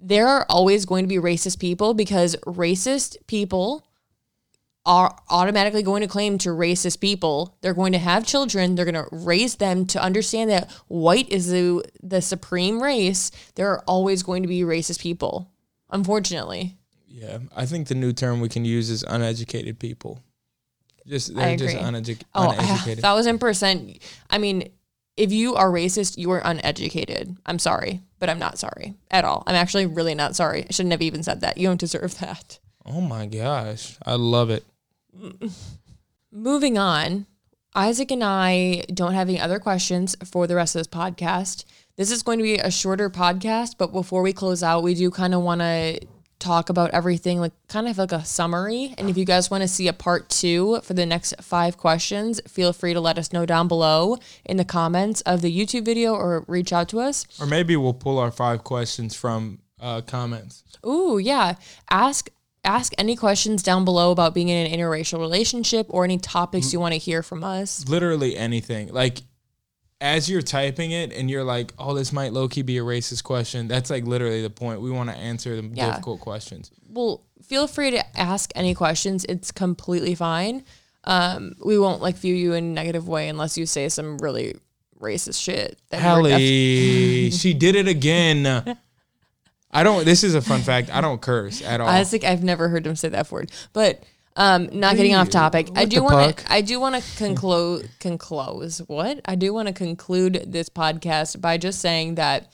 there 0.00 0.26
are 0.26 0.46
always 0.48 0.86
going 0.86 1.04
to 1.04 1.08
be 1.08 1.16
racist 1.16 1.58
people 1.58 1.92
because 1.94 2.34
racist 2.46 3.16
people 3.26 3.84
are 4.86 5.14
automatically 5.28 5.82
going 5.82 6.00
to 6.02 6.08
claim 6.08 6.38
to 6.38 6.48
racist 6.50 7.00
people. 7.00 7.56
They're 7.60 7.74
going 7.74 7.92
to 7.92 7.98
have 7.98 8.26
children. 8.26 8.74
They're 8.74 8.84
going 8.90 8.94
to 8.94 9.08
raise 9.12 9.56
them 9.56 9.84
to 9.86 10.02
understand 10.02 10.50
that 10.50 10.70
white 10.88 11.28
is 11.30 11.48
the, 11.50 11.84
the 12.02 12.22
supreme 12.22 12.82
race. 12.82 13.30
There 13.56 13.68
are 13.70 13.84
always 13.86 14.22
going 14.22 14.42
to 14.42 14.48
be 14.48 14.62
racist 14.62 15.00
people, 15.00 15.50
unfortunately. 15.90 16.76
Yeah. 17.08 17.38
I 17.54 17.66
think 17.66 17.88
the 17.88 17.94
new 17.94 18.12
term 18.12 18.40
we 18.40 18.48
can 18.48 18.64
use 18.64 18.88
is 18.88 19.02
uneducated 19.02 19.78
people. 19.78 20.22
Just 21.06 21.32
I 21.36 21.56
they're 21.56 21.68
just 21.68 21.76
uneduc- 21.76 22.22
Oh, 22.34 22.50
uneducated. 22.50 23.00
thousand 23.02 23.38
percent. 23.38 23.98
I 24.30 24.38
mean, 24.38 24.70
if 25.16 25.32
you 25.32 25.54
are 25.56 25.70
racist, 25.70 26.16
you 26.18 26.30
are 26.30 26.40
uneducated. 26.44 27.36
I'm 27.46 27.58
sorry, 27.58 28.00
but 28.18 28.30
I'm 28.30 28.38
not 28.38 28.58
sorry 28.58 28.94
at 29.10 29.24
all. 29.24 29.42
I'm 29.46 29.56
actually 29.56 29.86
really 29.86 30.14
not 30.14 30.36
sorry. 30.36 30.64
I 30.68 30.72
shouldn't 30.72 30.92
have 30.92 31.02
even 31.02 31.22
said 31.22 31.40
that. 31.40 31.58
You 31.58 31.66
don't 31.68 31.80
deserve 31.80 32.18
that. 32.20 32.58
oh 32.86 33.00
my 33.00 33.26
gosh, 33.26 33.96
I 34.06 34.14
love 34.14 34.50
it. 34.50 34.64
Moving 36.32 36.78
on, 36.78 37.26
Isaac 37.74 38.10
and 38.10 38.24
I 38.24 38.84
don't 38.92 39.14
have 39.14 39.28
any 39.28 39.40
other 39.40 39.58
questions 39.58 40.16
for 40.24 40.46
the 40.46 40.54
rest 40.54 40.74
of 40.74 40.80
this 40.80 40.86
podcast. 40.88 41.64
This 41.96 42.10
is 42.10 42.22
going 42.22 42.38
to 42.38 42.44
be 42.44 42.56
a 42.56 42.70
shorter 42.70 43.10
podcast, 43.10 43.74
but 43.78 43.92
before 43.92 44.22
we 44.22 44.32
close 44.32 44.62
out, 44.62 44.82
we 44.82 44.94
do 44.94 45.10
kind 45.10 45.34
of 45.34 45.42
want 45.42 45.60
to 45.60 46.00
talk 46.38 46.70
about 46.70 46.90
everything, 46.90 47.38
like 47.38 47.52
kind 47.68 47.86
of 47.86 47.98
like 47.98 48.12
a 48.12 48.24
summary. 48.24 48.94
And 48.98 49.08
if 49.08 49.16
you 49.16 49.24
guys 49.24 49.50
want 49.50 49.62
to 49.62 49.68
see 49.68 49.86
a 49.86 49.92
part 49.92 50.28
two 50.28 50.80
for 50.80 50.94
the 50.94 51.06
next 51.06 51.34
five 51.40 51.76
questions, 51.76 52.40
feel 52.48 52.72
free 52.72 52.94
to 52.94 53.00
let 53.00 53.18
us 53.18 53.32
know 53.32 53.46
down 53.46 53.68
below 53.68 54.16
in 54.44 54.56
the 54.56 54.64
comments 54.64 55.20
of 55.22 55.42
the 55.42 55.56
YouTube 55.56 55.84
video 55.84 56.14
or 56.14 56.44
reach 56.48 56.72
out 56.72 56.88
to 56.88 57.00
us. 57.00 57.26
Or 57.38 57.46
maybe 57.46 57.76
we'll 57.76 57.94
pull 57.94 58.18
our 58.18 58.30
five 58.30 58.64
questions 58.64 59.14
from 59.14 59.60
uh, 59.78 60.00
comments. 60.00 60.64
Ooh, 60.86 61.18
yeah. 61.18 61.56
Ask 61.90 62.30
ask 62.64 62.92
any 62.98 63.16
questions 63.16 63.62
down 63.62 63.84
below 63.84 64.10
about 64.10 64.34
being 64.34 64.48
in 64.48 64.66
an 64.66 64.78
interracial 64.78 65.18
relationship 65.18 65.86
or 65.90 66.04
any 66.04 66.18
topics 66.18 66.72
you 66.72 66.80
want 66.80 66.92
to 66.92 66.98
hear 66.98 67.22
from 67.22 67.42
us. 67.42 67.88
Literally 67.88 68.36
anything. 68.36 68.92
Like 68.92 69.22
as 70.00 70.30
you're 70.30 70.42
typing 70.42 70.90
it 70.92 71.12
and 71.12 71.30
you're 71.30 71.44
like, 71.44 71.72
oh, 71.78 71.94
this 71.94 72.12
might 72.12 72.32
low 72.32 72.48
key 72.48 72.62
be 72.62 72.78
a 72.78 72.82
racist 72.82 73.22
question. 73.22 73.68
That's 73.68 73.90
like 73.90 74.04
literally 74.04 74.42
the 74.42 74.50
point. 74.50 74.80
We 74.80 74.90
want 74.90 75.10
to 75.10 75.16
answer 75.16 75.60
the 75.60 75.68
Yeah. 75.74 75.90
difficult 75.90 76.20
questions. 76.20 76.70
well, 76.88 77.24
feel 77.42 77.66
free 77.66 77.90
to 77.92 78.18
ask 78.18 78.50
any 78.54 78.74
questions. 78.74 79.24
It's 79.28 79.50
completely 79.50 80.14
fine. 80.14 80.64
Um, 81.04 81.54
we 81.64 81.78
won't 81.78 82.02
like 82.02 82.16
view 82.16 82.34
you 82.34 82.52
in 82.52 82.64
a 82.64 82.68
negative 82.68 83.08
way 83.08 83.28
unless 83.28 83.56
you 83.58 83.64
say 83.66 83.88
some 83.88 84.18
really 84.18 84.54
racist 85.00 85.42
shit. 85.42 85.78
Def- 85.90 86.02
Allie, 86.02 87.30
she 87.30 87.54
did 87.54 87.74
it 87.74 87.88
again. 87.88 88.76
I 89.72 89.82
don't. 89.82 90.04
This 90.04 90.24
is 90.24 90.34
a 90.34 90.40
fun 90.40 90.60
fact. 90.62 90.90
I 90.92 91.00
don't 91.00 91.20
curse 91.20 91.62
at 91.62 91.80
all. 91.80 91.88
Isaac, 91.88 92.24
I've 92.24 92.42
never 92.42 92.68
heard 92.68 92.86
him 92.86 92.96
say 92.96 93.08
that 93.10 93.30
word. 93.30 93.52
But 93.72 94.02
um, 94.36 94.68
not 94.72 94.96
getting 94.96 95.14
off 95.14 95.28
topic. 95.28 95.68
I 95.74 95.84
do 95.84 96.02
want 96.02 96.38
to. 96.38 96.52
I 96.52 96.60
do 96.60 96.80
want 96.80 96.96
to 96.96 97.16
conclude. 97.16 97.90
Conclose 98.00 98.78
what? 98.86 99.20
I 99.24 99.34
do 99.34 99.52
want 99.52 99.68
to 99.68 99.74
conclude 99.74 100.44
this 100.46 100.68
podcast 100.68 101.40
by 101.40 101.58
just 101.58 101.80
saying 101.80 102.16
that 102.16 102.52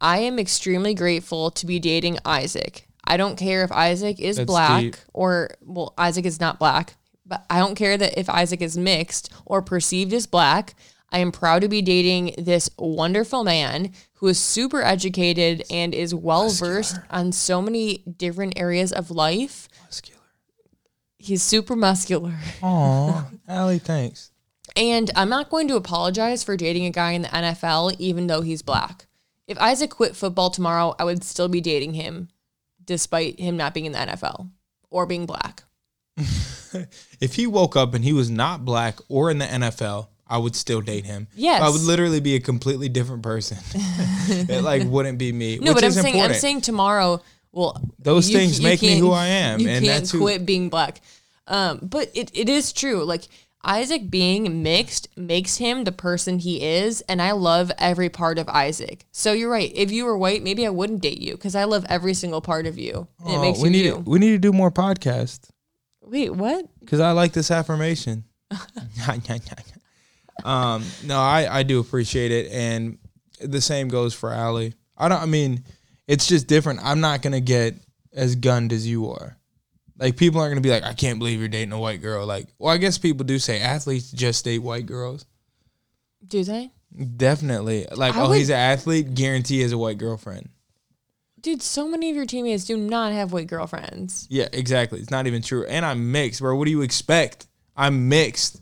I 0.00 0.18
am 0.18 0.38
extremely 0.38 0.94
grateful 0.94 1.50
to 1.52 1.66
be 1.66 1.78
dating 1.78 2.18
Isaac. 2.24 2.86
I 3.04 3.16
don't 3.16 3.36
care 3.36 3.64
if 3.64 3.72
Isaac 3.72 4.20
is 4.20 4.36
That's 4.36 4.46
black 4.46 4.82
deep. 4.82 4.96
or 5.12 5.50
well, 5.62 5.94
Isaac 5.98 6.24
is 6.24 6.40
not 6.40 6.58
black, 6.58 6.94
but 7.26 7.44
I 7.50 7.58
don't 7.58 7.74
care 7.74 7.96
that 7.96 8.18
if 8.18 8.28
Isaac 8.28 8.62
is 8.62 8.76
mixed 8.76 9.32
or 9.44 9.62
perceived 9.62 10.12
as 10.12 10.26
black. 10.26 10.74
I 11.12 11.18
am 11.18 11.32
proud 11.32 11.62
to 11.62 11.68
be 11.68 11.82
dating 11.82 12.34
this 12.38 12.70
wonderful 12.78 13.42
man 13.44 13.92
who 14.14 14.28
is 14.28 14.38
super 14.38 14.82
educated 14.82 15.64
and 15.70 15.94
is 15.94 16.14
well 16.14 16.50
versed 16.50 16.98
on 17.10 17.32
so 17.32 17.60
many 17.60 17.98
different 18.16 18.54
areas 18.56 18.92
of 18.92 19.10
life. 19.10 19.68
Muscular. 19.84 20.20
He's 21.18 21.42
super 21.42 21.74
muscular. 21.74 22.34
Aw, 22.62 23.26
Allie, 23.48 23.78
thanks. 23.78 24.30
And 24.76 25.10
I'm 25.16 25.28
not 25.28 25.50
going 25.50 25.66
to 25.68 25.76
apologize 25.76 26.44
for 26.44 26.56
dating 26.56 26.86
a 26.86 26.90
guy 26.90 27.12
in 27.12 27.22
the 27.22 27.28
NFL, 27.28 27.96
even 27.98 28.28
though 28.28 28.42
he's 28.42 28.62
black. 28.62 29.06
If 29.48 29.58
Isaac 29.58 29.90
quit 29.90 30.14
football 30.14 30.50
tomorrow, 30.50 30.94
I 30.98 31.04
would 31.04 31.24
still 31.24 31.48
be 31.48 31.60
dating 31.60 31.94
him, 31.94 32.28
despite 32.84 33.40
him 33.40 33.56
not 33.56 33.74
being 33.74 33.86
in 33.86 33.92
the 33.92 33.98
NFL 33.98 34.50
or 34.90 35.06
being 35.06 35.26
black. 35.26 35.64
If 37.20 37.34
he 37.34 37.46
woke 37.46 37.76
up 37.76 37.94
and 37.94 38.04
he 38.04 38.12
was 38.12 38.30
not 38.30 38.64
black 38.64 38.98
or 39.08 39.30
in 39.30 39.38
the 39.38 39.44
NFL, 39.44 40.08
I 40.30 40.38
would 40.38 40.54
still 40.56 40.80
date 40.80 41.04
him. 41.04 41.26
Yes. 41.34 41.60
I 41.60 41.68
would 41.68 41.80
literally 41.82 42.20
be 42.20 42.36
a 42.36 42.40
completely 42.40 42.88
different 42.88 43.22
person. 43.22 43.58
it 43.74 44.62
like 44.62 44.84
wouldn't 44.84 45.18
be 45.18 45.32
me. 45.32 45.58
No, 45.58 45.72
which 45.72 45.82
but 45.82 45.84
I'm 45.84 45.90
saying 45.92 46.06
important. 46.14 46.34
I'm 46.34 46.40
saying 46.40 46.60
tomorrow. 46.62 47.20
Well, 47.52 47.82
Those 47.98 48.30
things 48.30 48.60
you 48.60 48.64
make 48.64 48.80
me 48.80 48.96
who 48.98 49.10
I 49.10 49.26
am, 49.26 49.58
You 49.58 49.68
and 49.68 49.84
can't 49.84 49.98
that's 49.98 50.12
who- 50.12 50.20
quit 50.20 50.46
being 50.46 50.68
black. 50.68 51.00
Um, 51.48 51.80
but 51.82 52.10
it, 52.14 52.30
it 52.32 52.48
is 52.48 52.72
true. 52.72 53.02
Like 53.04 53.24
Isaac 53.64 54.08
being 54.08 54.62
mixed 54.62 55.08
makes 55.18 55.56
him 55.56 55.82
the 55.82 55.90
person 55.90 56.38
he 56.38 56.62
is, 56.62 57.00
and 57.02 57.20
I 57.20 57.32
love 57.32 57.72
every 57.76 58.08
part 58.08 58.38
of 58.38 58.48
Isaac. 58.48 59.04
So 59.10 59.32
you're 59.32 59.50
right. 59.50 59.72
If 59.74 59.90
you 59.90 60.04
were 60.04 60.16
white, 60.16 60.44
maybe 60.44 60.64
I 60.64 60.70
wouldn't 60.70 61.02
date 61.02 61.20
you 61.20 61.32
because 61.32 61.56
I 61.56 61.64
love 61.64 61.84
every 61.88 62.14
single 62.14 62.40
part 62.40 62.66
of 62.66 62.78
you, 62.78 63.08
and 63.18 63.34
it 63.34 63.36
Oh, 63.38 63.42
makes 63.42 63.58
we 63.58 63.64
you 63.68 63.72
need 63.72 63.84
you. 63.86 63.94
To, 63.94 63.98
we 63.98 64.18
need 64.20 64.30
to 64.30 64.38
do 64.38 64.52
more 64.52 64.70
podcasts 64.70 65.50
Wait, 66.02 66.30
what? 66.30 66.66
because 66.80 67.00
I 67.00 67.10
like 67.10 67.32
this 67.32 67.50
affirmation. 67.50 68.24
um, 70.44 70.84
no, 71.04 71.18
I 71.18 71.58
I 71.58 71.62
do 71.62 71.80
appreciate 71.80 72.32
it, 72.32 72.50
and 72.52 72.98
the 73.40 73.60
same 73.60 73.88
goes 73.88 74.14
for 74.14 74.30
Allie. 74.30 74.74
I 74.96 75.08
don't. 75.08 75.22
I 75.22 75.26
mean, 75.26 75.64
it's 76.06 76.26
just 76.26 76.46
different. 76.46 76.80
I'm 76.82 77.00
not 77.00 77.22
gonna 77.22 77.40
get 77.40 77.74
as 78.12 78.36
gunned 78.36 78.72
as 78.72 78.86
you 78.86 79.10
are. 79.10 79.36
Like 79.98 80.16
people 80.16 80.40
aren't 80.40 80.52
gonna 80.52 80.60
be 80.60 80.70
like, 80.70 80.82
I 80.82 80.94
can't 80.94 81.18
believe 81.18 81.40
you're 81.40 81.48
dating 81.48 81.72
a 81.72 81.78
white 81.78 82.00
girl. 82.00 82.26
Like, 82.26 82.48
well, 82.58 82.72
I 82.72 82.78
guess 82.78 82.98
people 82.98 83.24
do 83.24 83.38
say 83.38 83.60
athletes 83.60 84.10
just 84.10 84.44
date 84.44 84.60
white 84.60 84.86
girls. 84.86 85.26
Do 86.26 86.44
they? 86.44 86.70
Definitely. 87.16 87.86
Like, 87.94 88.16
I 88.16 88.22
oh, 88.22 88.28
would- 88.28 88.38
he's 88.38 88.50
an 88.50 88.56
athlete. 88.56 89.14
Guarantee 89.14 89.56
he 89.56 89.62
has 89.62 89.72
a 89.72 89.78
white 89.78 89.98
girlfriend. 89.98 90.48
Dude, 91.40 91.62
so 91.62 91.88
many 91.88 92.10
of 92.10 92.16
your 92.16 92.26
teammates 92.26 92.66
do 92.66 92.76
not 92.76 93.12
have 93.12 93.32
white 93.32 93.46
girlfriends. 93.46 94.26
Yeah, 94.28 94.48
exactly. 94.52 95.00
It's 95.00 95.10
not 95.10 95.26
even 95.26 95.40
true. 95.40 95.64
And 95.64 95.86
I'm 95.86 96.12
mixed, 96.12 96.40
bro. 96.40 96.54
What 96.56 96.66
do 96.66 96.70
you 96.70 96.82
expect? 96.82 97.46
I'm 97.76 98.08
mixed. 98.10 98.60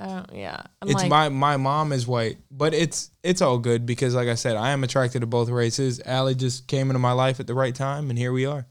Uh, 0.00 0.24
yeah. 0.32 0.62
I'm 0.80 0.88
It's 0.88 1.02
like, 1.02 1.10
my 1.10 1.28
my 1.28 1.56
mom 1.58 1.92
is 1.92 2.06
white, 2.06 2.38
but 2.50 2.72
it's 2.72 3.10
it's 3.22 3.42
all 3.42 3.58
good 3.58 3.84
because, 3.84 4.14
like 4.14 4.28
I 4.28 4.34
said, 4.34 4.56
I 4.56 4.70
am 4.70 4.82
attracted 4.82 5.20
to 5.20 5.26
both 5.26 5.50
races. 5.50 6.00
Allie 6.06 6.34
just 6.34 6.66
came 6.66 6.88
into 6.88 6.98
my 6.98 7.12
life 7.12 7.38
at 7.38 7.46
the 7.46 7.54
right 7.54 7.74
time, 7.74 8.08
and 8.08 8.18
here 8.18 8.32
we 8.32 8.46
are. 8.46 8.66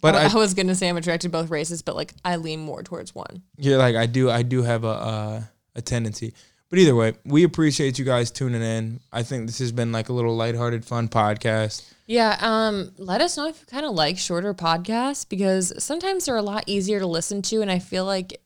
But 0.00 0.14
I, 0.14 0.24
I, 0.24 0.30
I 0.32 0.34
was 0.34 0.54
gonna 0.54 0.74
say 0.74 0.88
I'm 0.88 0.96
attracted 0.96 1.28
to 1.28 1.32
both 1.32 1.50
races, 1.50 1.82
but 1.82 1.96
like 1.96 2.14
I 2.24 2.36
lean 2.36 2.60
more 2.60 2.82
towards 2.82 3.14
one. 3.14 3.42
you're 3.58 3.76
like 3.76 3.96
I 3.96 4.06
do 4.06 4.30
I 4.30 4.42
do 4.42 4.62
have 4.62 4.84
a 4.84 4.88
uh, 4.88 5.42
a 5.74 5.82
tendency. 5.82 6.32
But 6.70 6.78
either 6.78 6.94
way, 6.94 7.14
we 7.24 7.42
appreciate 7.42 7.98
you 7.98 8.04
guys 8.04 8.30
tuning 8.30 8.62
in. 8.62 9.00
I 9.12 9.24
think 9.24 9.46
this 9.46 9.58
has 9.58 9.72
been 9.72 9.90
like 9.90 10.08
a 10.08 10.12
little 10.12 10.36
lighthearted, 10.36 10.84
fun 10.84 11.08
podcast. 11.08 11.92
Yeah, 12.06 12.36
um, 12.40 12.92
let 12.96 13.20
us 13.20 13.36
know 13.36 13.48
if 13.48 13.60
you 13.60 13.66
kind 13.66 13.84
of 13.84 13.92
like 13.92 14.16
shorter 14.18 14.54
podcasts 14.54 15.28
because 15.28 15.72
sometimes 15.82 16.26
they're 16.26 16.36
a 16.36 16.42
lot 16.42 16.62
easier 16.68 17.00
to 17.00 17.06
listen 17.08 17.42
to, 17.42 17.60
and 17.60 17.72
I 17.72 17.80
feel 17.80 18.04
like 18.04 18.40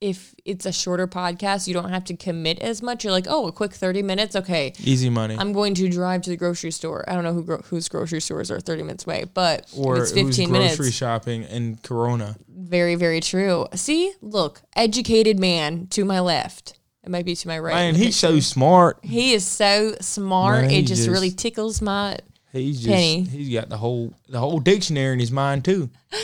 if 0.00 0.34
it's 0.44 0.64
a 0.64 0.72
shorter 0.72 1.06
podcast, 1.08 1.66
you 1.66 1.74
don't 1.74 1.90
have 1.90 2.04
to 2.04 2.16
commit 2.16 2.60
as 2.60 2.82
much. 2.82 3.02
You're 3.04 3.12
like, 3.12 3.26
oh, 3.28 3.48
a 3.48 3.52
quick 3.52 3.72
thirty 3.72 4.02
minutes, 4.02 4.36
okay. 4.36 4.72
Easy 4.78 5.10
money. 5.10 5.36
I'm 5.38 5.52
going 5.52 5.74
to 5.74 5.88
drive 5.88 6.22
to 6.22 6.30
the 6.30 6.36
grocery 6.36 6.70
store. 6.70 7.04
I 7.08 7.14
don't 7.14 7.24
know 7.24 7.32
who 7.34 7.42
gro- 7.42 7.62
whose 7.62 7.88
grocery 7.88 8.20
stores 8.20 8.50
are 8.50 8.60
30 8.60 8.82
minutes 8.84 9.04
away, 9.06 9.24
but 9.32 9.68
or 9.76 9.96
it's 9.98 10.12
who's 10.12 10.36
grocery 10.36 10.46
minutes. 10.46 10.92
shopping 10.92 11.42
in 11.44 11.76
Corona. 11.82 12.36
Very, 12.48 12.94
very 12.94 13.20
true. 13.20 13.66
See, 13.74 14.12
look, 14.20 14.62
educated 14.76 15.38
man 15.40 15.86
to 15.88 16.04
my 16.04 16.20
left. 16.20 16.78
It 17.02 17.10
might 17.10 17.24
be 17.24 17.34
to 17.34 17.48
my 17.48 17.58
right. 17.58 17.74
Man, 17.74 17.94
he's 17.94 18.16
so 18.16 18.38
smart. 18.40 18.98
he 19.02 19.32
is 19.32 19.46
so 19.46 19.94
smart. 20.00 20.62
Man, 20.62 20.70
it 20.70 20.82
just, 20.82 21.02
just- 21.04 21.08
really 21.08 21.30
tickles 21.30 21.80
my 21.82 22.18
He's 22.52 22.78
just 22.80 22.88
Penny. 22.88 23.22
he's 23.24 23.52
got 23.52 23.68
the 23.68 23.76
whole 23.76 24.14
the 24.28 24.38
whole 24.38 24.58
dictionary 24.58 25.12
in 25.12 25.18
his 25.18 25.32
mind 25.32 25.64
too. 25.64 25.90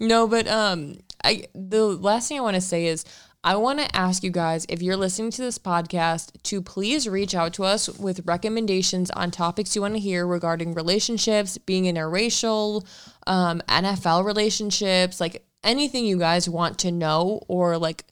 No, 0.00 0.28
but 0.28 0.46
um, 0.46 0.98
I 1.28 1.44
the 1.54 1.84
last 1.84 2.28
thing 2.28 2.38
I 2.38 2.42
want 2.42 2.54
to 2.54 2.60
say 2.60 2.86
is 2.86 3.04
I 3.44 3.54
want 3.56 3.78
to 3.80 3.96
ask 3.96 4.22
you 4.22 4.30
guys 4.30 4.64
if 4.68 4.80
you're 4.80 4.96
listening 4.96 5.30
to 5.32 5.42
this 5.42 5.58
podcast 5.58 6.42
to 6.44 6.62
please 6.62 7.06
reach 7.06 7.34
out 7.34 7.52
to 7.54 7.64
us 7.64 7.88
with 7.98 8.26
recommendations 8.26 9.10
on 9.10 9.30
topics 9.30 9.76
you 9.76 9.82
want 9.82 9.94
to 9.94 10.00
hear 10.00 10.26
regarding 10.26 10.72
relationships, 10.72 11.58
being 11.58 11.84
interracial, 11.84 12.86
um, 13.26 13.60
NFL 13.68 14.24
relationships, 14.24 15.20
like 15.20 15.44
anything 15.62 16.06
you 16.06 16.18
guys 16.18 16.48
want 16.48 16.78
to 16.78 16.90
know 16.90 17.42
or 17.46 17.76
like 17.76 18.04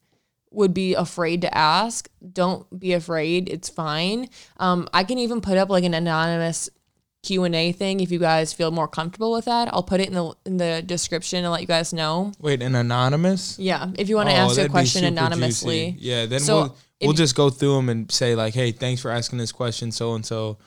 would 0.50 0.74
be 0.74 0.94
afraid 0.94 1.40
to 1.40 1.56
ask. 1.56 2.08
Don't 2.32 2.78
be 2.78 2.92
afraid; 2.92 3.48
it's 3.48 3.70
fine. 3.70 4.28
Um, 4.58 4.88
I 4.92 5.04
can 5.04 5.18
even 5.18 5.40
put 5.40 5.56
up 5.56 5.70
like 5.70 5.84
an 5.84 5.94
anonymous 5.94 6.68
Q 7.26 7.44
and 7.44 7.54
A 7.54 7.72
thing 7.72 8.00
if 8.00 8.10
you 8.12 8.18
guys 8.18 8.52
feel 8.52 8.70
more 8.70 8.88
comfortable 8.88 9.32
with 9.32 9.44
that. 9.46 9.68
I'll 9.72 9.82
put 9.82 10.00
it 10.00 10.08
in 10.08 10.14
the 10.14 10.32
in 10.46 10.56
the 10.58 10.82
description 10.86 11.44
and 11.44 11.50
let 11.52 11.60
you 11.60 11.66
guys 11.66 11.92
know. 11.92 12.32
Wait, 12.40 12.62
an 12.62 12.74
anonymous? 12.74 13.58
Yeah, 13.58 13.90
if 13.98 14.08
you 14.08 14.16
want 14.16 14.28
to 14.28 14.34
Oh, 14.36 14.38
ask 14.50 14.58
a 14.58 14.68
question 14.68 15.04
anonymously. 15.04 15.92
juicy. 15.92 16.06
Yeah, 16.06 16.26
then 16.26 16.40
So, 16.40 16.54
we'll 16.56 16.76
we'll 17.02 17.12
just 17.12 17.34
go 17.34 17.50
through 17.50 17.74
them 17.76 17.88
and 17.88 18.10
say 18.10 18.34
like, 18.34 18.54
"Hey, 18.54 18.70
thanks 18.72 19.00
for 19.02 19.10
asking 19.10 19.38
this 19.38 19.52
question, 19.52 19.90
so 19.92 20.14
and 20.14 20.24
so." 20.24 20.58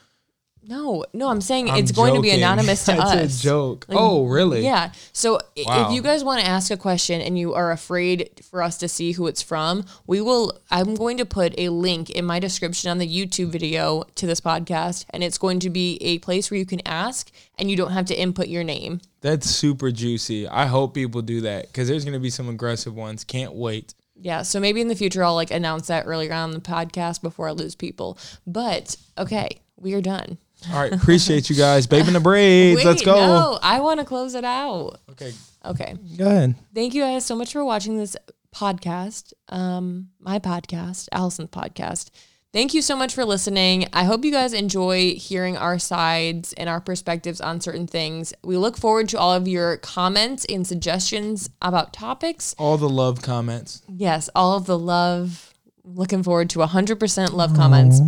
No, 0.70 1.03
no, 1.13 1.30
I'm 1.30 1.41
saying 1.41 1.70
I'm 1.72 1.80
it's 1.80 1.91
going 1.91 2.13
to 2.13 2.22
be 2.22 2.30
anonymous 2.30 2.86
to 2.86 2.91
That's 2.97 3.11
us. 3.11 3.39
a 3.39 3.43
joke. 3.43 3.88
oh, 3.89 4.28
really? 4.28 4.63
Yeah. 4.63 4.91
So 5.13 5.39
Wow. 5.65 5.88
if 5.88 5.93
you 5.95 6.03
guys 6.03 6.24
want 6.24 6.41
to 6.41 6.47
ask 6.47 6.70
a 6.70 6.78
question 6.78 7.22
and 7.22 7.39
you 7.39 7.55
are 7.55 7.72
afraid 7.72 8.30
for 8.49 8.61
us 8.61 8.78
to 8.78 8.88
see 8.88 9.13
who 9.13 9.26
it's 9.26 9.41
from, 9.41 9.84
we 10.05 10.22
will 10.22 10.59
I'm 10.70 10.93
going 10.93 11.17
to 11.17 11.26
put 11.26 11.55
a 11.57 11.70
link 11.70 12.11
in 12.11 12.24
my 12.24 12.39
description 12.39 12.91
on 12.91 12.99
the 12.99 13.07
YouTube 13.07 13.47
video 13.49 14.03
to 14.13 14.28
this 14.28 14.39
podcast 14.39 15.05
and 15.09 15.24
it's 15.24 15.39
going 15.39 15.59
to 15.61 15.72
be 15.72 15.97
a 16.01 16.20
place 16.20 16.51
where 16.51 16.59
you 16.59 16.67
can 16.67 16.86
ask 16.86 17.32
and 17.57 17.72
you 17.72 17.76
don't 17.76 17.91
have 17.91 18.05
to 18.05 18.15
input 18.20 18.47
your 18.47 18.63
name. 18.63 19.01
That's 19.22 19.49
super 19.49 19.89
juicy. 19.91 20.47
I 20.47 20.67
hope 20.67 20.93
people 20.93 21.24
do 21.24 21.41
that 21.41 21.65
because 21.67 21.88
there's 21.88 22.05
going 22.05 22.13
to 22.13 22.20
be 22.20 22.30
some 22.30 22.47
aggressive 22.47 22.95
ones. 22.95 23.24
Can't 23.24 23.53
wait. 23.53 23.95
Yeah, 24.22 24.43
so 24.43 24.59
maybe 24.59 24.82
in 24.82 24.88
the 24.88 24.95
future 24.95 25.24
I'll 25.24 25.34
like 25.34 25.49
announce 25.49 25.88
that 25.88 26.05
earlier 26.05 26.34
on 26.34 26.51
the 26.51 26.59
podcast 26.59 27.22
before 27.24 27.47
I 27.47 27.53
lose 27.53 27.74
people. 27.74 28.20
But 28.45 28.97
okay, 29.17 29.61
we 29.76 29.93
are 29.95 30.01
done. 30.01 30.38
All 30.72 30.80
right. 30.80 30.91
Appreciate 30.93 31.49
you 31.49 31.55
guys. 31.55 31.88
Babe 31.88 32.07
in 32.07 32.14
the 32.14 32.20
braids. 32.20 32.84
Let's 32.84 33.03
go. 33.03 33.16
No, 33.16 33.60
I 33.62 33.80
want 33.80 33.99
to 33.99 34.05
close 34.05 34.36
it 34.36 34.43
out. 34.43 34.99
Okay. 35.12 35.32
Okay. 35.66 35.95
Go 36.18 36.26
ahead. 36.26 36.55
Thank 36.74 36.93
you 36.93 37.01
guys 37.01 37.26
so 37.26 37.36
much 37.36 37.53
for 37.53 37.64
watching 37.64 37.97
this 37.97 38.16
podcast. 38.53 39.34
Um, 39.49 40.10
my 40.20 40.39
podcast, 40.39 41.07
Allison's 41.12 41.49
podcast. 41.49 42.10
Thank 42.51 42.74
you 42.74 42.82
so 42.82 42.95
much 42.95 43.14
for 43.14 43.26
listening. 43.26 43.88
I 43.93 44.05
hope 44.05 44.26
you 44.26 44.32
guys 44.32 44.53
enjoy 44.53 45.14
hearing 45.14 45.55
our 45.55 45.78
sides 45.78 46.51
and 46.53 46.68
our 46.68 46.82
perspectives 46.82 47.39
on 47.39 47.62
certain 47.62 47.86
things. 47.86 48.34
We 48.43 48.57
look 48.57 48.76
forward 48.76 49.07
to 49.10 49.20
all 49.20 49.32
of 49.32 49.47
your 49.47 49.78
comments 49.78 50.45
and 50.49 50.66
suggestions 50.66 51.51
about 51.62 51.93
topics. 51.93 52.55
All 52.57 52.78
the 52.78 52.89
love 52.89 53.22
comments. 53.22 53.84
Yes, 53.88 54.32
all 54.34 54.57
of 54.57 54.66
the 54.66 54.80
love. 54.80 55.53
Looking 55.84 56.24
forward 56.24 56.49
to 56.51 56.60
100% 56.60 57.34
love 57.34 57.55
comments. 57.55 57.99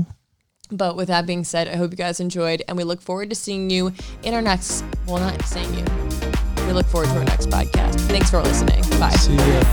But 0.72 0.96
with 0.96 1.10
that 1.10 1.26
being 1.26 1.44
said, 1.44 1.68
I 1.68 1.76
hope 1.76 1.92
you 1.92 1.98
guys 1.98 2.20
enjoyed, 2.20 2.64
and 2.68 2.78
we 2.78 2.84
look 2.84 3.02
forward 3.02 3.30
to 3.30 3.36
seeing 3.36 3.70
you 3.70 3.92
in 4.24 4.34
our 4.34 4.42
next, 4.42 4.84
well, 5.06 5.20
not 5.20 5.42
seeing 5.44 5.74
you. 5.74 5.86
We 6.66 6.74
look 6.74 6.86
forward 6.86 7.10
to 7.10 7.18
our 7.18 7.26
next 7.26 7.50
podcast. 7.50 8.00
Thanks 8.08 8.30
for 8.30 8.42
listening. 8.42 8.82
Bye. 9.00 9.10
See 9.12 9.36
ya. 9.36 9.64